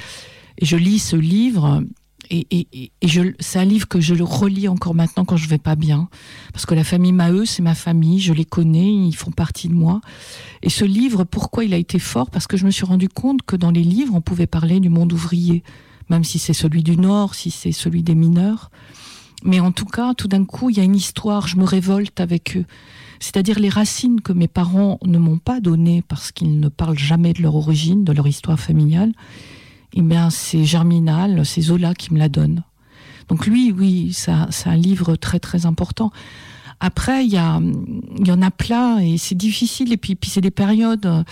je 0.62 0.76
lis 0.76 1.00
ce 1.00 1.16
livre 1.16 1.82
et, 2.30 2.48
et, 2.52 2.92
et 3.02 3.08
je, 3.08 3.22
c'est 3.40 3.60
un 3.60 3.66
livre 3.66 3.88
que 3.88 4.00
je 4.00 4.14
le 4.14 4.24
relis 4.24 4.68
encore 4.68 4.96
maintenant 4.96 5.26
quand 5.26 5.38
je 5.38 5.48
vais 5.48 5.58
pas 5.58 5.76
bien, 5.76 6.10
parce 6.54 6.66
que 6.66 6.76
la 6.76 6.84
famille 6.84 7.12
Maheu, 7.12 7.46
c'est 7.46 7.62
ma 7.62 7.76
famille, 7.76 8.20
je 8.20 8.34
les 8.34 8.46
connais, 8.46 8.94
ils 8.94 9.16
font 9.16 9.32
partie 9.32 9.68
de 9.68 9.74
moi. 9.74 10.02
Et 10.64 10.70
ce 10.70 10.86
livre, 10.86 11.24
pourquoi 11.24 11.66
il 11.66 11.74
a 11.74 11.78
été 11.78 12.00
fort? 12.00 12.30
Parce 12.30 12.48
que 12.48 12.58
je 12.58 12.66
me 12.66 12.72
suis 12.72 12.86
rendu 12.86 13.10
compte 13.10 13.42
que 13.44 13.56
dans 13.56 13.72
les 13.72 13.84
livres, 13.84 14.14
on 14.16 14.22
pouvait 14.22 14.48
parler 14.48 14.80
du 14.80 14.90
monde 14.90 15.14
ouvrier, 15.14 15.64
même 16.10 16.24
si 16.24 16.40
c'est 16.40 16.54
celui 16.54 16.84
du 16.84 16.98
Nord, 16.98 17.36
si 17.36 17.52
c'est 17.52 17.72
celui 17.72 18.04
des 18.04 18.16
mineurs. 18.16 18.72
Mais 19.44 19.60
en 19.60 19.72
tout 19.72 19.86
cas, 19.86 20.14
tout 20.14 20.28
d'un 20.28 20.46
coup, 20.46 20.70
il 20.70 20.78
y 20.78 20.80
a 20.80 20.84
une 20.84 20.96
histoire, 20.96 21.48
je 21.48 21.58
me 21.58 21.64
révolte 21.64 22.20
avec 22.20 22.58
eux. 22.58 22.66
C'est-à-dire 23.20 23.60
les 23.60 23.70
racines 23.70 24.22
que 24.22 24.34
mes 24.34 24.48
parents 24.48 25.00
ne 25.04 25.18
m'ont 25.18 25.38
pas 25.38 25.60
données 25.60 26.04
parce 26.08 26.32
qu'ils 26.32 26.60
ne 26.60 26.70
parlent 26.70 26.98
jamais 26.98 27.34
de 27.34 27.42
leur 27.42 27.56
origine, 27.56 28.04
de 28.04 28.14
leur 28.14 28.28
histoire 28.28 28.60
familiale 28.60 29.12
eh 29.98 30.02
bien, 30.02 30.30
c'est 30.30 30.64
Germinal, 30.64 31.46
c'est 31.46 31.62
Zola 31.62 31.94
qui 31.94 32.14
me 32.14 32.20
la 32.20 32.30
donne. 32.30 32.64
Donc 33.30 33.46
lui, 33.46 33.72
oui, 33.72 34.14
c'est 34.14 34.32
un 34.70 34.76
livre 34.76 35.16
très 35.16 35.40
très 35.40 35.66
important. 35.66 36.12
Après, 36.80 37.26
il 37.26 37.32
y, 37.32 37.36
y 37.36 38.32
en 38.32 38.42
a 38.42 38.52
plein 38.52 39.00
et 39.00 39.18
c'est 39.18 39.36
difficile. 39.36 39.92
Et 39.92 39.98
puis, 39.98 40.16
c'est 40.28 40.42
des 40.42 40.52
périodes. 40.52 41.26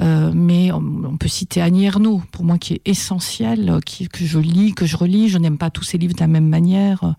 Euh, 0.00 0.32
mais 0.34 0.72
on, 0.72 1.16
peut 1.16 1.28
citer 1.28 1.60
Annie 1.60 1.84
Ernaux, 1.84 2.22
pour 2.32 2.44
moi, 2.44 2.58
qui 2.58 2.74
est 2.74 2.82
essentielle, 2.84 3.78
qui, 3.86 4.08
que 4.08 4.24
je 4.24 4.38
lis, 4.38 4.74
que 4.74 4.86
je 4.86 4.96
relis. 4.96 5.28
Je 5.28 5.38
n'aime 5.38 5.58
pas 5.58 5.70
tous 5.70 5.84
ses 5.84 5.98
livres 5.98 6.14
de 6.14 6.20
la 6.20 6.26
même 6.26 6.48
manière, 6.48 7.14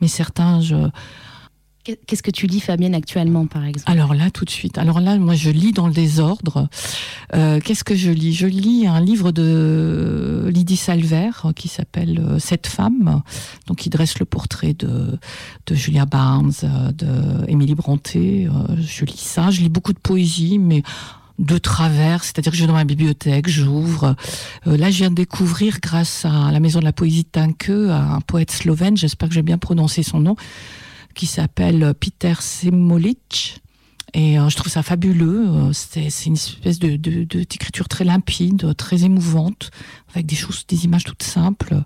mais 0.00 0.08
certains, 0.08 0.60
je 0.60 0.76
Qu'est-ce 1.84 2.22
que 2.22 2.30
tu 2.30 2.46
lis, 2.46 2.60
Fabienne, 2.60 2.94
actuellement, 2.94 3.46
par 3.46 3.64
exemple? 3.64 3.90
Alors 3.90 4.14
là, 4.14 4.30
tout 4.30 4.44
de 4.44 4.50
suite. 4.50 4.78
Alors 4.78 5.00
là, 5.00 5.18
moi, 5.18 5.34
je 5.34 5.50
lis 5.50 5.72
dans 5.72 5.88
le 5.88 5.92
désordre. 5.92 6.68
Euh, 7.34 7.58
Qu'est-ce 7.58 7.82
que 7.82 7.96
je 7.96 8.10
lis? 8.10 8.32
Je 8.34 8.46
lis 8.46 8.86
un 8.86 9.00
livre 9.00 9.32
de 9.32 10.48
Lydie 10.52 10.76
Salver 10.76 11.30
qui 11.56 11.66
s'appelle 11.68 12.36
Cette 12.38 12.68
femme, 12.68 13.22
donc 13.66 13.78
qui 13.78 13.90
dresse 13.90 14.18
le 14.20 14.26
portrait 14.26 14.74
de, 14.74 15.18
de 15.66 15.74
Julia 15.74 16.06
Barnes, 16.06 16.52
de 16.94 17.48
Émilie 17.48 17.74
Bronté. 17.74 18.48
Je 18.78 19.04
lis 19.04 19.16
ça. 19.16 19.50
Je 19.50 19.60
lis 19.60 19.68
beaucoup 19.68 19.92
de 19.92 19.98
poésie, 19.98 20.60
mais 20.60 20.82
de 21.38 21.58
travers, 21.58 22.22
c'est-à-dire 22.24 22.52
que 22.52 22.58
je 22.58 22.62
vais 22.62 22.68
dans 22.68 22.74
ma 22.74 22.84
bibliothèque, 22.84 23.48
j'ouvre. 23.48 24.14
Euh, 24.66 24.76
là, 24.76 24.90
je 24.90 24.98
viens 24.98 25.10
de 25.10 25.14
découvrir, 25.14 25.78
grâce 25.82 26.24
à 26.24 26.52
la 26.52 26.60
Maison 26.60 26.78
de 26.78 26.84
la 26.84 26.92
Poésie 26.92 27.24
de 27.24 27.28
Tinque, 27.28 27.70
un 27.70 28.20
poète 28.20 28.50
slovène, 28.50 28.96
j'espère 28.96 29.28
que 29.28 29.34
j'ai 29.34 29.42
bien 29.42 29.58
prononcé 29.58 30.02
son 30.02 30.20
nom, 30.20 30.36
qui 31.14 31.26
s'appelle 31.26 31.94
Peter 31.98 32.34
Semolic. 32.40 33.60
Et 34.14 34.38
euh, 34.38 34.48
je 34.48 34.56
trouve 34.56 34.70
ça 34.70 34.82
fabuleux. 34.82 35.72
C'est 35.72 36.26
une 36.26 36.34
espèce 36.34 36.78
de 36.78 36.96
d'écriture 36.96 37.88
très 37.88 38.04
limpide, 38.04 38.74
très 38.76 39.04
émouvante, 39.04 39.70
avec 40.14 40.26
des 40.26 40.36
choses, 40.36 40.64
des 40.66 40.84
images 40.84 41.04
toutes 41.04 41.22
simples. 41.22 41.82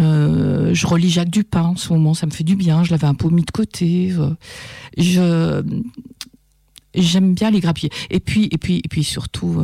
Euh, 0.00 0.74
je 0.74 0.86
relis 0.86 1.10
Jacques 1.10 1.30
Dupin 1.30 1.62
en 1.62 1.76
ce 1.76 1.92
moment, 1.92 2.14
ça 2.14 2.26
me 2.26 2.32
fait 2.32 2.44
du 2.44 2.56
bien. 2.56 2.84
Je 2.84 2.90
l'avais 2.90 3.06
un 3.06 3.14
peu 3.14 3.28
mis 3.28 3.44
de 3.44 3.50
côté. 3.50 4.12
Je 4.98 5.62
j'aime 6.94 7.34
bien 7.34 7.50
les 7.50 7.60
grappiers. 7.60 7.90
Et 8.10 8.20
puis 8.20 8.48
et 8.50 8.58
puis 8.58 8.80
et 8.84 8.88
puis 8.88 9.04
surtout, 9.04 9.56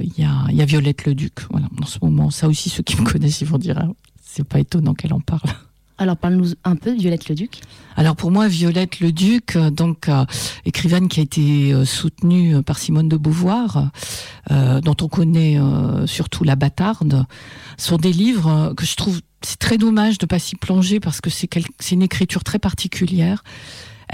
il 0.00 0.06
euh, 0.06 0.18
y 0.18 0.24
a 0.24 0.46
y 0.50 0.62
a 0.62 0.64
Violette 0.64 1.04
le 1.04 1.14
Duc. 1.14 1.40
Voilà, 1.50 1.68
en 1.82 1.86
ce 1.86 1.98
moment, 2.02 2.30
ça 2.30 2.48
aussi 2.48 2.70
ceux 2.70 2.82
qui 2.82 3.00
me 3.00 3.04
connaissent 3.04 3.40
ils 3.40 3.46
vont 3.46 3.58
dire, 3.58 3.78
hein, 3.78 3.92
c'est 4.22 4.44
pas 4.44 4.60
étonnant 4.60 4.94
qu'elle 4.94 5.12
en 5.12 5.20
parle. 5.20 5.50
Alors 5.96 6.16
parle-nous 6.16 6.54
un 6.64 6.74
peu 6.74 6.92
de 6.92 7.00
Violette 7.00 7.28
le 7.28 7.36
Duc. 7.36 7.60
Alors 7.96 8.16
pour 8.16 8.32
moi, 8.32 8.48
Violette 8.48 8.98
le 8.98 9.12
Duc, 9.12 9.56
donc 9.56 10.08
euh, 10.08 10.24
écrivaine 10.64 11.08
qui 11.08 11.20
a 11.20 11.22
été 11.22 11.72
euh, 11.72 11.84
soutenue 11.84 12.62
par 12.64 12.78
Simone 12.78 13.08
de 13.08 13.16
Beauvoir, 13.16 13.90
euh, 14.50 14.80
dont 14.80 14.96
on 15.00 15.08
connaît 15.08 15.58
euh, 15.58 16.06
surtout 16.06 16.42
La 16.42 16.56
Bâtarde, 16.56 17.26
sont 17.78 17.96
des 17.96 18.12
livres 18.12 18.74
que 18.76 18.84
je 18.84 18.96
trouve 18.96 19.20
très 19.60 19.78
dommage 19.78 20.18
de 20.18 20.26
pas 20.26 20.38
s'y 20.38 20.56
plonger 20.56 20.98
parce 20.98 21.20
que 21.20 21.30
c'est 21.30 21.48
une 21.92 22.02
écriture 22.02 22.42
très 22.42 22.58
particulière. 22.58 23.44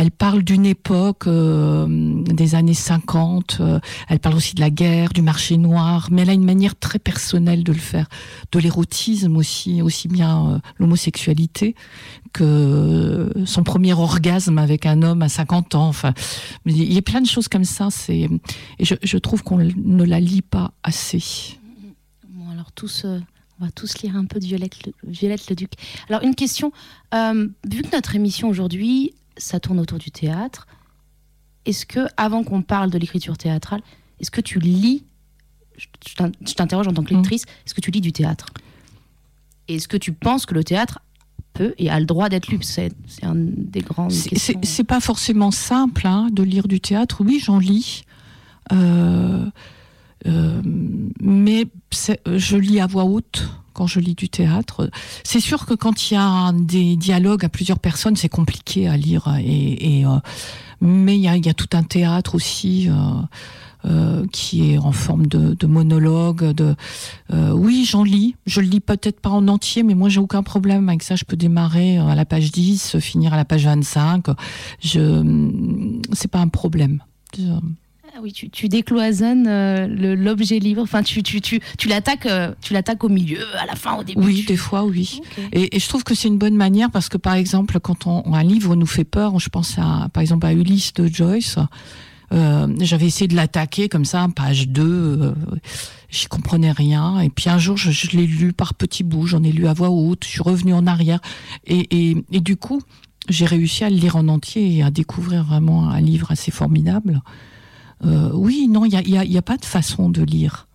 Elle 0.00 0.10
parle 0.10 0.42
d'une 0.42 0.64
époque 0.64 1.26
euh, 1.26 1.84
des 2.22 2.54
années 2.54 2.72
50, 2.72 3.58
euh, 3.60 3.80
elle 4.08 4.18
parle 4.18 4.34
aussi 4.34 4.54
de 4.54 4.60
la 4.60 4.70
guerre, 4.70 5.10
du 5.10 5.20
marché 5.20 5.58
noir, 5.58 6.08
mais 6.10 6.22
elle 6.22 6.30
a 6.30 6.32
une 6.32 6.46
manière 6.46 6.74
très 6.74 6.98
personnelle 6.98 7.64
de 7.64 7.72
le 7.72 7.78
faire, 7.78 8.08
de 8.50 8.58
l'érotisme 8.58 9.36
aussi, 9.36 9.82
aussi 9.82 10.08
bien 10.08 10.52
euh, 10.52 10.58
l'homosexualité 10.78 11.74
que 12.32 13.30
son 13.44 13.62
premier 13.62 13.92
orgasme 13.92 14.56
avec 14.56 14.86
un 14.86 15.02
homme 15.02 15.20
à 15.20 15.28
50 15.28 15.74
ans. 15.74 15.88
Enfin, 15.88 16.14
il 16.64 16.90
y 16.90 16.96
a 16.96 17.02
plein 17.02 17.20
de 17.20 17.26
choses 17.26 17.48
comme 17.48 17.64
ça. 17.64 17.88
C'est 17.90 18.20
et 18.78 18.84
je, 18.86 19.18
trouve 19.18 19.42
qu'on 19.42 19.58
ne 19.58 20.04
la 20.04 20.18
lit 20.18 20.40
pas 20.40 20.72
assez. 20.82 21.58
Bon, 22.26 22.48
alors 22.50 22.72
tous 22.72 23.04
On 23.04 23.64
va 23.66 23.70
tous 23.70 23.98
lire 23.98 24.16
un 24.16 24.24
peu 24.24 24.40
de 24.40 24.46
Violette, 24.46 24.86
Le- 24.86 24.92
Violette 25.04 25.50
Leduc. 25.50 25.72
Alors, 26.08 26.22
une 26.22 26.34
question. 26.34 26.72
vu 27.12 27.82
que 27.82 27.94
notre 27.94 28.16
émission 28.16 28.48
aujourd'hui, 28.48 29.12
ça 29.40 29.58
tourne 29.60 29.80
autour 29.80 29.98
du 29.98 30.10
théâtre, 30.10 30.66
est-ce 31.66 31.84
que, 31.86 32.06
avant 32.16 32.44
qu'on 32.44 32.62
parle 32.62 32.90
de 32.90 32.98
l'écriture 32.98 33.36
théâtrale, 33.36 33.82
est-ce 34.20 34.30
que 34.30 34.40
tu 34.40 34.58
lis, 34.60 35.04
je 35.76 35.86
je 36.08 36.14
t'in- 36.14 36.32
je 36.46 36.54
t'interroge 36.54 36.88
en 36.88 36.92
tant 36.92 37.02
que 37.02 37.14
lectrice, 37.14 37.44
est-ce 37.66 37.74
que 37.74 37.80
tu 37.80 37.90
lis 37.90 38.00
du 38.00 38.12
théâtre? 38.12 38.46
Est-ce 39.68 39.88
que 39.88 39.96
tu 39.96 40.12
penses 40.12 40.46
que 40.46 40.54
le 40.54 40.64
théâtre 40.64 41.00
peut 41.54 41.74
et 41.78 41.90
a 41.90 41.98
le 42.00 42.06
droit 42.06 42.28
d'être 42.28 42.48
lu? 42.48 42.58
C'est 42.62 42.90
un 43.22 43.34
des 43.34 43.80
grands. 43.80 44.10
C'est- 44.10 44.84
pas 44.84 45.00
forcément 45.00 45.50
simple 45.50 46.06
hein, 46.06 46.28
de 46.32 46.42
lire 46.42 46.66
du 46.68 46.80
théâtre. 46.80 47.22
Oui, 47.24 47.40
j'en 47.42 47.58
lis. 47.58 48.04
Euh, 48.72 49.46
euh, 50.26 50.62
mais 51.20 51.66
je 52.26 52.56
lis 52.56 52.80
à 52.80 52.86
voix 52.86 53.04
haute 53.04 53.48
je 53.86 54.00
lis 54.00 54.14
du 54.14 54.28
théâtre. 54.28 54.90
C'est 55.24 55.40
sûr 55.40 55.66
que 55.66 55.74
quand 55.74 56.10
il 56.10 56.14
y 56.14 56.16
a 56.16 56.52
des 56.52 56.96
dialogues 56.96 57.44
à 57.44 57.48
plusieurs 57.48 57.78
personnes, 57.78 58.16
c'est 58.16 58.28
compliqué 58.28 58.88
à 58.88 58.96
lire. 58.96 59.34
Et, 59.42 60.04
euh, 60.04 60.18
mais 60.80 61.16
il 61.16 61.22
y 61.22 61.28
a, 61.28 61.54
tout 61.54 61.68
un 61.72 61.82
théâtre 61.82 62.34
aussi. 62.34 62.88
euh, 62.88 62.94
euh, 63.86 64.26
qui 64.30 64.72
est 64.72 64.76
en 64.76 64.92
forme 64.92 65.26
de, 65.26 65.66
monologue. 65.66 66.52
De, 66.52 66.76
oui, 67.30 67.86
j'en 67.88 68.04
lis. 68.04 68.36
Je 68.44 68.60
le 68.60 68.66
lis 68.66 68.80
peut-être 68.80 69.20
pas 69.20 69.30
en 69.30 69.48
entier, 69.48 69.82
mais 69.82 69.94
moi 69.94 70.10
j'ai 70.10 70.20
aucun 70.20 70.42
problème 70.42 70.90
avec 70.90 71.02
ça. 71.02 71.16
Je 71.16 71.24
peux 71.24 71.36
démarrer 71.38 71.96
à 71.96 72.14
la 72.14 72.26
page 72.26 72.52
10, 72.52 72.98
finir 72.98 73.32
à 73.32 73.38
la 73.38 73.46
page 73.46 73.64
25. 73.64 74.26
Je, 74.80 76.02
c'est 76.12 76.30
pas 76.30 76.40
un 76.40 76.48
problème. 76.48 77.02
Oui, 78.22 78.32
tu, 78.32 78.50
tu 78.50 78.68
décloisonnes 78.68 79.46
euh, 79.46 79.86
l'objet 80.16 80.58
livre. 80.58 80.82
Enfin, 80.82 81.02
tu, 81.02 81.22
tu, 81.22 81.40
tu, 81.40 81.60
tu 81.78 81.88
l'attaques 81.88 82.26
euh, 82.26 82.52
tu 82.60 82.72
l'attaques 82.72 83.02
au 83.04 83.08
milieu, 83.08 83.44
à 83.58 83.66
la 83.66 83.74
fin, 83.74 83.96
au 83.96 84.04
début. 84.04 84.20
Oui, 84.20 84.44
des 84.46 84.56
fois, 84.56 84.84
oui. 84.84 85.20
Et, 85.52 85.76
et 85.76 85.80
je 85.80 85.88
trouve 85.88 86.04
que 86.04 86.14
c'est 86.14 86.28
une 86.28 86.38
bonne 86.38 86.56
manière 86.56 86.90
parce 86.90 87.08
que, 87.08 87.16
par 87.16 87.34
exemple, 87.34 87.80
quand 87.80 88.06
on, 88.06 88.34
un 88.34 88.42
livre 88.42 88.76
nous 88.76 88.86
fait 88.86 89.04
peur, 89.04 89.38
je 89.38 89.48
pense 89.48 89.78
à, 89.78 90.08
par 90.12 90.20
exemple, 90.20 90.46
à 90.46 90.52
Ulysse 90.52 90.92
de 90.94 91.06
Joyce. 91.06 91.56
Euh, 92.32 92.68
J'avais 92.80 93.06
essayé 93.06 93.26
de 93.26 93.34
l'attaquer 93.34 93.88
comme 93.88 94.04
ça, 94.04 94.28
page 94.34 94.68
2, 94.68 94.82
euh, 94.82 95.34
j'y 96.10 96.26
comprenais 96.26 96.70
rien. 96.70 97.20
Et 97.20 97.28
puis 97.28 97.50
un 97.50 97.58
jour, 97.58 97.76
je, 97.76 97.90
je 97.90 98.16
l'ai 98.16 98.26
lu 98.26 98.52
par 98.52 98.74
petits 98.74 99.02
bouts, 99.02 99.26
j'en 99.26 99.42
ai 99.42 99.50
lu 99.50 99.66
à 99.66 99.72
voix 99.72 99.90
haute, 99.90 100.24
je 100.24 100.28
suis 100.30 100.42
revenue 100.42 100.72
en 100.74 100.86
arrière. 100.86 101.20
Et, 101.66 101.88
et, 102.10 102.24
et 102.30 102.40
du 102.40 102.56
coup, 102.56 102.82
j'ai 103.28 103.46
réussi 103.46 103.84
à 103.84 103.90
le 103.90 103.96
lire 103.96 104.16
en 104.16 104.28
entier 104.28 104.76
et 104.76 104.82
à 104.82 104.90
découvrir 104.90 105.44
vraiment 105.44 105.88
un 105.90 106.00
livre 106.00 106.30
assez 106.30 106.50
formidable. 106.50 107.20
Euh, 108.04 108.30
oui, 108.32 108.68
non, 108.68 108.84
il 108.84 108.98
n'y 109.02 109.38
a, 109.38 109.42
pas 109.42 109.56
de 109.56 109.64
façon 109.64 110.08
de 110.08 110.22
lire. 110.22 110.66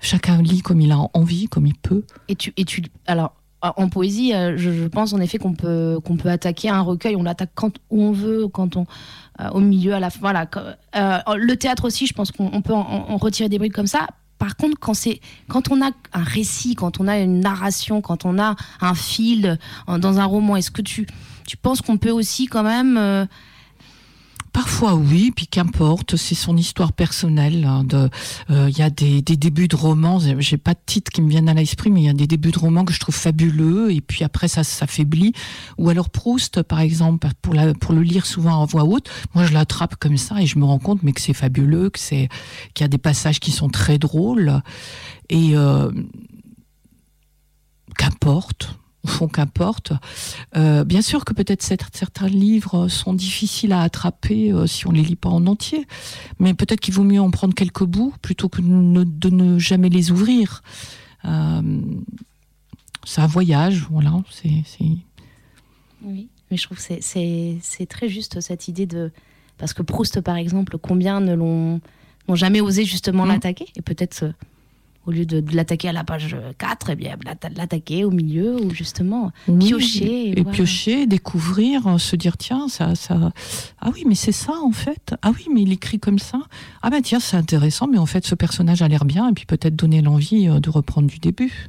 Chacun 0.00 0.42
lit 0.42 0.62
comme 0.62 0.80
il 0.80 0.92
a 0.92 0.98
envie, 1.14 1.46
comme 1.46 1.66
il 1.66 1.74
peut. 1.74 2.04
Et 2.28 2.34
tu, 2.34 2.52
alors, 3.06 3.34
en 3.60 3.88
poésie, 3.88 4.34
euh, 4.34 4.56
je, 4.56 4.86
pense 4.88 5.12
en 5.12 5.20
effet 5.20 5.38
qu'on 5.38 5.54
peut, 5.54 6.00
attaquer 6.24 6.68
un 6.70 6.80
recueil. 6.80 7.14
On 7.16 7.22
l'attaque 7.22 7.52
quand 7.54 7.76
où 7.90 8.02
on 8.02 8.12
veut, 8.12 8.48
quand 8.48 8.76
on, 8.76 8.86
euh, 9.40 9.50
au 9.50 9.60
milieu, 9.60 9.94
à 9.94 10.00
la 10.00 10.10
fin. 10.10 10.20
Voilà. 10.20 10.48
Le 10.94 11.54
théâtre 11.54 11.84
aussi, 11.84 12.06
je 12.06 12.14
pense 12.14 12.32
qu'on 12.32 12.50
on 12.52 12.62
peut 12.62 12.74
en, 12.74 13.16
retirer 13.16 13.48
des 13.48 13.58
briques 13.58 13.74
comme 13.74 13.86
ça. 13.86 14.08
Par 14.38 14.56
contre, 14.56 14.76
quand 14.80 14.94
quand 15.46 15.70
on 15.70 15.80
a 15.82 15.90
un 16.12 16.24
récit, 16.24 16.74
quand 16.74 16.98
on 16.98 17.06
a 17.06 17.18
une 17.20 17.38
narration, 17.38 18.00
quand 18.00 18.24
on 18.24 18.40
a 18.40 18.56
un 18.80 18.94
fil 18.94 19.56
dans 19.86 20.18
un 20.18 20.24
roman, 20.24 20.56
est-ce 20.56 20.72
que 20.72 20.82
tu, 20.82 21.06
penses 21.60 21.80
qu'on 21.80 21.98
peut 21.98 22.10
aussi 22.10 22.46
quand 22.46 22.64
même 22.64 23.28
Parfois 24.52 24.94
oui, 24.94 25.32
puis 25.34 25.46
qu'importe, 25.46 26.16
c'est 26.16 26.34
son 26.34 26.58
histoire 26.58 26.92
personnelle. 26.92 27.64
hein, 27.64 27.86
euh, 28.50 28.68
Il 28.68 28.76
y 28.76 28.82
a 28.82 28.90
des, 28.90 29.22
des 29.22 29.36
débuts 29.38 29.66
de 29.68 29.76
romans, 29.76 30.18
j'ai 30.38 30.58
pas 30.58 30.74
de 30.74 30.80
titre 30.84 31.10
qui 31.10 31.22
me 31.22 31.30
viennent 31.30 31.48
à 31.48 31.54
l'esprit, 31.54 31.90
mais 31.90 32.02
il 32.02 32.04
y 32.04 32.10
a 32.10 32.12
des 32.12 32.26
débuts 32.26 32.50
de 32.50 32.58
romans 32.58 32.84
que 32.84 32.92
je 32.92 33.00
trouve 33.00 33.14
fabuleux, 33.14 33.90
et 33.92 34.02
puis 34.02 34.24
après 34.24 34.48
ça 34.48 34.62
s'affaiblit. 34.62 35.32
Ou 35.78 35.88
alors 35.88 36.10
Proust, 36.10 36.62
par 36.62 36.80
exemple, 36.80 37.26
pour, 37.40 37.54
la, 37.54 37.72
pour 37.72 37.94
le 37.94 38.02
lire 38.02 38.26
souvent 38.26 38.56
en 38.56 38.66
voix 38.66 38.84
haute, 38.84 39.08
moi 39.34 39.46
je 39.46 39.54
l'attrape 39.54 39.96
comme 39.96 40.18
ça 40.18 40.42
et 40.42 40.46
je 40.46 40.58
me 40.58 40.64
rends 40.66 40.78
compte 40.78 41.02
mais 41.02 41.12
que 41.12 41.20
c'est 41.22 41.32
fabuleux, 41.32 41.88
que 41.88 41.98
c'est 41.98 42.28
qu'il 42.74 42.84
y 42.84 42.86
a 42.86 42.88
des 42.88 42.98
passages 42.98 43.40
qui 43.40 43.52
sont 43.52 43.70
très 43.70 43.96
drôles, 43.98 44.60
et 45.30 45.56
euh, 45.56 45.90
qu'importe. 47.96 48.78
Au 49.04 49.08
fond, 49.08 49.26
qu'importe. 49.26 49.92
Euh, 50.56 50.84
bien 50.84 51.02
sûr 51.02 51.24
que 51.24 51.32
peut-être 51.32 51.62
certains 51.62 52.28
livres 52.28 52.86
sont 52.86 53.14
difficiles 53.14 53.72
à 53.72 53.80
attraper 53.82 54.52
euh, 54.52 54.66
si 54.68 54.86
on 54.86 54.92
les 54.92 55.02
lit 55.02 55.16
pas 55.16 55.28
en 55.28 55.44
entier, 55.46 55.86
mais 56.38 56.54
peut-être 56.54 56.78
qu'il 56.78 56.94
vaut 56.94 57.02
mieux 57.02 57.20
en 57.20 57.30
prendre 57.32 57.52
quelques 57.52 57.82
bouts 57.84 58.14
plutôt 58.22 58.48
que 58.48 58.60
ne- 58.60 59.02
de 59.02 59.28
ne 59.30 59.58
jamais 59.58 59.88
les 59.88 60.12
ouvrir. 60.12 60.62
Euh, 61.24 61.80
c'est 63.04 63.20
un 63.20 63.26
voyage, 63.26 63.86
voilà. 63.90 64.14
C'est, 64.30 64.50
Oui, 66.04 66.28
mais 66.50 66.56
je 66.56 66.62
trouve 66.64 66.78
que 66.78 66.82
c'est- 67.00 67.86
très 67.88 68.08
juste 68.08 68.40
cette 68.40 68.68
idée 68.68 68.86
de. 68.86 69.10
Parce 69.58 69.72
que 69.74 69.82
Proust, 69.82 70.20
par 70.20 70.36
exemple, 70.36 70.78
combien 70.78 71.20
ne 71.20 71.34
l'ont 71.34 71.80
n'ont 72.28 72.36
jamais 72.36 72.60
osé 72.60 72.84
justement 72.84 73.24
l'attaquer? 73.24 73.66
Et 73.74 73.82
peut-être, 73.82 74.22
euh, 74.24 74.32
au 75.06 75.10
lieu 75.10 75.26
de, 75.26 75.40
de 75.40 75.56
l'attaquer 75.56 75.88
à 75.88 75.92
la 75.92 76.04
page 76.04 76.36
4, 76.58 76.90
eh 76.90 76.94
bien, 76.96 77.16
l'atta- 77.24 77.48
l'attaquer 77.56 78.04
au 78.04 78.10
milieu 78.10 78.54
ou 78.62 78.70
justement 78.70 79.32
Oui, 79.48 79.58
piocher. 79.66 80.38
et, 80.38 80.44
piocher, 80.44 81.06
découvrir, 81.06 81.86
euh, 81.86 81.98
se 81.98 82.14
dire 82.16 82.36
tiens 82.36 82.68
ça, 82.68 82.94
ça, 82.94 83.32
ah 83.80 83.90
oui 83.94 84.04
mais 84.06 84.14
c'est 84.14 84.32
ça 84.32 84.52
en 84.62 84.70
fait, 84.72 85.14
ah 85.22 85.32
oui 85.36 85.46
mais 85.52 85.62
il 85.62 85.72
écrit 85.72 85.98
comme 85.98 86.18
ça, 86.20 86.40
ah 86.82 86.90
ben 86.90 87.02
tiens 87.02 87.18
c'est 87.20 87.36
intéressant 87.36 87.88
mais 87.88 87.98
en 87.98 88.06
fait 88.06 88.24
ce 88.26 88.34
personnage 88.34 88.80
a 88.82 88.88
l'air 88.88 89.04
bien 89.04 89.28
et 89.28 89.32
puis 89.32 89.44
peut-être 89.46 89.74
donner 89.76 90.02
l'envie 90.02 90.48
euh, 90.48 90.60
de 90.60 90.70
reprendre 90.70 91.08
du 91.08 91.18
début. 91.18 91.68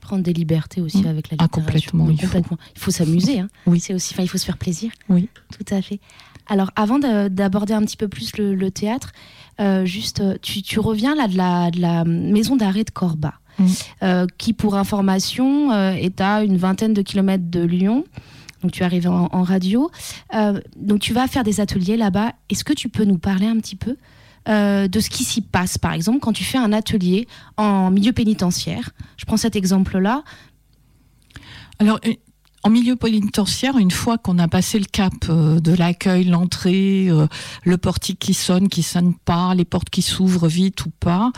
Prendre 0.00 0.22
des 0.24 0.32
libertés 0.32 0.80
aussi 0.80 1.06
avec 1.06 1.30
la 1.30 1.36
Ah, 1.38 1.44
littérature. 1.44 1.92
complètement, 1.92 2.04
Non, 2.06 2.10
il 2.10 2.26
faut. 2.26 2.38
Il 2.74 2.80
faut 2.80 2.90
s'amuser. 2.90 3.38
Hein. 3.40 3.48
Oui. 3.66 3.78
C'est 3.78 3.94
aussi, 3.94 4.12
enfin, 4.14 4.24
il 4.24 4.28
faut 4.28 4.38
se 4.38 4.44
faire 4.46 4.56
plaisir. 4.56 4.90
Oui. 5.08 5.28
Tout 5.56 5.72
à 5.72 5.80
fait. 5.82 6.00
Alors, 6.48 6.70
avant 6.74 6.98
de- 6.98 7.28
d'aborder 7.28 7.74
un 7.74 7.82
petit 7.82 7.96
peu 7.98 8.08
plus 8.08 8.36
le, 8.36 8.56
le 8.56 8.70
théâtre, 8.72 9.12
euh, 9.58 9.84
juste, 9.84 10.20
euh, 10.20 10.36
tu, 10.40 10.62
tu 10.62 10.78
reviens 10.78 11.14
là 11.14 11.28
de 11.28 11.36
la, 11.36 11.70
de 11.70 11.80
la 11.80 12.04
maison 12.04 12.56
d'arrêt 12.56 12.84
de 12.84 12.90
Corba, 12.90 13.34
euh, 14.02 14.26
qui, 14.38 14.52
pour 14.52 14.74
information, 14.76 15.72
euh, 15.72 15.92
est 15.92 16.20
à 16.20 16.42
une 16.42 16.56
vingtaine 16.56 16.94
de 16.94 17.02
kilomètres 17.02 17.50
de 17.50 17.60
Lyon. 17.60 18.04
Donc, 18.62 18.72
tu 18.72 18.84
arrives 18.84 19.08
en, 19.08 19.28
en 19.32 19.42
radio. 19.42 19.90
Donc, 20.76 21.00
tu 21.00 21.14
vas 21.14 21.26
faire 21.26 21.44
des 21.44 21.60
ateliers 21.60 21.96
là-bas. 21.96 22.32
Est-ce 22.50 22.62
que 22.62 22.74
tu 22.74 22.90
peux 22.90 23.04
nous 23.04 23.16
parler 23.16 23.46
un 23.46 23.58
petit 23.58 23.76
peu 23.76 23.96
de 24.46 25.00
ce 25.00 25.08
qui 25.08 25.24
s'y 25.24 25.40
passe, 25.40 25.78
par 25.78 25.94
exemple, 25.94 26.18
quand 26.18 26.32
tu 26.32 26.44
fais 26.44 26.58
un 26.58 26.72
atelier 26.72 27.26
en 27.56 27.90
milieu 27.90 28.12
pénitentiaire 28.12 28.90
Je 29.16 29.24
prends 29.24 29.38
cet 29.38 29.56
exemple-là. 29.56 30.24
Alors, 31.78 32.00
en 32.62 32.70
milieu 32.70 32.96
pénitentiaire, 32.96 33.78
une 33.78 33.90
fois 33.90 34.18
qu'on 34.18 34.38
a 34.38 34.46
passé 34.46 34.78
le 34.78 34.84
cap 34.84 35.12
euh, 35.28 35.60
de 35.60 35.72
l'accueil, 35.72 36.24
l'entrée, 36.24 37.08
euh, 37.08 37.26
le 37.64 37.78
portique 37.78 38.18
qui 38.18 38.34
sonne, 38.34 38.68
qui 38.68 38.82
sonne 38.82 39.14
pas, 39.14 39.54
les 39.54 39.64
portes 39.64 39.88
qui 39.88 40.02
s'ouvrent 40.02 40.48
vite 40.48 40.84
ou 40.84 40.90
pas, 41.00 41.32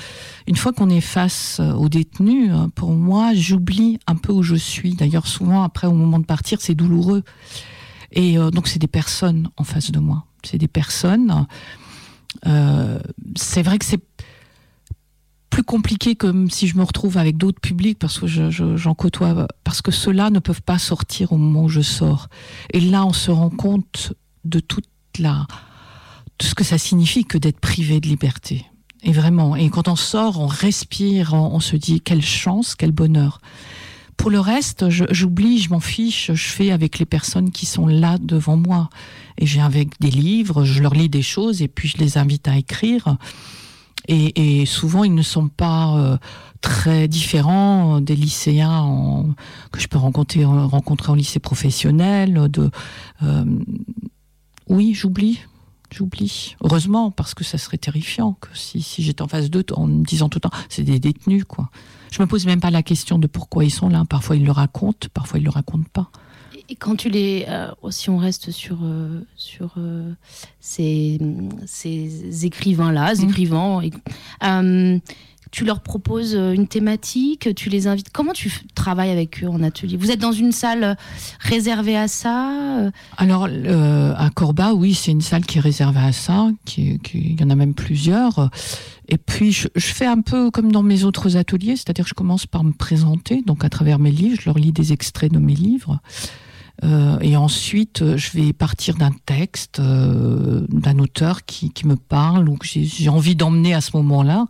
une 0.49 0.57
fois 0.57 0.73
qu'on 0.73 0.91
est 0.91 1.01
face 1.01 1.59
euh, 1.61 1.73
aux 1.75 1.89
détenus, 1.89 2.51
euh, 2.53 2.67
pour 2.75 2.91
moi, 2.91 3.35
j'oublie 3.35 4.01
un 4.09 4.17
peu 4.17 4.33
où 4.33 4.43
je 4.43 4.57
suis. 4.57 4.95
D'ailleurs, 4.95 5.29
souvent, 5.29 5.63
après, 5.63 5.87
au 5.87 5.95
moment 5.95 6.19
de 6.19 6.25
partir, 6.25 6.61
c'est 6.61 6.75
douloureux. 6.75 7.23
Et 8.15 8.37
donc, 8.37 8.69
c'est 8.69 8.79
des 8.79 8.89
personnes 8.89 9.49
en 9.57 9.65
face 9.65 9.91
de 9.91 9.99
moi. 9.99 10.27
C'est 10.45 10.59
des 10.59 10.69
personnes. 10.69 11.47
C'est 13.37 13.63
vrai 13.63 13.79
que 13.79 13.87
c'est 13.87 14.03
plus 15.53 15.63
compliqué 15.63 16.17
que 16.17 16.33
si 16.51 16.67
je 16.67 16.77
me 16.79 16.83
retrouve 16.83 17.19
avec 17.19 17.37
d'autres 17.37 17.61
publics 17.61 17.99
parce 17.99 18.19
que 18.19 18.27
je- 18.27 18.51
je- 18.51 18.77
j'en 18.79 18.95
côtoie 18.95 19.47
parce 19.65 19.83
que 19.83 19.91
ceux-là 19.93 20.31
ne 20.31 20.39
peuvent 20.39 20.63
pas 20.63 20.79
sortir 20.79 21.31
au 21.33 21.37
moment 21.37 21.65
où 21.65 21.69
je 21.69 21.83
sors. 21.83 22.29
Et 22.73 22.81
là 22.81 23.05
on 23.05 23.13
se 23.13 23.31
rend 23.31 23.51
compte 23.51 24.15
de 24.47 24.61
toute 24.61 24.87
la 25.19 25.47
de 26.39 26.45
ce 26.47 26.55
que 26.55 26.65
ça 26.65 26.79
signifie 26.79 27.27
que 27.27 27.37
d'être 27.37 27.61
privé 27.61 28.01
de 28.01 28.09
liberté. 28.09 28.65
Et 29.03 29.13
vraiment 29.13 29.55
et 29.55 29.69
quand 29.69 29.89
on 29.89 29.95
sort 29.97 30.41
on 30.41 30.47
respire 30.47 31.35
on, 31.35 31.61
se 31.61 31.77
dit 31.77 32.01
quelle 32.01 32.23
chance 32.25 32.75
quel 32.75 32.91
bonheur. 32.93 33.39
Pour 34.17 34.31
le 34.31 34.41
reste 34.41 34.89
j'oublie 34.89 35.59
je 35.59 35.69
m'en 35.69 35.81
fiche 35.81 36.31
je 36.33 36.49
fais 36.49 36.71
avec 36.71 36.99
les 36.99 37.05
personnes 37.07 37.51
qui 37.51 37.67
sont 37.67 37.87
là 37.87 38.17
devant 38.19 38.57
moi. 38.57 38.89
Et 39.37 39.45
j'ai 39.45 39.61
avec 39.61 40.01
des 40.01 40.11
livres 40.11 40.65
je 40.65 40.81
leur 40.81 40.95
lis 40.95 41.11
des 41.11 41.23
choses 41.23 41.61
et 41.61 41.69
puis 41.69 41.89
je 41.89 41.99
les 41.99 42.17
invite 42.17 42.49
à 42.49 42.57
écrire 42.57 43.19
et, 44.09 44.67
souvent, 44.67 45.05
ils 45.05 45.15
ne 45.15 45.23
sont 45.23 45.49
pas 45.49 45.97
euh, 45.97 46.17
très 46.61 47.09
différents 47.09 48.01
des 48.01 48.17
lycéens 48.17 48.81
en- 48.81 49.35
que 49.71 49.81
je 49.81 49.89
peux 49.89 49.99
rencontrer, 49.99 50.45
rencontrer 50.45 51.13
en 51.13 51.15
lycée 51.15 51.39
professionnel. 51.41 52.49
De, 52.51 52.71
euh, 53.23 53.45
oui, 54.69 54.95
j'oublie. 54.95 55.41
J'oublie. 55.91 56.57
Heureusement, 56.63 57.11
parce 57.11 57.35
que 57.35 57.45
ça 57.45 57.59
serait 57.59 57.77
terrifiant 57.77 58.33
que 58.41 58.49
si, 58.55 58.81
si 58.81 59.03
j'étais 59.03 59.21
en 59.23 59.29
face 59.29 59.51
d'eux 59.51 59.65
en 59.75 59.87
me 59.87 60.05
disant 60.05 60.29
tout 60.31 60.39
le 60.43 60.49
temps, 60.49 60.57
c'est 60.71 60.85
des 60.85 60.99
détenus, 60.99 61.45
quoi. 61.47 61.71
Je 62.11 62.21
me 62.23 62.27
pose 62.27 62.47
même 62.47 62.61
pas 62.61 62.71
la 62.71 62.83
question 62.83 63.19
de 63.19 63.27
pourquoi 63.27 63.65
ils 63.65 63.71
sont 63.71 63.89
là. 63.91 64.05
Parfois, 64.09 64.37
ils 64.37 64.45
le 64.45 64.53
racontent, 64.53 65.09
parfois, 65.13 65.39
ils 65.39 65.45
le 65.45 65.51
racontent 65.51 65.89
pas. 65.93 66.11
Et 66.69 66.77
quand 66.77 66.97
tu 66.97 67.09
les, 67.11 67.45
euh, 67.49 67.69
si 67.91 68.09
on 68.11 68.17
reste 68.17 68.51
sur 68.51 68.79
euh, 68.83 69.21
sur 69.37 69.75
euh, 69.77 70.13
ces, 70.61 71.19
ces 71.67 72.47
écrivains 72.47 72.93
là, 72.93 73.13
Mmh. 73.13 73.17
ces 73.17 73.23
écrivains, 73.25 73.81
et- 73.83 73.91
euh, 74.45 74.99
tu 75.51 75.67
leur 75.67 75.81
proposes 75.81 76.33
une 76.35 76.67
thématique, 76.67 77.55
tu 77.55 77.69
les 77.69 77.87
invites. 77.87 78.09
Comment 78.11 78.33
tu 78.33 78.51
travailles 78.75 79.11
avec 79.11 79.45
eux 79.45 79.49
en 79.49 79.63
atelier? 79.63 79.99
Vous 79.99 80.11
êtes 80.11 80.19
dans 80.21 80.33
une 80.33 80.51
salle 80.53 80.97
réservée 81.41 81.95
à 81.95 82.09
ça 82.09 82.91
Alors, 83.19 83.45
à 84.17 84.31
Corba, 84.31 84.73
oui, 84.73 84.95
c'est 84.95 85.11
une 85.11 85.21
salle 85.21 85.45
qui 85.45 85.59
est 85.59 85.61
réservée 85.61 86.01
à 86.01 86.13
ça, 86.13 86.49
qui, 86.65 86.99
qui- 87.01 87.33
il 87.35 87.41
y 87.41 87.45
en 87.45 87.51
a 87.51 87.55
même 87.55 87.75
plusieurs. 87.75 88.49
Et 89.09 89.19
puis, 89.19 89.53
je, 89.53 89.69
je 89.75 89.87
fais 89.93 90.07
un 90.07 90.23
peu 90.23 90.51
comme 90.51 90.73
dans 90.73 90.83
mes 90.83 91.05
autres 91.05 91.37
ateliers, 91.37 91.77
c'est-à-dire 91.77 92.05
que 92.07 92.11
je 92.11 92.15
commence 92.15 92.47
par 92.47 92.65
me 92.65 92.73
présenter, 92.73 93.43
donc 93.45 93.63
à 93.63 93.69
travers 93.69 93.99
mes 93.99 94.11
livres, 94.11 94.39
je 94.41 94.47
leur 94.47 94.57
lis 94.59 94.73
des 94.73 94.95
extraits 94.95 95.31
de 95.31 95.39
mes 95.39 95.55
livres. 95.55 96.01
Euh, 96.85 97.19
et 97.21 97.37
ensuite, 97.37 98.03
euh, 98.03 98.17
je 98.17 98.33
vais 98.33 98.53
partir 98.53 98.97
d'un 98.97 99.13
texte, 99.25 99.79
euh, 99.79 100.67
d'un 100.69 100.99
auteur 100.99 101.45
qui, 101.45 101.71
qui 101.71 101.87
me 101.87 101.97
parle 101.97 102.49
ou 102.49 102.57
que 102.57 102.67
j'ai 102.67 103.09
envie 103.09 103.37
d'emmener 103.37 103.75
à 103.75 103.81
ce 103.81 103.97
moment-là. 103.97 104.47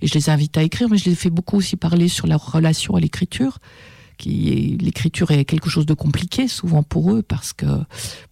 Et 0.00 0.06
je 0.06 0.14
les 0.14 0.30
invite 0.30 0.56
à 0.56 0.62
écrire, 0.62 0.88
mais 0.88 0.96
je 0.96 1.10
les 1.10 1.16
fais 1.16 1.30
beaucoup 1.30 1.56
aussi 1.56 1.76
parler 1.76 2.08
sur 2.08 2.26
leur 2.26 2.52
relation 2.52 2.94
à 2.94 3.00
l'écriture. 3.00 3.58
Qui 4.18 4.78
L'écriture 4.80 5.30
est 5.32 5.44
quelque 5.44 5.70
chose 5.70 5.86
de 5.86 5.94
compliqué 5.94 6.46
souvent 6.46 6.82
pour 6.82 7.12
eux, 7.12 7.22
parce 7.22 7.52
que 7.52 7.66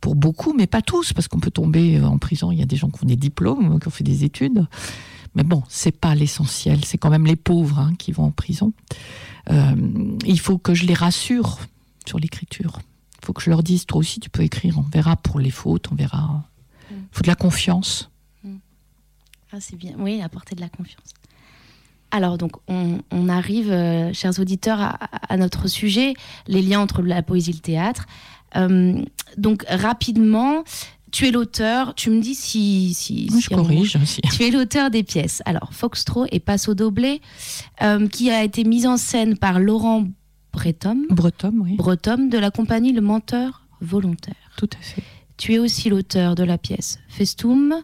pour 0.01 0.15
beaucoup, 0.15 0.53
mais 0.53 0.67
pas 0.67 0.83
tous, 0.83 1.13
parce 1.13 1.27
qu'on 1.27 1.41
peut 1.41 1.51
tomber 1.51 2.01
en 2.01 2.19
prison. 2.19 2.53
Il 2.53 2.59
y 2.59 2.63
a 2.63 2.67
des 2.67 2.77
gens 2.77 2.91
qui 2.91 3.03
ont 3.03 3.09
des 3.09 3.17
diplômes, 3.17 3.81
qui 3.81 3.89
ont 3.89 3.91
fait 3.91 4.05
des 4.05 4.23
études. 4.23 4.67
Mais 5.35 5.45
bon, 5.45 5.63
c'est 5.69 5.97
pas 5.97 6.15
l'essentiel. 6.15 6.85
C'est 6.85 6.99
quand 6.99 7.11
même 7.11 7.27
les 7.27 7.37
pauvres 7.37 7.79
hein, 7.79 7.93
qui 7.99 8.13
vont 8.13 8.25
en 8.25 8.31
prison. 8.31 8.73
Euh, 9.51 9.75
il 10.27 10.41
faut 10.41 10.59
que 10.59 10.75
je 10.75 10.87
les 10.87 10.95
rassure 10.95 11.59
sur 12.07 12.19
l'écriture. 12.19 12.81
Il 13.23 13.27
faut 13.27 13.33
que 13.33 13.43
je 13.43 13.51
leur 13.51 13.63
dise, 13.63 13.87
toi 13.87 13.99
aussi, 13.99 14.21
tu 14.21 14.31
peux 14.31 14.43
écrire. 14.43 14.79
On 14.79 14.83
verra 14.83 15.17
pour 15.17 15.39
les 15.41 15.51
fautes, 15.51 15.87
on 15.93 15.95
verra. 15.95 16.45
Il 16.91 16.97
faut 17.13 17.23
de 17.23 17.29
la 17.29 17.35
confiance. 17.35 18.11
Ah, 19.53 19.59
c'est 19.61 19.77
bien. 19.77 19.93
Oui, 19.99 20.23
apporter 20.23 20.55
de 20.55 20.61
la 20.61 20.69
confiance. 20.69 21.09
Alors, 22.13 22.39
donc, 22.39 22.53
on, 22.69 23.01
on 23.11 23.29
arrive, 23.29 23.71
euh, 23.71 24.13
chers 24.13 24.39
auditeurs, 24.39 24.81
à, 24.81 24.95
à 25.29 25.37
notre 25.37 25.69
sujet, 25.69 26.15
les 26.47 26.63
liens 26.63 26.81
entre 26.81 27.03
la 27.03 27.23
poésie 27.23 27.51
et 27.51 27.55
le 27.55 27.59
théâtre. 27.61 28.07
Euh, 28.57 29.05
donc, 29.37 29.65
rapidement, 29.69 30.65
tu 31.13 31.27
es 31.27 31.31
l'auteur, 31.31 31.95
tu 31.95 32.11
me 32.11 32.21
dis 32.21 32.35
si. 32.35 32.95
si, 32.95 33.29
Oui, 33.31 33.37
si 33.37 33.43
je 33.43 33.49
corrige 33.51 33.97
aussi. 33.97 34.21
Tu 34.23 34.45
es 34.45 34.51
l'auteur 34.51 34.91
des 34.91 35.03
pièces. 35.03 35.43
Alors, 35.45 35.73
Foxtrot 35.73 36.27
et 36.31 36.41
Passo 36.41 36.75
Doblé, 36.75 37.21
euh, 37.83 38.09
qui 38.09 38.31
a 38.31 38.43
été 38.45 38.65
mise 38.65 38.87
en 38.87 38.97
scène 38.97 39.37
par 39.37 39.59
Laurent 39.61 40.07
Bretom, 40.53 41.07
Breton, 41.11 41.53
oui. 41.61 41.77
Bretom 41.77 42.29
de 42.29 42.39
la 42.39 42.51
compagnie 42.51 42.93
Le 42.93 43.01
Menteur 43.01 43.63
Volontaire. 43.81 44.35
Tout 44.57 44.69
à 44.79 44.83
fait. 44.83 45.03
Tu 45.37 45.55
es 45.55 45.59
aussi 45.59 45.89
l'auteur 45.89 46.35
de 46.35 46.43
la 46.45 46.59
pièce 46.59 46.99
Festum, 47.09 47.75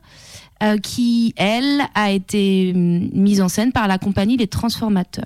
euh, 0.62 0.76
qui, 0.78 1.32
elle, 1.36 1.82
a 1.94 2.10
été 2.10 2.72
hum, 2.74 3.08
mise 3.12 3.40
en 3.40 3.48
scène 3.48 3.72
par 3.72 3.88
la 3.88 3.98
compagnie 3.98 4.36
Les 4.36 4.46
Transformateurs. 4.46 5.24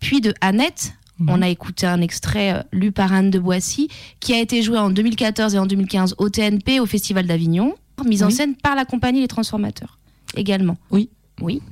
Puis 0.00 0.20
de 0.20 0.34
Annette, 0.40 0.94
on 1.26 1.42
a 1.42 1.48
écouté 1.48 1.86
un 1.86 2.00
extrait 2.00 2.52
euh, 2.54 2.62
lu 2.72 2.92
par 2.92 3.12
Anne 3.12 3.30
de 3.30 3.38
Boissy, 3.38 3.88
qui 4.20 4.34
a 4.34 4.40
été 4.40 4.62
joué 4.62 4.78
en 4.78 4.90
2014 4.90 5.54
et 5.54 5.58
en 5.58 5.66
2015 5.66 6.14
au 6.18 6.28
TNP, 6.28 6.80
au 6.80 6.86
Festival 6.86 7.26
d'Avignon, 7.26 7.74
mise 8.06 8.22
en 8.22 8.26
Oui. 8.26 8.32
scène 8.32 8.54
par 8.54 8.74
la 8.76 8.84
compagnie 8.84 9.20
Les 9.20 9.28
Transformateurs 9.28 9.98
également. 10.36 10.76
Oui. 10.90 11.08
Oui. 11.40 11.62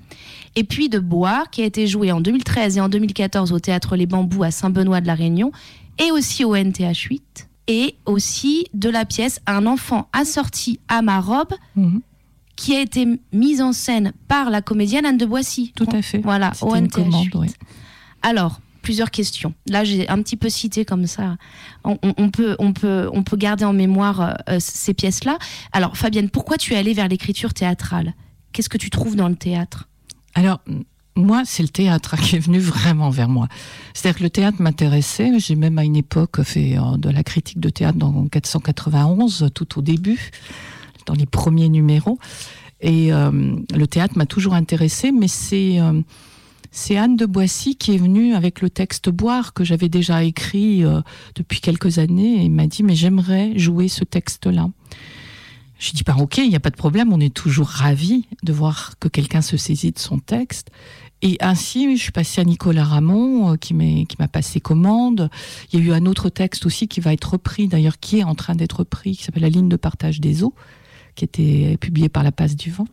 Et 0.56 0.64
puis 0.64 0.88
de 0.88 0.98
Boire, 0.98 1.50
qui 1.50 1.62
a 1.62 1.64
été 1.66 1.86
joué 1.86 2.10
en 2.12 2.20
2013 2.20 2.78
et 2.78 2.80
en 2.80 2.88
2014 2.88 3.52
au 3.52 3.58
Théâtre 3.60 3.94
Les 3.96 4.06
Bambous 4.06 4.42
à 4.42 4.50
Saint-Benoît 4.50 5.00
de 5.02 5.06
la 5.06 5.14
Réunion, 5.14 5.52
et 5.98 6.10
aussi 6.10 6.44
au 6.44 6.54
NTH 6.56 7.08
8, 7.10 7.48
et 7.68 7.94
aussi 8.06 8.66
de 8.74 8.88
la 8.88 9.04
pièce 9.04 9.40
Un 9.46 9.66
enfant 9.66 10.08
assorti 10.12 10.80
à 10.88 11.02
ma 11.02 11.20
robe, 11.20 11.52
Mhm. 11.76 12.00
qui 12.56 12.74
a 12.74 12.80
été 12.80 13.06
mise 13.32 13.60
en 13.60 13.72
scène 13.72 14.12
par 14.28 14.48
la 14.50 14.62
comédienne 14.62 15.04
Anne 15.04 15.18
de 15.18 15.26
Boissy. 15.26 15.72
Tout 15.76 15.86
à 15.92 16.00
fait. 16.00 16.18
Voilà, 16.18 16.52
au 16.62 16.74
une 16.74 16.88
commande, 16.88 17.24
8. 17.26 17.34
oui. 17.34 17.48
Alors, 18.22 18.60
plusieurs 18.80 19.10
questions. 19.10 19.52
Là, 19.68 19.84
j'ai 19.84 20.08
un 20.08 20.22
petit 20.22 20.36
peu 20.36 20.48
cité 20.48 20.86
comme 20.86 21.06
ça. 21.06 21.36
On, 21.84 21.98
on- 22.02 22.14
on 22.16 22.30
peut, 22.30 22.56
on, 22.58 22.72
peut, 22.72 23.10
on 23.12 23.22
peut 23.24 23.36
garder 23.36 23.66
en 23.66 23.74
mémoire 23.74 24.20
euh, 24.22 24.32
euh, 24.48 24.56
ces 24.58 24.94
pièces-là. 24.94 25.38
Alors, 25.72 25.98
Fabienne, 25.98 26.30
pourquoi 26.30 26.56
tu 26.56 26.72
es 26.72 26.76
allée 26.76 26.94
vers 26.94 27.08
l'écriture 27.08 27.52
théâtrale? 27.52 28.14
Qu'est-ce 28.52 28.70
que 28.70 28.78
tu 28.78 28.88
trouves 28.88 29.16
dans 29.16 29.28
le 29.28 29.36
théâtre? 29.36 29.86
Alors, 30.36 30.60
moi, 31.16 31.42
c'est 31.46 31.62
le 31.62 31.70
théâtre 31.70 32.16
qui 32.22 32.36
est 32.36 32.38
venu 32.38 32.60
vraiment 32.60 33.10
vers 33.10 33.28
moi. 33.28 33.48
C'est-à-dire 33.94 34.18
que 34.18 34.22
le 34.22 34.30
théâtre 34.30 34.60
m'intéressait. 34.60 35.38
J'ai 35.38 35.56
même 35.56 35.78
à 35.78 35.84
une 35.84 35.96
époque 35.96 36.42
fait 36.42 36.78
euh, 36.78 36.98
de 36.98 37.08
la 37.08 37.24
critique 37.24 37.58
de 37.58 37.70
théâtre 37.70 37.98
dans 37.98 38.26
491, 38.28 39.48
tout 39.54 39.78
au 39.78 39.82
début, 39.82 40.30
dans 41.06 41.14
les 41.14 41.26
premiers 41.26 41.70
numéros. 41.70 42.18
Et 42.82 43.12
euh, 43.12 43.56
le 43.74 43.86
théâtre 43.86 44.18
m'a 44.18 44.26
toujours 44.26 44.52
intéressé, 44.52 45.10
mais 45.10 45.28
c'est 45.28 45.80
euh, 45.80 46.02
c'est 46.70 46.98
Anne 46.98 47.16
de 47.16 47.24
Boissy 47.24 47.76
qui 47.76 47.94
est 47.94 47.96
venue 47.96 48.34
avec 48.34 48.60
le 48.60 48.68
texte 48.68 49.08
Boire 49.08 49.54
que 49.54 49.64
j'avais 49.64 49.88
déjà 49.88 50.22
écrit 50.24 50.84
depuis 51.34 51.60
quelques 51.60 51.98
années 51.98 52.44
et 52.44 52.50
m'a 52.50 52.66
dit 52.66 52.82
mais 52.82 52.94
j'aimerais 52.94 53.58
jouer 53.58 53.88
ce 53.88 54.04
texte-là. 54.04 54.68
J'ai 55.78 55.92
dit, 55.92 56.02
bah, 56.04 56.16
ok, 56.18 56.38
il 56.38 56.48
n'y 56.48 56.56
a 56.56 56.60
pas 56.60 56.70
de 56.70 56.76
problème, 56.76 57.12
on 57.12 57.20
est 57.20 57.34
toujours 57.34 57.66
ravis 57.66 58.26
de 58.42 58.52
voir 58.52 58.98
que 58.98 59.08
quelqu'un 59.08 59.42
se 59.42 59.56
saisit 59.56 59.92
de 59.92 59.98
son 59.98 60.18
texte. 60.18 60.70
Et 61.22 61.36
ainsi, 61.40 61.96
je 61.96 62.02
suis 62.02 62.12
passée 62.12 62.40
à 62.40 62.44
Nicolas 62.44 62.84
Ramon, 62.84 63.52
euh, 63.52 63.56
qui 63.56 63.74
m'a 63.74 64.28
passé 64.28 64.60
commande. 64.60 65.30
Il 65.72 65.80
y 65.80 65.82
a 65.82 65.86
eu 65.86 65.92
un 65.92 66.06
autre 66.06 66.28
texte 66.28 66.66
aussi 66.66 66.88
qui 66.88 67.00
va 67.00 67.12
être 67.12 67.32
repris, 67.32 67.68
d'ailleurs, 67.68 67.98
qui 67.98 68.18
est 68.18 68.24
en 68.24 68.34
train 68.34 68.54
d'être 68.54 68.80
repris, 68.80 69.16
qui 69.16 69.24
s'appelle 69.24 69.42
La 69.42 69.48
ligne 69.48 69.68
de 69.68 69.76
partage 69.76 70.20
des 70.20 70.42
eaux, 70.42 70.54
qui 71.14 71.24
était 71.24 71.76
publié 71.78 72.08
par 72.08 72.22
La 72.22 72.32
Passe 72.32 72.56
du 72.56 72.70
Vent, 72.70 72.86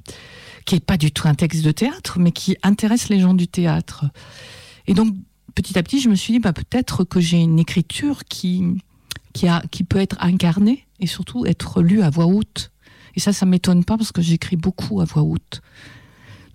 qui 0.65 0.75
n'est 0.75 0.81
pas 0.81 0.97
du 0.97 1.11
tout 1.11 1.27
un 1.27 1.35
texte 1.35 1.63
de 1.63 1.71
théâtre, 1.71 2.19
mais 2.19 2.31
qui 2.31 2.57
intéresse 2.63 3.09
les 3.09 3.19
gens 3.19 3.33
du 3.33 3.47
théâtre. 3.47 4.05
Et 4.87 4.93
donc, 4.93 5.13
petit 5.55 5.77
à 5.77 5.83
petit, 5.83 5.99
je 5.99 6.09
me 6.09 6.15
suis 6.15 6.33
dit, 6.33 6.39
bah, 6.39 6.53
peut-être 6.53 7.03
que 7.03 7.19
j'ai 7.19 7.37
une 7.37 7.59
écriture 7.59 8.23
qui 8.25 8.63
peut 9.89 9.99
être 9.99 10.17
incarnée 10.19 10.85
et 10.99 11.07
surtout 11.07 11.45
être 11.45 11.81
lue 11.81 12.01
à 12.01 12.09
voix 12.09 12.25
haute. 12.25 12.71
Et 13.15 13.19
ça, 13.19 13.33
ça 13.33 13.45
m'étonne 13.45 13.83
pas 13.83 13.97
parce 13.97 14.11
que 14.11 14.21
j'écris 14.21 14.57
beaucoup 14.57 15.01
à 15.01 15.05
voix 15.05 15.23
haute. 15.23 15.61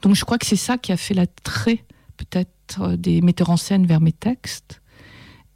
Donc 0.03 0.15
je 0.15 0.25
crois 0.25 0.39
que 0.39 0.47
c'est 0.47 0.57
ça 0.57 0.79
qui 0.79 0.93
a 0.93 0.97
fait 0.97 1.15
l'attrait 1.15 1.85
peut-être 2.17 2.81
euh, 2.81 2.97
des 2.97 3.21
metteurs 3.21 3.51
en 3.51 3.57
scène 3.57 3.87
vers 3.87 4.01
mes 4.01 4.13
textes. 4.13 4.81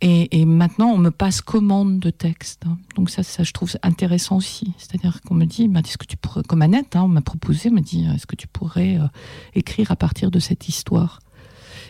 Et, 0.04 0.44
maintenant, 0.46 0.88
on 0.88 0.98
me 0.98 1.12
passe 1.12 1.40
commande 1.40 2.00
de 2.00 2.10
textes. 2.10 2.64
hein. 2.66 2.76
Donc 2.96 3.08
ça, 3.08 3.22
ça, 3.22 3.44
je 3.44 3.52
trouve 3.52 3.70
intéressant 3.84 4.38
aussi. 4.38 4.74
C'est-à-dire 4.76 5.20
qu'on 5.20 5.34
me 5.34 5.44
dit, 5.44 5.68
bah, 5.68 5.80
tu 5.80 6.16
pourrais, 6.16 6.42
comme 6.42 6.60
Annette, 6.60 6.96
hein, 6.96 7.02
on 7.04 7.08
m'a 7.08 7.20
proposé, 7.20 7.68
on 7.70 7.74
m'a 7.74 7.82
dit, 7.82 8.04
est-ce 8.12 8.26
que 8.26 8.34
tu 8.34 8.48
pourrais 8.48 8.96
euh, 8.96 9.06
écrire 9.54 9.92
à 9.92 9.96
partir 9.96 10.32
de 10.32 10.40
cette 10.40 10.68
histoire? 10.68 11.20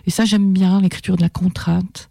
Et 0.05 0.11
ça, 0.11 0.27
j'aime 0.27 0.53
bien 0.53 0.83
l'écriture 0.83 1.17
de 1.17 1.23
la 1.23 1.31
contrainte 1.31 2.11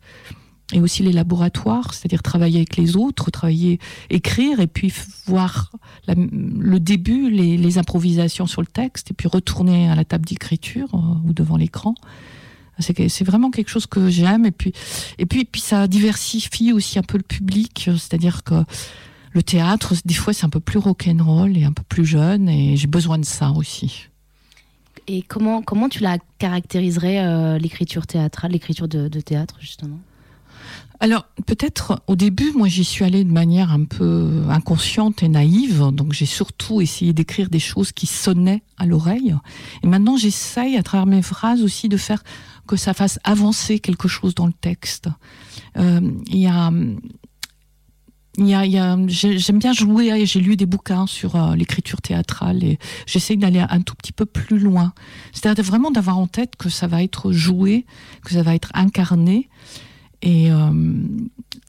et 0.73 0.79
aussi 0.79 1.03
les 1.03 1.11
laboratoires, 1.11 1.93
c'est-à-dire 1.93 2.23
travailler 2.23 2.57
avec 2.57 2.77
les 2.77 2.95
autres, 2.95 3.31
travailler, 3.31 3.79
écrire 4.09 4.59
et 4.59 4.67
puis 4.67 4.93
voir 5.25 5.71
le 6.07 6.79
début, 6.79 7.29
les, 7.29 7.77
improvisations 7.77 8.47
sur 8.47 8.61
le 8.61 8.67
texte 8.67 9.11
et 9.11 9.13
puis 9.13 9.29
retourner 9.29 9.89
à 9.89 9.95
la 9.95 10.03
table 10.03 10.25
d'écriture 10.25 10.89
euh, 10.93 11.27
ou 11.27 11.33
devant 11.33 11.55
l'écran. 11.55 11.95
C'est 12.79 13.23
vraiment 13.23 13.51
quelque 13.51 13.69
chose 13.69 13.85
que 13.85 14.09
j'aime 14.09 14.45
et 14.45 14.51
puis 14.51 14.73
et 15.19 15.25
puis 15.27 15.45
puis 15.45 15.61
ça 15.61 15.87
diversifie 15.87 16.73
aussi 16.73 16.97
un 16.97 17.03
peu 17.03 17.17
le 17.17 17.23
public, 17.23 17.89
c'est-à-dire 17.95 18.43
que 18.43 18.55
le 19.33 19.43
théâtre 19.43 19.93
des 20.03 20.15
fois 20.15 20.33
c'est 20.33 20.45
un 20.45 20.49
peu 20.49 20.59
plus 20.59 20.79
rock'n'roll 20.79 21.55
et 21.57 21.63
un 21.63 21.73
peu 21.73 21.83
plus 21.87 22.05
jeune 22.05 22.49
et 22.49 22.75
j'ai 22.77 22.87
besoin 22.87 23.19
de 23.19 23.25
ça 23.25 23.51
aussi. 23.51 24.07
Et 25.07 25.21
comment, 25.21 25.61
comment 25.61 25.89
tu 25.89 25.99
la 25.99 26.17
caractériserais, 26.39 27.19
euh, 27.19 27.57
l'écriture 27.57 28.07
théâtrale, 28.07 28.51
l'écriture 28.51 28.87
de 28.87 29.07
théâtre, 29.19 29.57
justement? 29.59 29.99
Alors, 31.03 31.25
peut-être 31.47 32.03
au 32.05 32.15
début, 32.15 32.51
moi 32.55 32.67
j'y 32.67 32.83
suis 32.83 33.03
allée 33.03 33.23
de 33.23 33.31
manière 33.31 33.71
un 33.71 33.85
peu 33.85 34.43
inconsciente 34.49 35.23
et 35.23 35.29
naïve, 35.29 35.83
donc 35.91 36.13
j'ai 36.13 36.27
surtout 36.27 36.79
essayé 36.79 37.11
d'écrire 37.11 37.49
des 37.49 37.57
choses 37.57 37.91
qui 37.91 38.05
sonnaient 38.05 38.61
à 38.77 38.85
l'oreille. 38.85 39.35
Et 39.81 39.87
maintenant, 39.87 40.15
j'essaye 40.15 40.77
à 40.77 40.83
travers 40.83 41.07
mes 41.07 41.23
phrases 41.23 41.63
aussi 41.63 41.89
de 41.89 41.97
faire 41.97 42.23
que 42.67 42.75
ça 42.75 42.93
fasse 42.93 43.17
avancer 43.23 43.79
quelque 43.79 44.07
chose 44.07 44.35
dans 44.35 44.45
le 44.45 44.53
texte. 44.53 45.09
Euh, 45.77 46.01
Il. 46.27 46.47
Il 48.37 48.47
y 48.47 48.77
a, 48.77 48.97
j'aime 49.07 49.59
bien 49.59 49.73
jouer, 49.73 50.25
j'ai 50.25 50.39
lu 50.39 50.55
des 50.55 50.65
bouquins 50.65 51.05
sur 51.05 51.35
euh, 51.35 51.53
l'écriture 51.53 52.01
théâtrale 52.01 52.63
et 52.63 52.79
j'essaye 53.05 53.35
d'aller 53.35 53.59
un 53.59 53.81
tout 53.81 53.93
petit 53.93 54.13
peu 54.13 54.25
plus 54.25 54.57
loin. 54.57 54.93
C'est-à-dire 55.33 55.65
vraiment 55.65 55.91
d'avoir 55.91 56.17
en 56.17 56.27
tête 56.27 56.55
que 56.55 56.69
ça 56.69 56.87
va 56.87 57.03
être 57.03 57.33
joué, 57.33 57.85
que 58.23 58.31
ça 58.31 58.41
va 58.41 58.55
être 58.55 58.69
incarné. 58.73 59.49
Et 60.21 60.51
euh, 60.51 60.69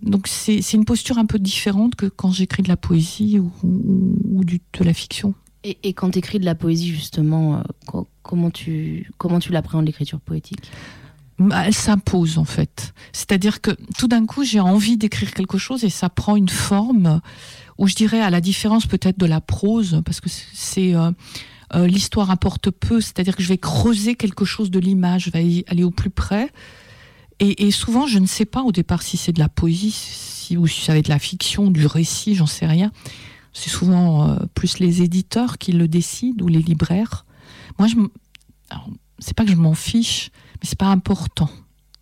donc 0.03 0.27
c'est 0.29 0.61
une 0.75 0.85
posture 0.85 1.19
un 1.19 1.27
peu 1.27 1.39
différente 1.39 1.95
que 1.95 2.07
quand 2.07 2.31
j'écris 2.33 2.63
de 2.63 2.69
la 2.69 2.77
poésie 2.77 3.39
ou, 3.39 3.51
ou- 3.63 4.17
ou 4.39 4.45
du- 4.45 4.61
de 4.79 4.85
la 4.85 4.93
fiction. 4.93 5.35
Et, 5.65 5.79
et 5.85 5.93
quand 5.95 6.11
tu 6.11 6.19
écris 6.19 6.39
de 6.41 6.45
la 6.45 6.55
poésie, 6.55 6.89
justement, 6.89 7.59
euh, 7.59 7.63
co- 7.87 8.09
comment 8.23 8.51
tu, 8.51 9.11
comment 9.17 9.39
tu 9.39 9.53
l'appréhendes, 9.53 9.87
l'écriture 9.87 10.21
poétique? 10.21 10.71
Bah, 11.39 11.63
Elle 11.67 11.75
s'impose 11.75 12.37
en 12.37 12.45
fait. 12.45 12.93
C'est-à-dire 13.13 13.61
que 13.61 13.71
tout 13.97 14.07
d'un 14.09 14.27
coup 14.27 14.45
j'ai 14.45 14.61
envie 14.61 14.97
d'écrire 14.97 15.33
quelque 15.33 15.57
chose 15.59 15.83
et 15.85 15.91
ça 15.91 16.09
prend 16.11 16.37
une 16.37 16.49
forme 16.51 17.21
où 17.79 17.89
je 17.89 17.95
dirais 17.95 18.21
à 18.21 18.29
la 18.29 18.41
différence 18.41 18.87
peut-être 18.87 19.19
de 19.19 19.27
la 19.27 19.41
prose, 19.41 20.03
parce 20.05 20.21
que 20.21 20.29
c'est... 20.29 20.95
euh, 20.95 21.11
euh, 21.75 21.87
l'histoire 21.87 22.31
importe 22.31 22.71
peu, 22.71 23.01
c'est-à-dire 23.01 23.35
que 23.35 23.43
je 23.43 23.49
vais 23.49 23.57
creuser 23.57 24.15
quelque 24.15 24.45
chose 24.45 24.71
de 24.71 24.79
l'image, 24.79 25.25
je 25.25 25.31
vais 25.31 25.65
aller 25.69 25.85
au 25.85 25.91
plus 25.91 26.11
près. 26.11 26.51
Et, 27.41 27.71
souvent, 27.71 28.07
je 28.07 28.19
ne 28.19 28.27
sais 28.27 28.45
pas 28.45 28.63
au 28.63 28.73
départ 28.73 29.03
si 29.03 29.17
c'est 29.17 29.33
de 29.33 29.41
la 29.41 29.49
poésie 29.49 29.91
si, 29.91 30.57
ou 30.57 30.67
si 30.67 30.83
ça 30.83 30.93
va 30.93 30.99
être 30.99 31.07
de 31.07 31.11
la 31.11 31.19
fiction, 31.19 31.71
du 31.71 31.87
récit, 31.87 32.35
j'en 32.35 32.47
sais 32.47 32.67
rien. 32.67 32.93
C'est 33.53 33.71
souvent 33.71 34.29
euh, 34.29 34.37
plus 34.55 34.79
les 34.79 35.03
éditeurs 35.03 35.59
qui 35.59 35.73
le 35.73 35.89
décident 35.89 36.45
ou 36.45 36.49
les 36.49 36.63
libraires. 36.63 37.27
Moi, 37.79 37.89
je, 37.89 37.97
c'est 39.19 39.35
pas 39.35 39.45
que 39.45 39.51
je 39.51 39.57
m'en 39.57 39.75
fiche, 39.75 40.31
mais 40.55 40.69
c'est 40.69 40.79
pas 40.79 40.87
important. 40.87 41.51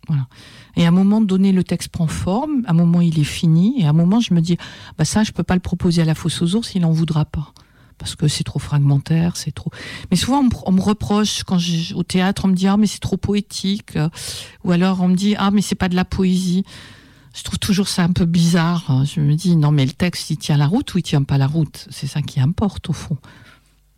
Voilà. 0.07 0.27
Et 0.75 0.85
à 0.85 0.87
un 0.87 0.91
moment 0.91 1.21
donné, 1.21 1.51
le 1.51 1.63
texte 1.63 1.89
prend 1.89 2.07
forme, 2.07 2.63
à 2.65 2.71
un 2.71 2.73
moment, 2.73 3.01
il 3.01 3.19
est 3.19 3.23
fini, 3.23 3.75
et 3.79 3.85
à 3.85 3.89
un 3.89 3.93
moment, 3.93 4.19
je 4.19 4.33
me 4.33 4.41
dis, 4.41 4.57
bah 4.97 5.05
ça, 5.05 5.23
je 5.23 5.31
peux 5.31 5.43
pas 5.43 5.55
le 5.55 5.59
proposer 5.59 6.01
à 6.01 6.05
la 6.05 6.15
fosse 6.15 6.41
aux 6.41 6.55
ours, 6.55 6.73
il 6.75 6.85
en 6.85 6.91
voudra 6.91 7.25
pas. 7.25 7.53
Parce 8.01 8.15
que 8.15 8.27
c'est 8.27 8.43
trop 8.43 8.57
fragmentaire, 8.57 9.37
c'est 9.37 9.51
trop. 9.51 9.69
Mais 10.09 10.17
souvent, 10.17 10.43
on 10.65 10.71
me, 10.71 10.81
reproche, 10.81 11.43
quand 11.43 11.59
je, 11.59 11.93
au 11.93 12.01
théâtre, 12.01 12.45
on 12.45 12.47
me 12.47 12.55
dit, 12.55 12.67
ah, 12.67 12.75
mais 12.75 12.87
c'est 12.87 12.99
trop 12.99 13.15
poétique. 13.15 13.95
Ou 14.63 14.71
alors, 14.71 15.01
on 15.01 15.07
me 15.07 15.15
dit, 15.15 15.35
ah, 15.37 15.51
mais 15.51 15.61
c'est 15.61 15.75
pas 15.75 15.87
de 15.87 15.95
la 15.95 16.03
poésie. 16.03 16.63
Je 17.35 17.43
trouve 17.43 17.59
toujours 17.59 17.87
ça 17.87 18.03
un 18.03 18.11
peu 18.11 18.25
bizarre. 18.25 19.05
Je 19.05 19.21
me 19.21 19.35
dis, 19.35 19.55
non, 19.55 19.71
mais 19.71 19.85
le 19.85 19.91
texte, 19.91 20.31
il 20.31 20.37
tient 20.37 20.57
la 20.57 20.65
route 20.65 20.91
ou 20.95 20.97
il 20.97 21.03
tient 21.03 21.21
pas 21.21 21.37
la 21.37 21.45
route? 21.45 21.87
C'est 21.91 22.07
ça 22.07 22.23
qui 22.23 22.39
importe, 22.39 22.89
au 22.89 22.93
fond. 22.93 23.17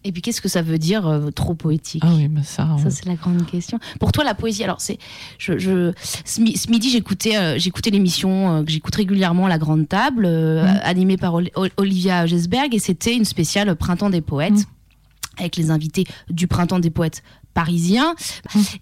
Et 0.06 0.12
puis 0.12 0.22
qu'est-ce 0.22 0.41
que 0.41 0.49
ça 0.49 0.62
veut 0.62 0.78
dire 0.78 1.08
euh, 1.08 1.32
trop 1.32 1.54
poétique? 1.54 2.04
Ah 2.06 2.14
oui, 2.16 2.28
mais 2.28 2.43
ça. 2.43 2.76
Ça 2.84 2.89
c'est 2.89 3.06
la 3.06 3.16
grande 3.16 3.45
question. 3.45 3.80
Pour 3.99 4.12
toi 4.12 4.24
la 4.24 4.34
poésie, 4.36 4.64
alors 4.64 4.82
c'est, 4.82 4.97
je, 5.38 5.58
je 5.58 5.93
ce, 6.26 6.41
mi- 6.41 6.58
ce 6.58 6.70
midi 6.70 6.89
j'écoutais, 6.89 7.38
euh, 7.38 7.58
j'écoutais 7.58 7.89
l'émission 7.89 8.58
euh, 8.58 8.64
que 8.64 8.72
j'écoute 8.72 8.95
régulièrement 8.95 9.47
La 9.47 9.58
Grande 9.58 9.88
Table, 9.88 10.26
euh, 10.26 10.66
animée 10.84 11.18
par 11.18 11.34
Ol- 11.36 11.49
Ol- 11.56 11.72
Olivia 11.78 12.26
Gesberg, 12.26 12.74
et 12.76 12.80
c'était 12.80 13.16
une 13.16 13.26
spéciale 13.26 13.74
Printemps 13.76 14.10
des 14.10 14.22
poètes 14.22 14.66
avec 15.38 15.56
les 15.56 15.72
invités 15.72 16.04
du 16.30 16.47
Printemps 16.47 16.80
des 16.80 16.91
poètes 16.91 17.24
parisiens. 17.56 18.14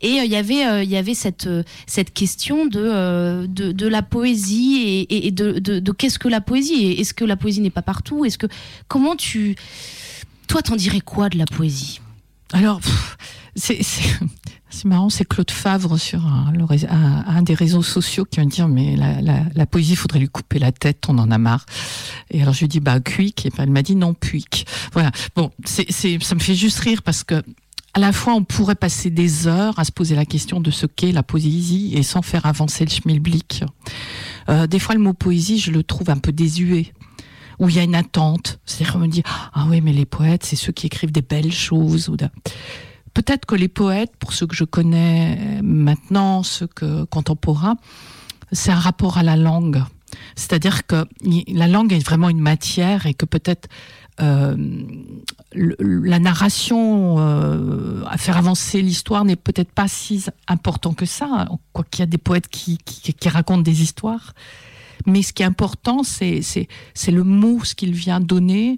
Et 0.02 0.20
euh, 0.20 0.26
il 0.26 0.32
y 0.32 0.36
avait, 0.36 0.66
euh, 0.66 0.84
il 0.84 0.90
y 0.90 0.98
avait 0.98 1.14
cette, 1.14 1.46
euh, 1.48 1.64
cette 1.88 2.14
question 2.14 2.66
de, 2.66 3.46
de, 3.46 3.72
de 3.72 3.88
la 3.88 4.02
poésie 4.02 4.78
et, 4.84 5.02
et- 5.02 5.28
et 5.28 5.32
de, 5.32 5.60
de, 5.60 5.80
de 5.80 5.92
qu'est-ce 5.92 6.18
que 6.20 6.28
la 6.30 6.42
poésie? 6.42 6.74
Et 6.86 7.00
Est-ce 7.02 7.14
que 7.14 7.26
la 7.26 7.36
poésie 7.38 7.62
n'est 7.62 7.70
pas 7.70 7.82
partout? 7.82 8.26
Est-ce 8.26 8.38
que 8.38 8.48
comment 8.88 9.16
tu, 9.16 9.56
toi, 10.52 10.62
t'en 10.62 10.76
dirais 10.76 11.00
quoi 11.00 11.30
de 11.30 11.38
la 11.38 11.46
poésie? 11.46 12.02
Alors, 12.52 12.82
c'est 13.56 13.80
marrant, 14.84 15.10
c'est 15.10 15.24
Claude 15.24 15.50
Favre 15.50 15.98
sur 15.98 16.26
un, 16.26 17.42
des 17.42 17.54
réseaux 17.54 17.84
sociaux 17.84 18.26
qui 18.26 18.42
va 18.42 18.46
me 18.46 18.50
dire 18.50 18.68
mais 18.68 18.98
la, 18.98 19.22
la, 19.22 19.44
la 19.56 19.66
poésie, 19.66 19.94
il 19.94 19.96
faudrait 19.96 20.20
lui 20.20 20.28
couper 20.28 20.60
la 20.60 20.74
tête, 20.74 21.06
on 21.08 21.18
en 21.20 21.32
a 21.32 21.38
marre. 21.38 21.66
Et 22.32 22.42
alors 22.42 22.54
je 22.54 22.60
lui 22.60 22.68
dis 22.68 22.82
bah 22.82 23.00
cuic, 23.00 23.46
et 23.46 23.52
elle 23.58 23.70
m'a 23.70 23.82
dit 23.82 23.96
non 23.96 24.14
puic. 24.14 24.68
Voilà. 24.92 25.12
Bon, 25.38 25.52
ça 25.64 25.84
me 26.36 26.40
fait 26.42 26.56
juste 26.56 26.80
rire 26.80 27.02
parce 27.02 27.24
que 27.24 27.42
à 27.94 28.02
la 28.02 28.12
fois 28.12 28.34
on 28.34 28.44
pourrait 28.44 28.76
passer 28.76 29.10
des 29.10 29.48
heures 29.48 29.80
à 29.80 29.86
se 29.86 29.94
poser 29.94 30.16
la 30.16 30.26
question 30.26 30.60
de 30.60 30.70
ce 30.70 30.86
qu'est 30.86 31.14
la 31.14 31.24
poésie 31.24 31.94
et 31.96 32.04
sans 32.04 32.24
faire 32.24 32.46
avancer 32.46 32.84
le 32.84 32.92
schmilblick. 32.92 33.64
Euh, 34.50 34.68
des 34.68 34.80
fois 34.80 34.96
le 34.96 35.02
mot 35.02 35.14
poésie, 35.14 35.60
je 35.60 35.72
le 35.72 35.82
trouve 35.82 36.10
un 36.10 36.18
peu 36.18 36.34
désuet 36.34 36.92
où 37.62 37.70
il 37.70 37.76
y 37.76 37.80
a 37.80 37.84
une 37.84 37.96
attente. 37.96 38.60
C'est-à-dire 38.66 38.94
qu'on 38.94 39.00
me 39.00 39.08
dit 39.08 39.24
ah 39.54 39.66
oui 39.70 39.80
mais 39.80 39.94
les 39.94 40.06
poètes 40.06 40.44
c'est 40.44 40.58
ceux 40.58 40.74
qui 40.74 40.88
écrivent 40.88 41.12
des 41.12 41.22
belles 41.22 41.54
choses 41.54 42.10
ou 42.10 42.18
peut-être 43.14 43.46
que 43.46 43.56
les 43.56 43.70
poètes 43.70 44.12
pour 44.20 44.34
ceux 44.34 44.48
que 44.48 44.56
je 44.56 44.66
connais 44.66 45.62
maintenant 45.62 46.44
ceux 46.44 46.68
que 46.68 47.06
contemporains 47.06 47.78
c'est 48.52 48.72
un 48.72 48.80
rapport 48.80 49.18
à 49.18 49.24
la 49.24 49.38
langue. 49.38 49.82
C'est-à-dire 50.36 50.86
que 50.86 51.06
la 51.48 51.68
langue 51.68 51.94
est 51.94 52.06
vraiment 52.06 52.28
une 52.28 52.42
matière 52.42 53.06
et 53.06 53.14
que 53.14 53.26
peut-être 53.26 53.70
euh, 54.20 54.58
la 55.54 56.20
narration 56.20 57.16
euh, 57.20 58.04
à 58.08 58.18
faire 58.18 58.36
avancer 58.36 58.82
l'histoire 58.82 59.24
n'est 59.24 59.38
peut-être 59.38 59.72
pas 59.72 59.88
si 59.88 60.26
important 60.50 60.94
que 60.94 61.06
ça, 61.06 61.48
quoi 61.72 61.86
qu'il 61.90 62.02
y 62.02 62.04
a 62.04 62.08
des 62.08 62.18
poètes 62.18 62.50
qui 62.50 62.78
racontent 63.30 63.62
des 63.62 63.82
histoires. 63.82 64.34
Mais 65.06 65.22
ce 65.22 65.34
qui 65.34 65.44
est 65.44 65.46
important, 65.46 66.04
c'est 66.04 66.42
le 67.08 67.24
mot, 67.24 67.64
ce 67.64 67.76
qu'il 67.76 67.94
vient 67.94 68.20
donner. 68.20 68.78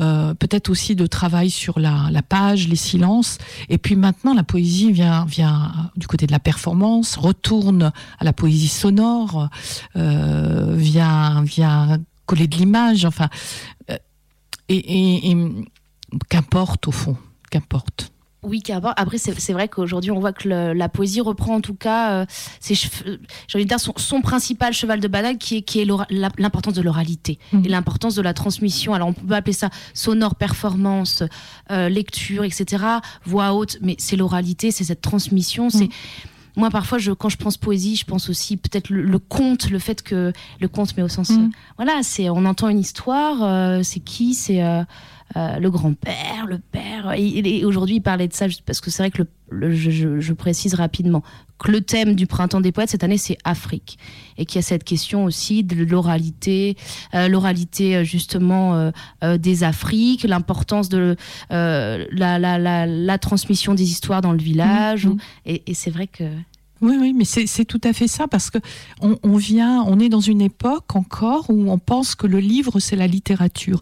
Euh, 0.00 0.34
peut-être 0.34 0.70
aussi 0.70 0.96
de 0.96 1.06
travail 1.06 1.50
sur 1.50 1.78
la, 1.78 2.08
la 2.10 2.22
page, 2.22 2.66
les 2.66 2.74
silences. 2.74 3.38
Et 3.68 3.78
puis 3.78 3.94
maintenant, 3.94 4.34
la 4.34 4.42
poésie 4.42 4.90
vient, 4.90 5.24
vient 5.24 5.70
du 5.96 6.08
côté 6.08 6.26
de 6.26 6.32
la 6.32 6.40
performance, 6.40 7.14
retourne 7.16 7.92
à 8.18 8.24
la 8.24 8.32
poésie 8.32 8.66
sonore, 8.66 9.48
euh, 9.94 10.74
vient, 10.76 11.42
vient 11.44 11.98
coller 12.26 12.48
de 12.48 12.56
l'image. 12.56 13.04
Enfin, 13.04 13.28
euh, 13.90 13.96
et, 14.68 14.78
et- 14.78 15.30
et 15.30 15.36
qu'importe 16.28 16.88
au 16.88 16.92
fond, 16.92 17.16
qu'importe. 17.52 18.10
Oui, 18.44 18.62
qu'importe. 18.62 18.94
Après, 18.98 19.18
c'est 19.18 19.52
vrai 19.52 19.68
qu'aujourd'hui, 19.68 20.10
on 20.10 20.20
voit 20.20 20.32
que 20.32 20.48
le- 20.48 20.72
la 20.74 20.88
poésie 20.88 21.20
reprend 21.20 21.54
en 21.56 21.60
tout 21.60 21.74
cas, 21.74 22.12
euh, 22.12 22.26
ses 22.60 22.74
euh, 23.06 23.64
dire, 23.64 23.80
son, 23.80 23.92
son 23.96 24.20
principal 24.20 24.72
cheval 24.72 25.00
de 25.00 25.08
bataille, 25.08 25.38
qui 25.38 25.56
est, 25.56 25.62
qui 25.62 25.84
l'importance 26.38 26.74
de 26.74 26.82
l'oralité 26.82 27.38
et 27.64 27.68
l'importance 27.68 28.14
de 28.14 28.22
la 28.22 28.34
transmission. 28.34 28.94
Alors, 28.94 29.08
on 29.08 29.12
peut 29.12 29.34
appeler 29.34 29.52
ça 29.54 29.70
sonore, 29.94 30.34
performance, 30.34 31.22
euh, 31.70 31.88
lecture, 31.88 32.44
etc., 32.44 32.84
voix 33.24 33.52
haute, 33.54 33.78
mais 33.80 33.96
c'est 33.98 34.16
l'oralité, 34.16 34.70
c'est 34.70 34.84
cette 34.84 35.00
transmission, 35.00 35.70
c'est. 35.70 35.88
Moi, 36.56 36.70
parfois, 36.70 36.98
je, 36.98 37.10
quand 37.10 37.28
je 37.28 37.36
pense 37.36 37.56
poésie, 37.56 37.96
je 37.96 38.04
pense 38.04 38.28
aussi 38.28 38.56
peut-être 38.56 38.88
le, 38.88 39.02
le 39.02 39.18
conte, 39.18 39.70
le 39.70 39.80
fait 39.80 40.02
que 40.02 40.32
le 40.60 40.68
conte, 40.68 40.96
mais 40.96 41.02
au 41.02 41.08
sens, 41.08 41.30
euh, 41.30 41.48
voilà, 41.78 41.94
c'est 42.04 42.30
on 42.30 42.44
entend 42.44 42.68
une 42.68 42.78
histoire, 42.78 43.42
euh, 43.42 43.80
c'est 43.82 43.98
qui, 43.98 44.34
c'est 44.34 44.62
euh, 44.62 44.84
euh, 45.36 45.58
le 45.58 45.70
grand-père, 45.70 46.46
le 46.46 46.58
père. 46.58 47.12
Et, 47.16 47.58
et 47.58 47.64
aujourd'hui, 47.64 47.96
il 47.96 48.00
parlait 48.02 48.28
de 48.28 48.32
ça 48.34 48.46
parce 48.66 48.80
que 48.80 48.90
c'est 48.90 49.02
vrai 49.02 49.10
que 49.10 49.22
le, 49.50 49.68
le- 49.68 50.20
je, 50.20 50.32
précise 50.32 50.74
rapidement 50.74 51.22
que 51.58 51.70
le 51.70 51.80
thème 51.80 52.14
du 52.14 52.26
printemps 52.26 52.60
des 52.60 52.72
poètes 52.72 52.90
cette 52.90 53.04
année, 53.04 53.18
c'est 53.18 53.38
Afrique, 53.44 53.98
et 54.38 54.44
qu'il 54.44 54.56
y 54.56 54.58
a 54.58 54.62
cette 54.62 54.84
question 54.84 55.24
aussi 55.24 55.62
de 55.64 55.84
l'oralité, 55.84 56.76
euh, 57.14 57.28
l'oralité 57.28 57.96
euh, 57.96 58.04
justement 58.04 58.74
euh, 58.74 58.90
euh, 59.22 59.38
des 59.38 59.62
Afriques, 59.64 60.24
l'importance 60.24 60.88
de 60.88 61.16
euh, 61.52 62.04
la, 62.10 62.38
la, 62.38 62.58
la, 62.58 62.86
la 62.86 63.18
transmission 63.18 63.74
des 63.74 63.84
histoires 63.90 64.20
dans 64.20 64.32
le 64.32 64.38
village. 64.42 65.06
ou- 65.06 65.16
et 65.46 65.62
et 65.70 65.74
c'est 65.74 65.90
vrai 65.90 66.06
que 66.06 66.24
Oui, 66.80 66.96
oui, 67.00 67.14
mais 67.14 67.24
c'est 67.24 67.64
tout 67.64 67.80
à 67.84 67.92
fait 67.92 68.08
ça 68.08 68.26
parce 68.26 68.50
que 68.50 68.58
on, 69.00 69.16
on 69.22 69.36
vient, 69.36 69.82
on 69.86 70.00
est 70.00 70.08
dans 70.08 70.20
une 70.20 70.40
époque 70.40 70.96
encore 70.96 71.46
où 71.48 71.70
on 71.70 71.78
pense 71.78 72.14
que 72.14 72.26
le 72.26 72.40
livre 72.40 72.80
c'est 72.80 72.96
la 72.96 73.06
littérature. 73.06 73.80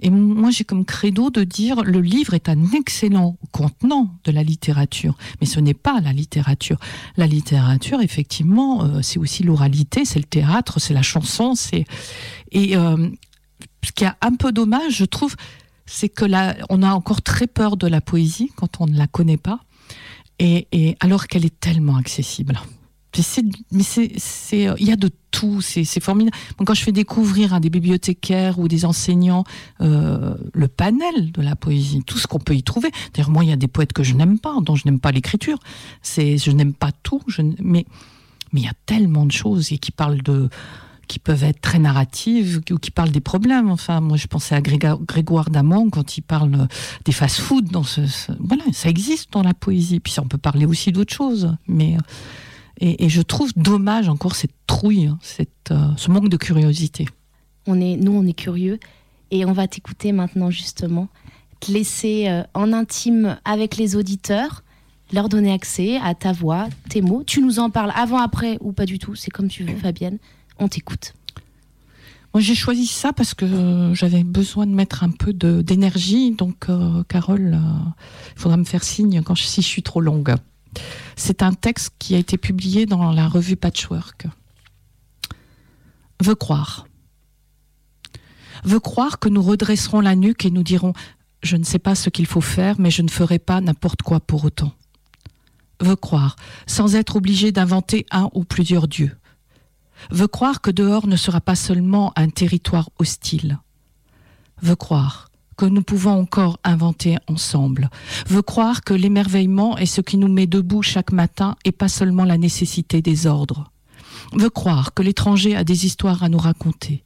Et 0.00 0.10
moi 0.10 0.50
j'ai 0.50 0.64
comme 0.64 0.84
credo 0.84 1.30
de 1.30 1.44
dire 1.44 1.82
le 1.82 2.00
livre 2.00 2.34
est 2.34 2.48
un 2.48 2.70
excellent 2.72 3.36
contenant 3.52 4.14
de 4.24 4.32
la 4.32 4.42
littérature, 4.42 5.16
mais 5.40 5.46
ce 5.46 5.60
n'est 5.60 5.74
pas 5.74 6.00
la 6.00 6.12
littérature. 6.12 6.78
La 7.16 7.26
littérature, 7.26 8.00
effectivement, 8.02 8.84
euh, 8.84 9.00
c'est 9.02 9.18
aussi 9.18 9.42
l'oralité, 9.42 10.04
c'est 10.04 10.18
le 10.18 10.26
théâtre, 10.26 10.78
c'est 10.78 10.94
la 10.94 11.02
chanson, 11.02 11.54
c'est 11.54 11.84
et 12.52 12.76
euh, 12.76 13.08
ce 13.82 13.92
qui 13.92 14.04
est 14.04 14.12
un 14.20 14.34
peu 14.34 14.52
dommage, 14.52 14.96
je 14.96 15.04
trouve, 15.04 15.36
c'est 15.86 16.08
que 16.08 16.24
là, 16.24 16.56
on 16.68 16.82
a 16.82 16.92
encore 16.92 17.22
très 17.22 17.46
peur 17.46 17.76
de 17.76 17.86
la 17.86 18.00
poésie 18.00 18.50
quand 18.56 18.80
on 18.80 18.86
ne 18.86 18.96
la 18.96 19.06
connaît 19.06 19.36
pas 19.36 19.60
et, 20.38 20.96
alors 21.00 21.26
qu'elle 21.26 21.44
est 21.44 21.60
tellement 21.60 21.96
accessible. 21.96 22.58
Mais 23.72 23.82
c'est, 23.82 24.68
euh, 24.68 24.74
il 24.78 24.86
y 24.86 24.92
a 24.92 24.96
de 24.96 25.10
tout, 25.30 25.62
c'est, 25.62 25.84
formidable. 26.00 26.36
Quand 26.64 26.74
je 26.74 26.82
fais 26.82 26.92
découvrir 26.92 27.54
à 27.54 27.60
des 27.60 27.70
bibliothécaires 27.70 28.58
ou 28.58 28.68
des 28.68 28.84
enseignants 28.84 29.44
euh, 29.80 30.34
le 30.52 30.68
panel 30.68 31.32
de 31.32 31.40
la 31.40 31.56
poésie, 31.56 32.02
tout 32.06 32.18
ce 32.18 32.26
qu'on 32.26 32.38
peut 32.38 32.54
y 32.54 32.62
trouver. 32.62 32.90
D'ailleurs, 33.14 33.30
moi, 33.30 33.44
il 33.44 33.48
y 33.48 33.52
a 33.52 33.56
des 33.56 33.68
poètes 33.68 33.94
que 33.94 34.02
je 34.02 34.14
n'aime 34.14 34.38
pas, 34.38 34.54
dont 34.60 34.76
je 34.76 34.82
n'aime 34.84 35.00
pas 35.00 35.12
l'écriture. 35.12 35.58
Je 36.02 36.50
n'aime 36.50 36.74
pas 36.74 36.92
tout, 37.02 37.22
mais, 37.58 37.86
il 38.52 38.60
y 38.60 38.68
a 38.68 38.74
tellement 38.86 39.26
de 39.26 39.32
choses 39.32 39.68
qui 39.68 39.92
parlent 39.92 40.22
de, 40.22 40.48
qui 41.06 41.18
peuvent 41.18 41.44
être 41.44 41.60
très 41.60 41.78
narratives 41.78 42.60
ou 42.70 42.78
qui 42.78 42.90
parlent 42.90 43.10
des 43.10 43.20
problèmes. 43.20 43.70
Enfin, 43.70 44.00
moi, 44.00 44.16
je 44.16 44.26
pensais 44.26 44.54
à 44.54 44.60
Gréga- 44.60 44.98
Grégoire 45.06 45.50
Damon 45.50 45.90
quand 45.90 46.16
il 46.18 46.22
parle 46.22 46.68
des 47.04 47.12
fast-food. 47.12 47.68
Dans 47.70 47.82
ce, 47.84 48.06
ce- 48.06 48.32
voilà, 48.40 48.64
ça 48.72 48.88
existe 48.88 49.32
dans 49.32 49.42
la 49.42 49.54
poésie. 49.54 50.00
Puis 50.00 50.14
on 50.20 50.26
peut 50.28 50.38
parler 50.38 50.66
aussi 50.66 50.92
d'autres 50.92 51.14
choses. 51.14 51.56
Mais 51.66 51.96
euh, 51.96 52.00
et, 52.80 53.04
et 53.04 53.08
je 53.08 53.22
trouve 53.22 53.52
dommage 53.56 54.08
encore 54.08 54.34
cette 54.34 54.54
trouille, 54.66 55.06
hein, 55.06 55.18
cette, 55.22 55.70
euh, 55.70 55.88
ce 55.96 56.10
manque 56.10 56.28
de 56.28 56.36
curiosité. 56.36 57.06
on 57.66 57.80
est, 57.80 57.96
nous, 57.96 58.12
on 58.12 58.26
est 58.26 58.32
curieux 58.34 58.78
et 59.30 59.44
on 59.44 59.52
va 59.52 59.66
t'écouter 59.66 60.12
maintenant 60.12 60.50
justement, 60.50 61.08
te 61.60 61.72
laisser 61.72 62.28
euh, 62.28 62.42
en 62.54 62.72
intime 62.72 63.38
avec 63.44 63.76
les 63.76 63.96
auditeurs, 63.96 64.62
leur 65.12 65.28
donner 65.28 65.52
accès 65.52 65.96
à 66.02 66.14
ta 66.14 66.32
voix, 66.32 66.68
tes 66.90 67.00
mots. 67.00 67.22
Tu 67.26 67.40
nous 67.40 67.58
en 67.60 67.70
parles 67.70 67.92
avant, 67.96 68.18
après 68.18 68.58
ou 68.60 68.72
pas 68.72 68.84
du 68.86 68.98
tout, 68.98 69.14
c'est 69.14 69.30
comme 69.30 69.48
tu 69.48 69.64
veux, 69.64 69.74
Fabienne. 69.76 70.18
On 70.58 70.68
t'écoute. 70.68 71.14
Moi, 72.34 72.42
j'ai 72.42 72.54
choisi 72.54 72.86
ça 72.86 73.12
parce 73.12 73.34
que 73.34 73.44
euh, 73.44 73.94
j'avais 73.94 74.22
besoin 74.22 74.66
de 74.66 74.72
mettre 74.72 75.04
un 75.04 75.10
peu 75.10 75.32
d'énergie. 75.32 76.32
Donc, 76.32 76.68
euh, 76.68 77.02
Carole, 77.04 77.54
euh, 77.54 77.90
il 78.36 78.40
faudra 78.40 78.56
me 78.58 78.64
faire 78.64 78.84
signe 78.84 79.22
quand 79.22 79.34
je, 79.34 79.44
si 79.44 79.62
je 79.62 79.66
suis 79.66 79.82
trop 79.82 80.00
longue. 80.00 80.34
C'est 81.16 81.42
un 81.42 81.54
texte 81.54 81.92
qui 81.98 82.14
a 82.14 82.18
été 82.18 82.36
publié 82.36 82.84
dans 82.84 83.10
la 83.12 83.28
revue 83.28 83.56
Patchwork. 83.56 84.26
Veux 86.22 86.34
croire. 86.34 86.86
Veux 88.64 88.80
croire 88.80 89.18
que 89.18 89.28
nous 89.28 89.42
redresserons 89.42 90.00
la 90.00 90.14
nuque 90.14 90.44
et 90.44 90.50
nous 90.50 90.62
dirons 90.62 90.92
je 91.42 91.56
ne 91.56 91.64
sais 91.64 91.78
pas 91.78 91.94
ce 91.94 92.10
qu'il 92.10 92.26
faut 92.26 92.40
faire, 92.40 92.76
mais 92.78 92.90
je 92.90 93.02
ne 93.02 93.08
ferai 93.08 93.38
pas 93.38 93.60
n'importe 93.60 94.02
quoi 94.02 94.20
pour 94.20 94.44
autant. 94.44 94.72
Veut 95.80 95.96
croire, 95.96 96.36
sans 96.66 96.96
être 96.96 97.16
obligé 97.16 97.52
d'inventer 97.52 98.06
un 98.10 98.28
ou 98.34 98.44
plusieurs 98.44 98.88
dieux. 98.88 99.16
Veut 100.10 100.28
croire 100.28 100.60
que 100.60 100.70
dehors 100.70 101.06
ne 101.06 101.16
sera 101.16 101.40
pas 101.40 101.54
seulement 101.54 102.12
un 102.16 102.28
territoire 102.28 102.90
hostile. 102.98 103.58
Veut 104.62 104.76
croire 104.76 105.30
que 105.56 105.66
nous 105.66 105.82
pouvons 105.82 106.12
encore 106.12 106.58
inventer 106.64 107.16
ensemble. 107.28 107.90
Veut 108.28 108.42
croire 108.42 108.82
que 108.82 108.94
l'émerveillement 108.94 109.78
est 109.78 109.86
ce 109.86 110.02
qui 110.02 110.18
nous 110.18 110.28
met 110.28 110.46
debout 110.46 110.82
chaque 110.82 111.12
matin 111.12 111.56
et 111.64 111.72
pas 111.72 111.88
seulement 111.88 112.24
la 112.24 112.36
nécessité 112.36 113.00
des 113.00 113.26
ordres. 113.26 113.70
Veut 114.32 114.50
croire 114.50 114.92
que 114.92 115.02
l'étranger 115.02 115.56
a 115.56 115.64
des 115.64 115.86
histoires 115.86 116.22
à 116.22 116.28
nous 116.28 116.38
raconter 116.38 117.04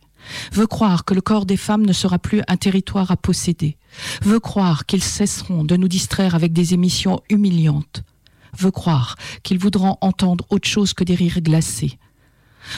veut 0.53 0.67
croire 0.67 1.05
que 1.05 1.15
le 1.15 1.21
corps 1.21 1.47
des 1.47 1.57
femmes 1.57 1.87
ne 1.87 1.93
sera 1.93 2.19
plus 2.19 2.43
un 2.49 2.57
territoire 2.57 3.11
à 3.11 3.17
posséder, 3.17 3.77
veut 4.23 4.41
croire 4.41 4.87
qu'ils 4.87 5.03
cesseront 5.03 5.65
de 5.65 5.77
nous 5.77 5.89
distraire 5.89 6.35
avec 6.35 6.53
des 6.53 6.75
émissions 6.75 7.21
humiliantes, 7.29 8.03
veut 8.59 8.71
croire 8.71 9.17
qu'ils 9.43 9.59
voudront 9.59 9.97
entendre 10.01 10.45
autre 10.51 10.69
chose 10.69 10.95
que 10.95 11.05
des 11.05 11.15
rires 11.15 11.41
glacés, 11.41 11.99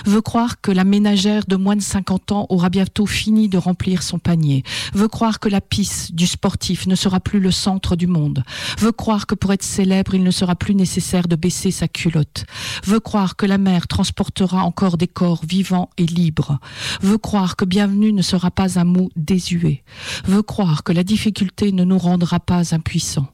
veut 0.07 0.21
croire 0.21 0.61
que 0.61 0.71
la 0.71 0.85
ménagère 0.85 1.45
de 1.47 1.57
moins 1.57 1.77
de 1.77 1.83
50 1.83 2.33
ans 2.33 2.47
aura 2.49 2.69
bientôt 2.69 3.07
fini 3.07 3.49
de 3.49 3.59
remplir 3.59 4.03
son 4.03 4.19
panier, 4.19 4.63
veut 4.95 5.09
croire 5.09 5.41
que 5.41 5.49
la 5.49 5.61
pisse 5.61 6.13
du 6.13 6.27
sportif 6.27 6.87
ne 6.87 6.95
sera 6.95 7.21
plus 7.21 7.41
le 7.41 7.51
centre 7.51 7.97
du 7.97 8.07
monde, 8.07 8.45
veut 8.79 8.93
croire 8.93 9.27
que 9.27 9.35
pour 9.35 9.53
être 9.53 9.63
célèbre, 9.63 10.15
il 10.15 10.23
ne 10.23 10.31
sera 10.31 10.57
plus 10.57 10.75
nécessaire 10.75 11.29
de 11.29 11.37
baisser 11.37 11.71
sa 11.71 11.89
culotte, 11.89 12.45
veut 12.85 13.01
croire 13.01 13.37
que 13.37 13.47
la 13.47 13.59
mer 13.59 13.87
transportera 13.87 14.65
encore 14.65 14.99
des 14.99 15.09
corps 15.09 15.45
vivants 15.47 15.91
et 15.99 16.07
libres, 16.07 16.59
veut 17.01 17.19
croire 17.19 17.57
que 17.57 17.65
bienvenue 17.65 18.13
ne 18.13 18.23
sera 18.23 18.51
pas 18.51 18.79
un 18.79 18.85
mot 18.85 19.11
désuet, 19.17 19.83
veut 20.25 20.43
croire 20.43 20.83
que 20.85 20.93
la 20.93 21.05
difficulté 21.05 21.73
ne 21.73 21.85
nous 21.85 21.99
rendra 21.99 22.41
pas 22.41 22.75
impuissants, 22.75 23.29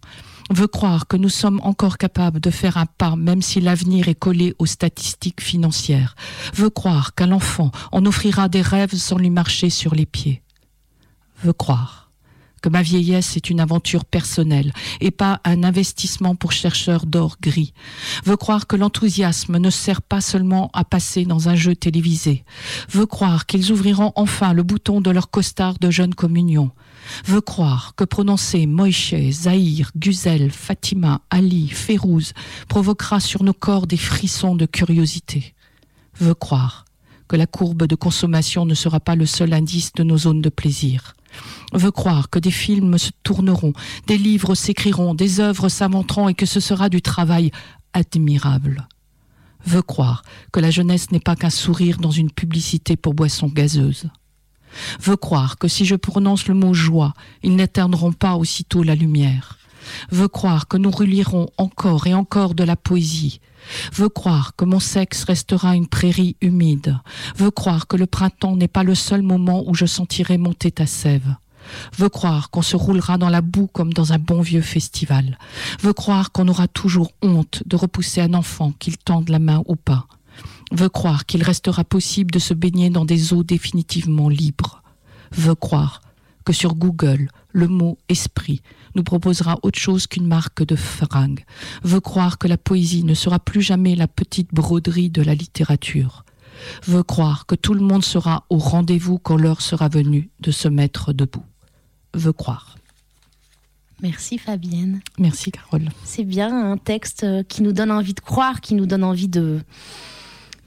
veut 0.50 0.66
croire 0.66 1.06
que 1.06 1.16
nous 1.16 1.28
sommes 1.28 1.60
encore 1.62 1.98
capables 1.98 2.40
de 2.40 2.50
faire 2.50 2.76
un 2.76 2.86
pas 2.86 3.16
même 3.16 3.42
si 3.42 3.60
l'avenir 3.60 4.08
est 4.08 4.14
collé 4.14 4.54
aux 4.58 4.66
statistiques 4.66 5.40
financières, 5.40 6.14
veut 6.54 6.70
croire 6.70 7.14
qu'à 7.14 7.26
l'enfant 7.26 7.70
on 7.92 8.06
offrira 8.06 8.48
des 8.48 8.62
rêves 8.62 8.94
sans 8.94 9.18
lui 9.18 9.30
marcher 9.30 9.70
sur 9.70 9.94
les 9.94 10.06
pieds, 10.06 10.42
veut 11.42 11.52
croire 11.52 12.08
que 12.60 12.68
ma 12.68 12.82
vieillesse 12.82 13.36
est 13.36 13.50
une 13.50 13.60
aventure 13.60 14.04
personnelle 14.04 14.72
et 15.00 15.10
pas 15.10 15.40
un 15.44 15.62
investissement 15.62 16.34
pour 16.34 16.52
chercheurs 16.52 17.06
d'or 17.06 17.36
gris, 17.40 17.72
veut 18.24 18.36
croire 18.36 18.66
que 18.66 18.76
l'enthousiasme 18.76 19.58
ne 19.58 19.70
sert 19.70 20.02
pas 20.02 20.20
seulement 20.20 20.70
à 20.72 20.84
passer 20.84 21.24
dans 21.24 21.48
un 21.48 21.54
jeu 21.54 21.76
télévisé, 21.76 22.44
veut 22.90 23.06
croire 23.06 23.46
qu'ils 23.46 23.70
ouvriront 23.70 24.12
enfin 24.16 24.52
le 24.52 24.62
bouton 24.62 25.00
de 25.00 25.10
leur 25.10 25.30
costard 25.30 25.78
de 25.78 25.90
jeune 25.90 26.14
communion, 26.14 26.70
veut 27.24 27.40
croire 27.40 27.94
que 27.96 28.04
prononcer 28.04 28.66
Moïse, 28.66 29.42
Zahir, 29.42 29.90
Guzel, 29.96 30.50
Fatima, 30.50 31.20
Ali, 31.30 31.68
Férouz 31.68 32.32
provoquera 32.68 33.20
sur 33.20 33.42
nos 33.42 33.52
corps 33.52 33.86
des 33.86 33.96
frissons 33.96 34.54
de 34.54 34.66
curiosité, 34.66 35.54
veut 36.18 36.34
croire 36.34 36.84
que 37.28 37.36
la 37.36 37.46
courbe 37.46 37.84
de 37.84 37.94
consommation 37.94 38.64
ne 38.64 38.74
sera 38.74 39.00
pas 39.00 39.14
le 39.14 39.26
seul 39.26 39.52
indice 39.52 39.92
de 39.92 40.02
nos 40.02 40.18
zones 40.18 40.40
de 40.40 40.48
plaisir, 40.48 41.14
veut 41.72 41.90
croire 41.90 42.30
que 42.30 42.38
des 42.38 42.50
films 42.50 42.98
se 42.98 43.10
tourneront, 43.22 43.74
des 44.06 44.18
livres 44.18 44.54
s'écriront, 44.54 45.14
des 45.14 45.40
œuvres 45.40 45.68
s'inventeront 45.68 46.28
et 46.28 46.34
que 46.34 46.46
ce 46.46 46.60
sera 46.60 46.88
du 46.88 47.02
travail 47.02 47.50
admirable, 47.92 48.88
veut 49.66 49.82
croire 49.82 50.22
que 50.52 50.60
la 50.60 50.70
jeunesse 50.70 51.10
n'est 51.10 51.20
pas 51.20 51.36
qu'un 51.36 51.50
sourire 51.50 51.98
dans 51.98 52.10
une 52.10 52.30
publicité 52.30 52.96
pour 52.96 53.14
boissons 53.14 53.48
gazeuses, 53.48 54.08
veut 55.00 55.16
croire 55.16 55.58
que 55.58 55.68
si 55.68 55.84
je 55.84 55.94
prononce 55.94 56.46
le 56.46 56.54
mot 56.54 56.74
joie, 56.74 57.14
ils 57.42 57.56
n'éteindront 57.56 58.12
pas 58.12 58.36
aussitôt 58.36 58.82
la 58.82 58.94
lumière, 58.94 59.58
veut 60.10 60.28
croire 60.28 60.68
que 60.68 60.76
nous 60.76 60.90
relirons 60.90 61.48
encore 61.56 62.06
et 62.06 62.14
encore 62.14 62.54
de 62.54 62.64
la 62.64 62.76
poésie, 62.76 63.40
veut 63.94 64.08
croire 64.08 64.54
que 64.56 64.64
mon 64.64 64.80
sexe 64.80 65.24
restera 65.24 65.74
une 65.74 65.88
prairie 65.88 66.36
humide, 66.40 66.98
veut 67.36 67.50
croire 67.50 67.86
que 67.86 67.96
le 67.96 68.06
printemps 68.06 68.56
n'est 68.56 68.68
pas 68.68 68.84
le 68.84 68.94
seul 68.94 69.22
moment 69.22 69.64
où 69.66 69.74
je 69.74 69.86
sentirai 69.86 70.38
monter 70.38 70.70
ta 70.70 70.86
sève, 70.86 71.36
veut 71.96 72.08
croire 72.08 72.50
qu'on 72.50 72.62
se 72.62 72.76
roulera 72.76 73.18
dans 73.18 73.28
la 73.28 73.40
boue 73.40 73.66
comme 73.66 73.92
dans 73.92 74.12
un 74.12 74.18
bon 74.18 74.40
vieux 74.40 74.62
festival, 74.62 75.38
veut 75.82 75.92
croire 75.92 76.32
qu'on 76.32 76.48
aura 76.48 76.68
toujours 76.68 77.12
honte 77.22 77.62
de 77.66 77.76
repousser 77.76 78.20
un 78.20 78.34
enfant 78.34 78.72
qu'il 78.78 78.96
tende 78.96 79.28
la 79.28 79.38
main 79.38 79.62
ou 79.66 79.76
pas, 79.76 80.06
veut 80.72 80.88
croire 80.88 81.26
qu'il 81.26 81.42
restera 81.42 81.84
possible 81.84 82.30
de 82.30 82.38
se 82.38 82.54
baigner 82.54 82.90
dans 82.90 83.04
des 83.04 83.32
eaux 83.32 83.42
définitivement 83.42 84.28
libres, 84.28 84.82
veut 85.32 85.54
croire 85.54 86.02
que 86.44 86.52
sur 86.52 86.74
Google, 86.74 87.30
le 87.52 87.68
mot 87.68 87.98
esprit 88.08 88.62
nous 88.94 89.02
proposera 89.02 89.58
autre 89.62 89.78
chose 89.78 90.06
qu'une 90.06 90.26
marque 90.26 90.62
de 90.62 90.76
fringues, 90.76 91.44
veut 91.82 92.00
croire 92.00 92.38
que 92.38 92.48
la 92.48 92.56
poésie 92.56 93.04
ne 93.04 93.14
sera 93.14 93.38
plus 93.38 93.62
jamais 93.62 93.94
la 93.94 94.08
petite 94.08 94.52
broderie 94.52 95.10
de 95.10 95.22
la 95.22 95.34
littérature, 95.34 96.24
veut 96.86 97.02
croire 97.02 97.46
que 97.46 97.54
tout 97.54 97.74
le 97.74 97.82
monde 97.82 98.04
sera 98.04 98.44
au 98.50 98.58
rendez-vous 98.58 99.18
quand 99.18 99.36
l'heure 99.36 99.60
sera 99.60 99.88
venue 99.88 100.30
de 100.40 100.50
se 100.50 100.68
mettre 100.68 101.12
debout, 101.12 101.44
veut 102.14 102.32
croire. 102.32 102.76
Merci 104.00 104.38
Fabienne. 104.38 105.00
Merci 105.18 105.50
Carole. 105.50 105.88
C'est 106.04 106.24
bien 106.24 106.72
un 106.72 106.76
texte 106.76 107.26
qui 107.48 107.62
nous 107.62 107.72
donne 107.72 107.90
envie 107.90 108.14
de 108.14 108.20
croire, 108.20 108.60
qui 108.60 108.74
nous 108.74 108.86
donne 108.86 109.02
envie 109.02 109.28
de 109.28 109.60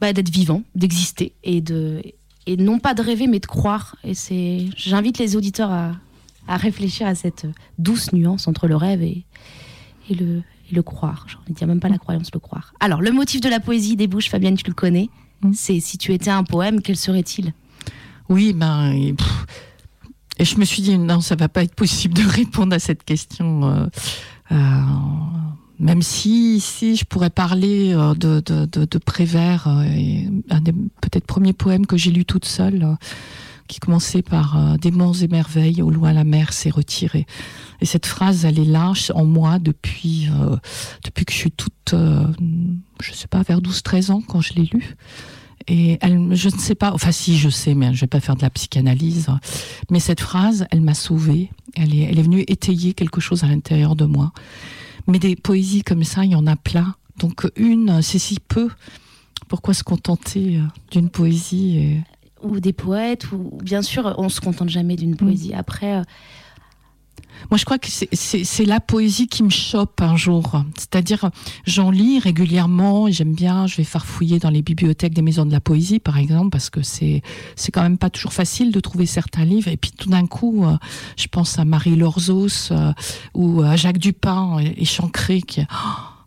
bah, 0.02 0.12
d'être 0.14 0.30
vivant, 0.32 0.64
d'exister 0.76 1.34
et 1.44 1.62
de 1.62 2.02
et 2.48 2.58
non 2.58 2.80
pas 2.80 2.96
de 2.96 3.04
rêver 3.04 3.28
mais 3.28 3.40
de 3.40 3.46
croire. 3.46 3.96
Et 4.04 4.16
c'est 4.16 4.68
j'invite 4.76 5.20
les 5.20 5.36
auditeurs 5.36 5.72
à, 5.72 5.92
à 6.48 6.58
réfléchir 6.58 7.06
à 7.08 7.16
cette 7.16 7.46
douce 7.78 8.12
nuance 8.12 8.48
entre 8.48 8.68
le 8.68 8.76
rêve 8.76 9.04
et, 9.04 9.24
et 10.10 10.16
le 10.16 10.42
et 10.72 10.76
le 10.76 10.82
croire. 10.82 11.28
J'ai 11.30 11.38
envie 11.38 11.54
de 11.54 11.58
dire 11.58 11.68
même 11.68 11.80
pas 11.80 11.90
la 11.90 12.00
croyance, 12.00 12.30
le 12.34 12.40
croire. 12.40 12.74
Alors 12.80 13.02
le 13.02 13.12
motif 13.12 13.40
de 13.42 13.50
la 13.50 13.60
poésie 13.60 13.96
des 13.96 14.08
bouches, 14.08 14.30
Fabienne, 14.30 14.58
tu 14.58 14.66
le 14.66 14.74
connais. 14.74 15.10
C'est 15.54 15.80
si 15.80 15.98
tu 15.98 16.14
étais 16.14 16.32
un 16.32 16.44
poème, 16.44 16.82
quel 16.82 16.98
serait-il? 16.98 17.54
Oui, 18.28 18.54
ben 18.54 18.94
et 20.40 20.46
je 20.46 20.58
me 20.58 20.66
suis 20.66 20.82
dit 20.82 20.98
non, 20.98 21.22
ça 21.22 21.36
va 21.36 21.48
pas 21.50 21.62
être 21.62 21.76
possible 21.76 22.16
de 22.16 22.24
répondre 22.28 22.74
à 22.76 22.80
cette 22.80 23.04
question. 23.04 23.66
euh, 23.70 23.88
euh, 24.52 24.82
même 25.82 26.02
si, 26.02 26.60
si 26.60 26.96
je 26.96 27.04
pourrais 27.04 27.30
parler 27.30 27.94
euh, 27.94 28.14
de, 28.14 28.40
de, 28.40 28.66
de, 28.66 28.86
de 28.86 28.98
Prévert, 29.00 29.68
euh, 29.68 29.84
et 29.84 30.30
un 30.50 30.62
des 30.62 30.72
peut-être 30.72 31.26
premiers 31.26 31.54
poèmes 31.54 31.86
que 31.86 31.98
j'ai 31.98 32.12
lu 32.12 32.24
toute 32.24 32.46
seule, 32.46 32.84
euh, 32.84 32.96
qui 33.68 33.80
commençait 33.80 34.22
par 34.22 34.78
Des 34.80 34.90
et 34.90 35.28
merveilles, 35.30 35.82
au 35.82 35.90
loin 35.90 36.12
la 36.12 36.26
mer 36.26 36.52
s'est 36.52 36.70
retirée. 36.70 37.26
Et 37.80 37.86
cette 37.86 38.06
phrase, 38.06 38.44
elle 38.46 38.60
est 38.60 38.66
là 38.66 38.92
en 39.16 39.26
moi 39.26 39.60
depuis, 39.60 40.28
euh, 40.30 40.58
depuis 41.04 41.26
que 41.26 41.32
je 41.32 41.38
suis 41.38 41.52
toute, 41.52 41.94
euh, 41.94 42.28
je 43.02 43.14
sais 43.14 43.28
pas, 43.28 43.42
vers 43.44 43.62
12-13 43.62 44.12
ans 44.12 44.22
quand 44.28 44.42
je 44.42 44.54
l'ai 44.54 44.70
lu. 44.72 44.96
Et 45.68 45.98
elle, 46.02 46.36
je 46.36 46.50
ne 46.50 46.60
sais 46.60 46.76
pas, 46.76 46.92
enfin 46.94 47.12
si 47.12 47.38
je 47.38 47.50
sais, 47.50 47.74
mais 47.74 47.94
je 47.94 48.02
vais 48.02 48.08
pas 48.08 48.20
faire 48.20 48.36
de 48.36 48.42
la 48.42 48.50
psychanalyse. 48.50 49.28
Mais 49.90 50.00
cette 50.00 50.20
phrase, 50.20 50.66
elle 50.72 50.82
m'a 50.82 50.96
sauvée. 50.96 51.50
Elle 51.76 51.96
est, 51.96 52.04
elle 52.04 52.20
est 52.20 52.24
venue 52.24 52.44
étayer 52.48 52.94
quelque 52.94 53.22
chose 53.22 53.44
à 53.44 53.48
l'intérieur 53.48 53.96
de 53.96 54.06
moi. 54.06 54.34
Mais 55.08 55.20
des 55.20 55.36
poésies 55.36 55.84
comme 55.84 56.04
ça, 56.04 56.26
il 56.26 56.32
y 56.32 56.36
en 56.36 56.48
a 56.48 56.56
plein. 56.56 56.96
Donc 57.18 57.50
une, 57.56 58.02
c'est 58.02 58.20
si 58.20 58.40
peu. 58.40 58.70
Pourquoi 59.48 59.74
se 59.74 59.84
contenter 59.84 60.58
euh, 60.58 60.62
d'une 60.92 61.10
poésie 61.10 61.78
et... 61.78 62.02
Ou 62.44 62.60
des 62.60 62.74
poètes, 62.74 63.32
ou 63.32 63.60
bien 63.64 63.84
sûr, 63.84 64.16
on 64.18 64.28
se 64.28 64.42
contente 64.42 64.70
jamais 64.70 64.96
d'une 64.96 65.16
poésie. 65.16 65.54
Après, 65.54 65.98
euh, 65.98 66.04
Moi, 67.50 67.58
je 67.58 67.66
crois 67.66 67.78
que 67.78 67.88
c'est- 67.90 68.66
la 68.66 68.80
poésie 68.80 69.28
qui 69.28 69.44
me 69.44 69.50
chope 69.50 70.02
un 70.02 70.16
jour. 70.16 70.64
C'est-à-dire, 70.78 71.30
j'en 71.66 71.90
lis 71.92 72.20
régulièrement, 72.20 73.10
j'aime 73.10 73.34
bien, 73.34 73.68
je 73.68 73.78
vais 73.78 73.84
farfouiller 73.84 74.40
dans 74.40 74.50
les 74.50 74.62
bibliothèques 74.62 75.14
des 75.14 75.22
maisons 75.22 75.46
de 75.46 75.52
la 75.52 75.60
poésie, 75.60 76.00
par 76.00 76.18
exemple, 76.18 76.52
parce 76.52 76.70
que 76.70 76.82
c'est 76.84 77.22
quand 77.74 77.82
même 77.82 77.98
pas 77.98 78.10
toujours 78.10 78.34
facile 78.34 78.72
de 78.72 78.80
trouver 78.80 79.06
certains 79.06 79.46
livres. 79.46 79.68
Et 79.70 79.78
puis 79.78 79.92
tout 79.92 80.10
d'un 80.10 80.28
coup, 80.28 80.66
euh, 80.66 80.78
je 81.18 81.28
pense 81.28 81.58
à 81.60 81.66
Marie 81.66 81.96
Lorzos 81.96 82.72
euh, 82.72 82.94
ou 83.34 83.62
à 83.62 83.76
Jacques 83.76 83.98
Dupin 83.98 84.60
et, 84.60 84.86
Chancré 84.86 85.42
oh, 85.58 85.66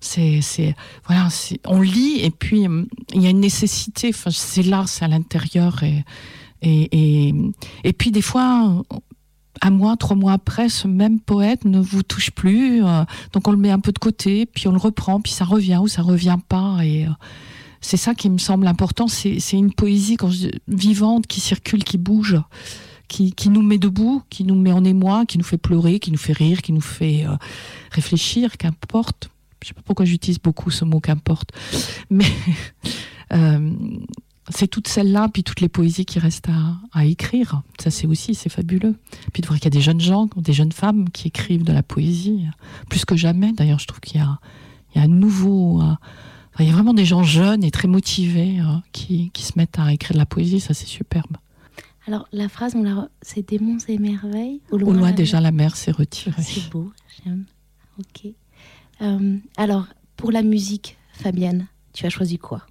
c'est, 0.00 0.40
voilà, 1.06 1.28
on 1.66 1.80
lit 1.80 2.20
et 2.20 2.30
puis 2.30 2.66
hum, 2.66 2.86
il 3.14 3.22
y 3.22 3.26
a 3.26 3.30
une 3.30 3.40
nécessité. 3.40 4.12
C'est 4.30 4.62
là, 4.62 4.84
c'est 4.86 5.04
à 5.04 5.08
l'intérieur 5.08 5.82
et, 5.82 6.04
et 6.62 7.34
et 7.84 7.92
puis 7.92 8.10
des 8.10 8.22
fois, 8.22 8.82
un 9.62 9.70
mois, 9.70 9.96
trois 9.96 10.16
mois 10.16 10.32
après, 10.32 10.68
ce 10.68 10.88
même 10.88 11.20
poète 11.20 11.64
ne 11.64 11.80
vous 11.80 12.02
touche 12.02 12.30
plus, 12.30 12.84
euh, 12.84 13.04
donc 13.32 13.46
on 13.48 13.52
le 13.52 13.56
met 13.56 13.70
un 13.70 13.80
peu 13.80 13.92
de 13.92 13.98
côté, 13.98 14.46
puis 14.46 14.68
on 14.68 14.72
le 14.72 14.78
reprend, 14.78 15.20
puis 15.20 15.32
ça 15.32 15.44
revient 15.44 15.78
ou 15.80 15.88
ça 15.88 16.02
revient 16.02 16.38
pas 16.48 16.78
et 16.84 17.06
euh, 17.06 17.10
c'est 17.80 17.98
ça 17.98 18.14
qui 18.14 18.30
me 18.30 18.38
semble 18.38 18.66
important. 18.66 19.08
C'est, 19.08 19.38
une 19.52 19.72
poésie 19.72 20.16
vivante 20.68 21.26
qui 21.26 21.40
circule, 21.40 21.84
qui 21.84 21.98
bouge. 21.98 22.40
Qui, 23.06 23.48
nous 23.48 23.62
met 23.62 23.78
debout, 23.78 24.22
qui 24.28 24.42
nous 24.42 24.56
met 24.56 24.72
en 24.72 24.82
émoi, 24.82 25.24
qui 25.26 25.38
nous 25.38 25.44
fait 25.44 25.58
pleurer, 25.58 26.00
qui 26.00 26.10
nous 26.10 26.18
fait 26.18 26.32
rire, 26.32 26.62
qui 26.62 26.72
nous 26.72 26.80
fait 26.80 27.24
euh, 27.24 27.36
réfléchir, 27.92 28.56
qu'importe. 28.56 29.28
Je 29.62 29.68
sais 29.68 29.74
pas 29.74 29.82
pourquoi 29.84 30.04
j'utilise 30.04 30.40
beaucoup 30.40 30.70
ce 30.70 30.84
mot 30.84 30.98
qu'importe, 30.98 31.50
mais 32.10 32.24
c'est 34.50 34.68
toutes 34.68 34.88
celles-là, 34.88 35.28
puis 35.32 35.42
toutes 35.42 35.60
les 35.60 35.68
poésies 35.68 36.04
qui 36.04 36.18
restent 36.18 36.48
à, 36.48 36.76
à 36.92 37.04
écrire. 37.04 37.62
Ça, 37.80 37.90
c'est 37.90 38.06
aussi, 38.06 38.34
c'est 38.34 38.50
fabuleux. 38.50 38.96
Puis 39.32 39.40
de 39.42 39.46
voir 39.46 39.58
qu'il 39.58 39.66
y 39.66 39.74
a 39.74 39.78
des 39.78 39.80
jeunes 39.80 40.00
gens, 40.00 40.28
des 40.36 40.52
jeunes 40.52 40.72
femmes 40.72 41.08
qui 41.10 41.28
écrivent 41.28 41.64
de 41.64 41.72
la 41.72 41.82
poésie, 41.82 42.46
plus 42.88 43.04
que 43.04 43.16
jamais. 43.16 43.52
D'ailleurs, 43.52 43.78
je 43.78 43.86
trouve 43.86 44.00
qu'il 44.00 44.20
y 44.20 44.24
a, 44.24 44.38
il 44.94 44.98
y 44.98 45.00
a 45.00 45.04
un 45.04 45.08
nouveau. 45.08 45.80
euh, 45.82 45.94
il 46.60 46.66
y 46.66 46.70
a 46.70 46.72
vraiment 46.72 46.94
des 46.94 47.04
gens 47.04 47.24
jeunes 47.24 47.64
et 47.64 47.70
très 47.70 47.88
motivés 47.88 48.60
euh, 48.60 48.76
qui, 48.92 49.30
qui 49.30 49.42
se 49.42 49.52
mettent 49.56 49.78
à 49.78 49.92
écrire 49.92 50.12
de 50.12 50.18
la 50.18 50.26
poésie. 50.26 50.60
Ça, 50.60 50.72
c'est 50.72 50.86
superbe. 50.86 51.36
Alors, 52.06 52.28
la 52.32 52.48
phrase, 52.48 52.74
on 52.76 52.82
l'a... 52.82 53.08
c'est 53.22 53.48
démons 53.48 53.78
et 53.88 53.98
merveilles. 53.98 54.60
Au 54.70 54.76
loin, 54.76 55.10
déjà, 55.12 55.40
la 55.40 55.50
mer 55.50 55.74
s'est 55.74 55.90
retirée. 55.90 56.42
C'est 56.42 56.70
beau, 56.70 56.92
j'aime. 57.24 57.46
Ok. 57.98 58.30
Euh, 59.00 59.38
alors, 59.56 59.86
pour 60.16 60.30
la 60.30 60.42
musique, 60.42 60.96
Fabienne, 61.12 61.66
tu 61.92 62.06
as 62.06 62.10
choisi 62.10 62.38
quoi? 62.38 62.66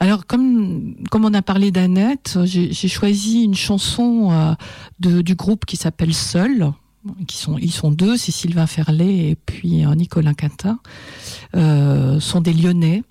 Alors, 0.00 0.26
comme, 0.26 0.94
comme 1.10 1.24
on 1.26 1.34
a 1.34 1.42
parlé 1.42 1.70
d'Annette, 1.70 2.38
j'ai 2.44 2.88
choisi 2.88 3.42
une 3.42 3.54
chanson 3.54 4.32
euh, 4.32 4.54
de, 4.98 5.20
du 5.20 5.34
groupe 5.34 5.66
qui 5.66 5.76
s'appelle 5.76 6.14
Seul. 6.14 6.72
Qui 7.26 7.38
sont, 7.38 7.56
ils 7.56 7.70
sont 7.70 7.90
deux, 7.90 8.18
c'est 8.18 8.32
Sylvain 8.32 8.66
Ferlet 8.66 9.30
et 9.30 9.34
puis 9.34 9.86
euh, 9.86 9.94
Nicolas 9.94 10.34
Quintin, 10.34 10.80
euh, 11.56 12.20
sont 12.20 12.42
des 12.42 12.52
Lyonnais. 12.52 13.02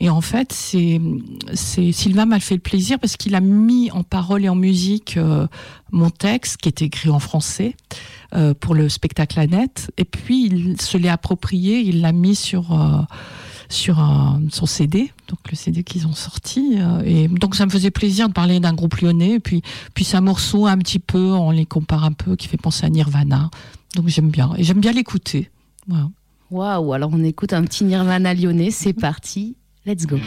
Et 0.00 0.10
en 0.10 0.20
fait, 0.20 0.52
c'est 0.52 1.00
Sylvain 1.54 2.26
m'a 2.26 2.40
fait 2.40 2.54
le 2.54 2.60
plaisir 2.60 2.98
parce 2.98 3.16
qu'il 3.16 3.34
a 3.34 3.40
mis 3.40 3.90
en 3.90 4.02
parole 4.02 4.44
et 4.44 4.48
en 4.48 4.54
musique 4.54 5.16
euh, 5.16 5.46
mon 5.90 6.10
texte 6.10 6.58
qui 6.58 6.68
était 6.68 6.84
écrit 6.84 7.08
en 7.08 7.18
français 7.18 7.74
euh, 8.34 8.52
pour 8.52 8.74
le 8.74 8.88
spectacle 8.88 9.40
Annette. 9.40 9.90
Et 9.96 10.04
puis 10.04 10.46
il 10.46 10.80
se 10.80 10.98
l'est 10.98 11.08
approprié, 11.08 11.80
il 11.80 12.02
l'a 12.02 12.12
mis 12.12 12.34
sur 12.34 12.72
euh, 12.72 13.00
sur 13.68 13.98
un- 13.98 14.40
son 14.52 14.66
CD, 14.66 15.12
donc 15.28 15.38
le 15.50 15.56
CD 15.56 15.82
qu'ils 15.84 16.06
ont 16.06 16.12
sorti. 16.14 16.76
euh, 16.78 17.02
et 17.04 17.28
donc 17.28 17.54
ça 17.54 17.66
me 17.66 17.70
faisait 17.70 17.90
plaisir 17.90 18.28
de 18.28 18.32
parler 18.32 18.60
d'un 18.60 18.72
groupe 18.74 18.96
lyonnais. 19.00 19.32
Et 19.34 19.40
puis, 19.40 19.62
puis 19.94 20.06
un 20.14 20.20
morceau 20.20 20.66
un 20.66 20.78
petit 20.78 20.98
peu, 20.98 21.32
on 21.32 21.50
les 21.50 21.66
compare 21.66 22.04
un 22.04 22.12
peu, 22.12 22.36
qui 22.36 22.48
fait 22.48 22.56
penser 22.56 22.86
à 22.86 22.88
Nirvana. 22.88 23.50
Donc 23.94 24.08
j'aime 24.08 24.30
bien. 24.30 24.52
Et 24.56 24.64
j'aime 24.64 24.80
bien 24.80 24.92
l'écouter. 24.92 25.50
Waouh, 26.50 26.92
alors 26.92 27.10
on 27.12 27.24
écoute 27.24 27.52
un 27.52 27.62
petit 27.64 27.84
Nirvana 27.84 28.32
lyonnais, 28.34 28.70
c'est 28.70 28.92
parti, 28.92 29.56
let's 29.84 30.06
go. 30.06 30.18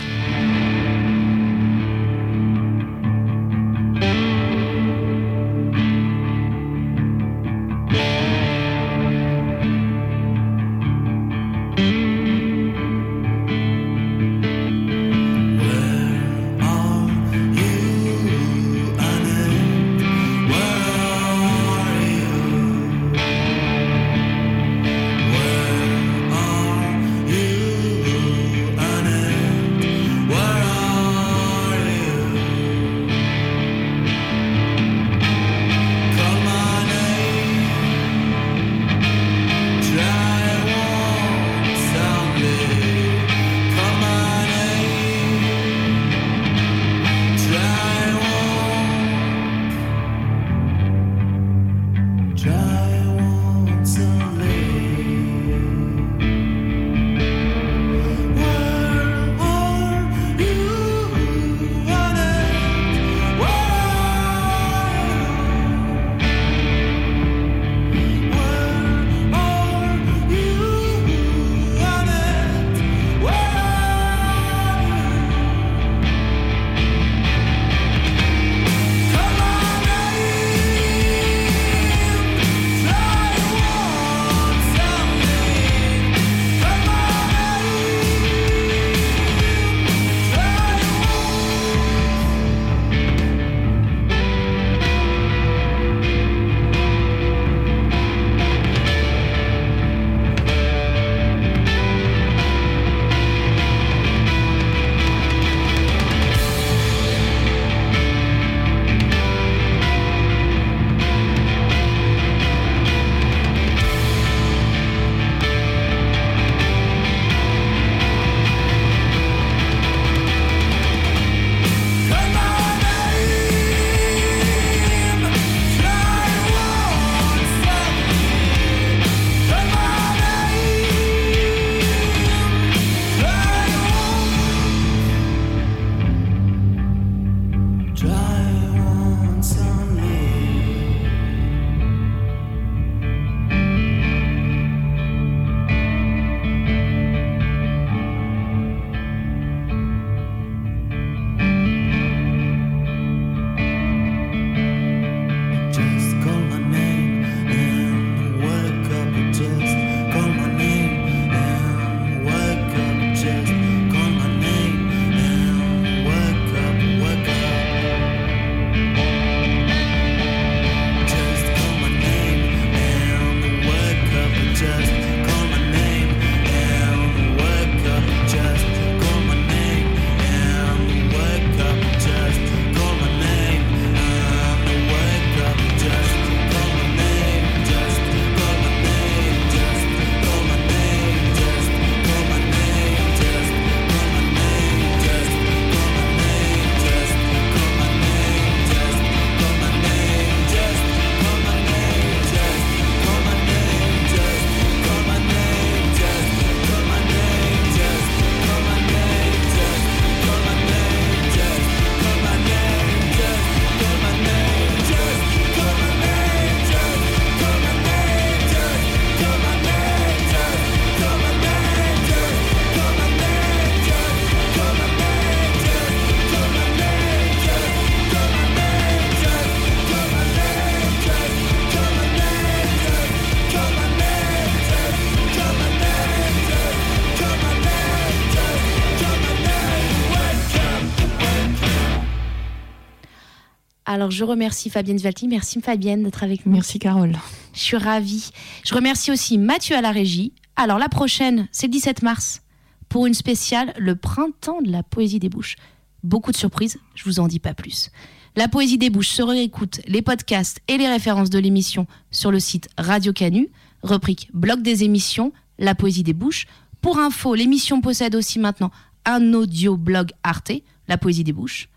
Alors 244.00 244.12
je 244.12 244.24
remercie 244.24 244.70
Fabienne 244.70 244.98
Zvalti. 244.98 245.28
Merci 245.28 245.60
Fabienne 245.60 246.04
d'être 246.04 246.24
avec 246.24 246.46
nous. 246.46 246.54
Merci 246.54 246.80
Carole. 246.80 247.18
Je 247.54 247.60
suis 247.60 247.76
ravie. 247.76 248.30
Je 248.64 248.74
remercie 248.74 249.12
aussi 249.12 249.38
Mathieu 249.38 249.76
à 249.76 249.82
la 249.82 249.92
régie. 249.92 250.32
Alors 250.56 250.80
la 250.80 250.88
prochaine, 250.88 251.50
c'est 251.52 251.68
le 251.68 251.74
17 251.74 252.02
mars 252.02 252.42
pour 252.88 253.08
une 253.08 253.14
spéciale 253.14 253.74
Le 253.78 253.98
printemps 253.98 254.62
de 254.62 254.72
la 254.72 254.84
poésie 254.84 255.20
des 255.20 255.28
bouches. 255.28 255.58
Beaucoup 256.02 256.32
de 256.32 256.38
surprises, 256.38 256.80
je 256.96 257.04
vous 257.04 257.20
en 257.20 257.28
dis 257.28 257.42
pas 257.42 257.54
plus. 257.54 257.92
La 258.38 258.48
poésie 258.48 258.78
des 258.78 258.90
bouches 258.90 259.10
se 259.10 259.22
réécoute 259.22 259.82
les 259.86 260.02
podcasts 260.02 260.62
et 260.70 260.78
les 260.78 260.88
références 260.88 261.30
de 261.30 261.40
l'émission 261.40 261.86
sur 262.10 262.32
le 262.32 262.40
site 262.40 262.70
Radio 262.78 263.12
Canu, 263.12 263.50
rubrique 263.84 264.30
blog 264.34 264.62
des 264.62 264.86
émissions, 264.86 265.34
La 265.58 265.76
poésie 265.76 266.04
des 266.04 266.14
bouches. 266.14 266.48
Pour 266.80 267.00
info, 267.00 267.36
l'émission 267.36 267.82
possède 267.82 268.16
aussi 268.16 268.40
maintenant 268.40 268.72
un 269.04 269.34
audio 269.34 269.76
blog 269.76 270.12
Arte, 270.24 270.54
La 270.88 270.98
poésie 270.98 271.26
des 271.26 271.34
bouches. 271.34 271.68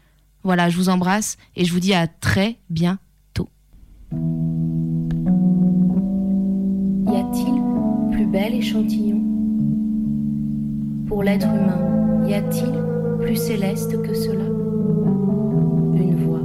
Voilà, 0.45 0.69
je 0.69 0.77
vous 0.77 0.89
embrasse 0.89 1.37
et 1.55 1.65
je 1.65 1.73
vous 1.73 1.79
dis 1.79 1.95
à 1.95 2.09
très 2.09 2.59
bientôt. 2.69 3.49
Y 7.07 7.17
a-t-il 7.17 7.63
plus 8.11 8.27
bel 8.27 8.55
échantillon? 8.55 9.23
Pour 11.07 11.23
l'être 11.23 11.47
humain, 11.47 12.27
y 12.27 12.35
a-t-il 12.35 12.73
plus 13.21 13.37
céleste 13.37 14.03
que 14.03 14.15
cela? 14.15 14.45
Une 15.95 16.17
voix. 16.25 16.41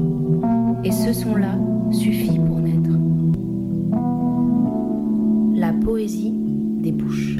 Et 0.83 0.91
ce 0.91 1.11
son-là 1.11 1.57
suffit 1.91 2.37
pour 2.37 2.59
naître. 2.59 2.91
La 5.55 5.73
poésie 5.73 6.33
des 6.81 6.91
bouches. 6.91 7.37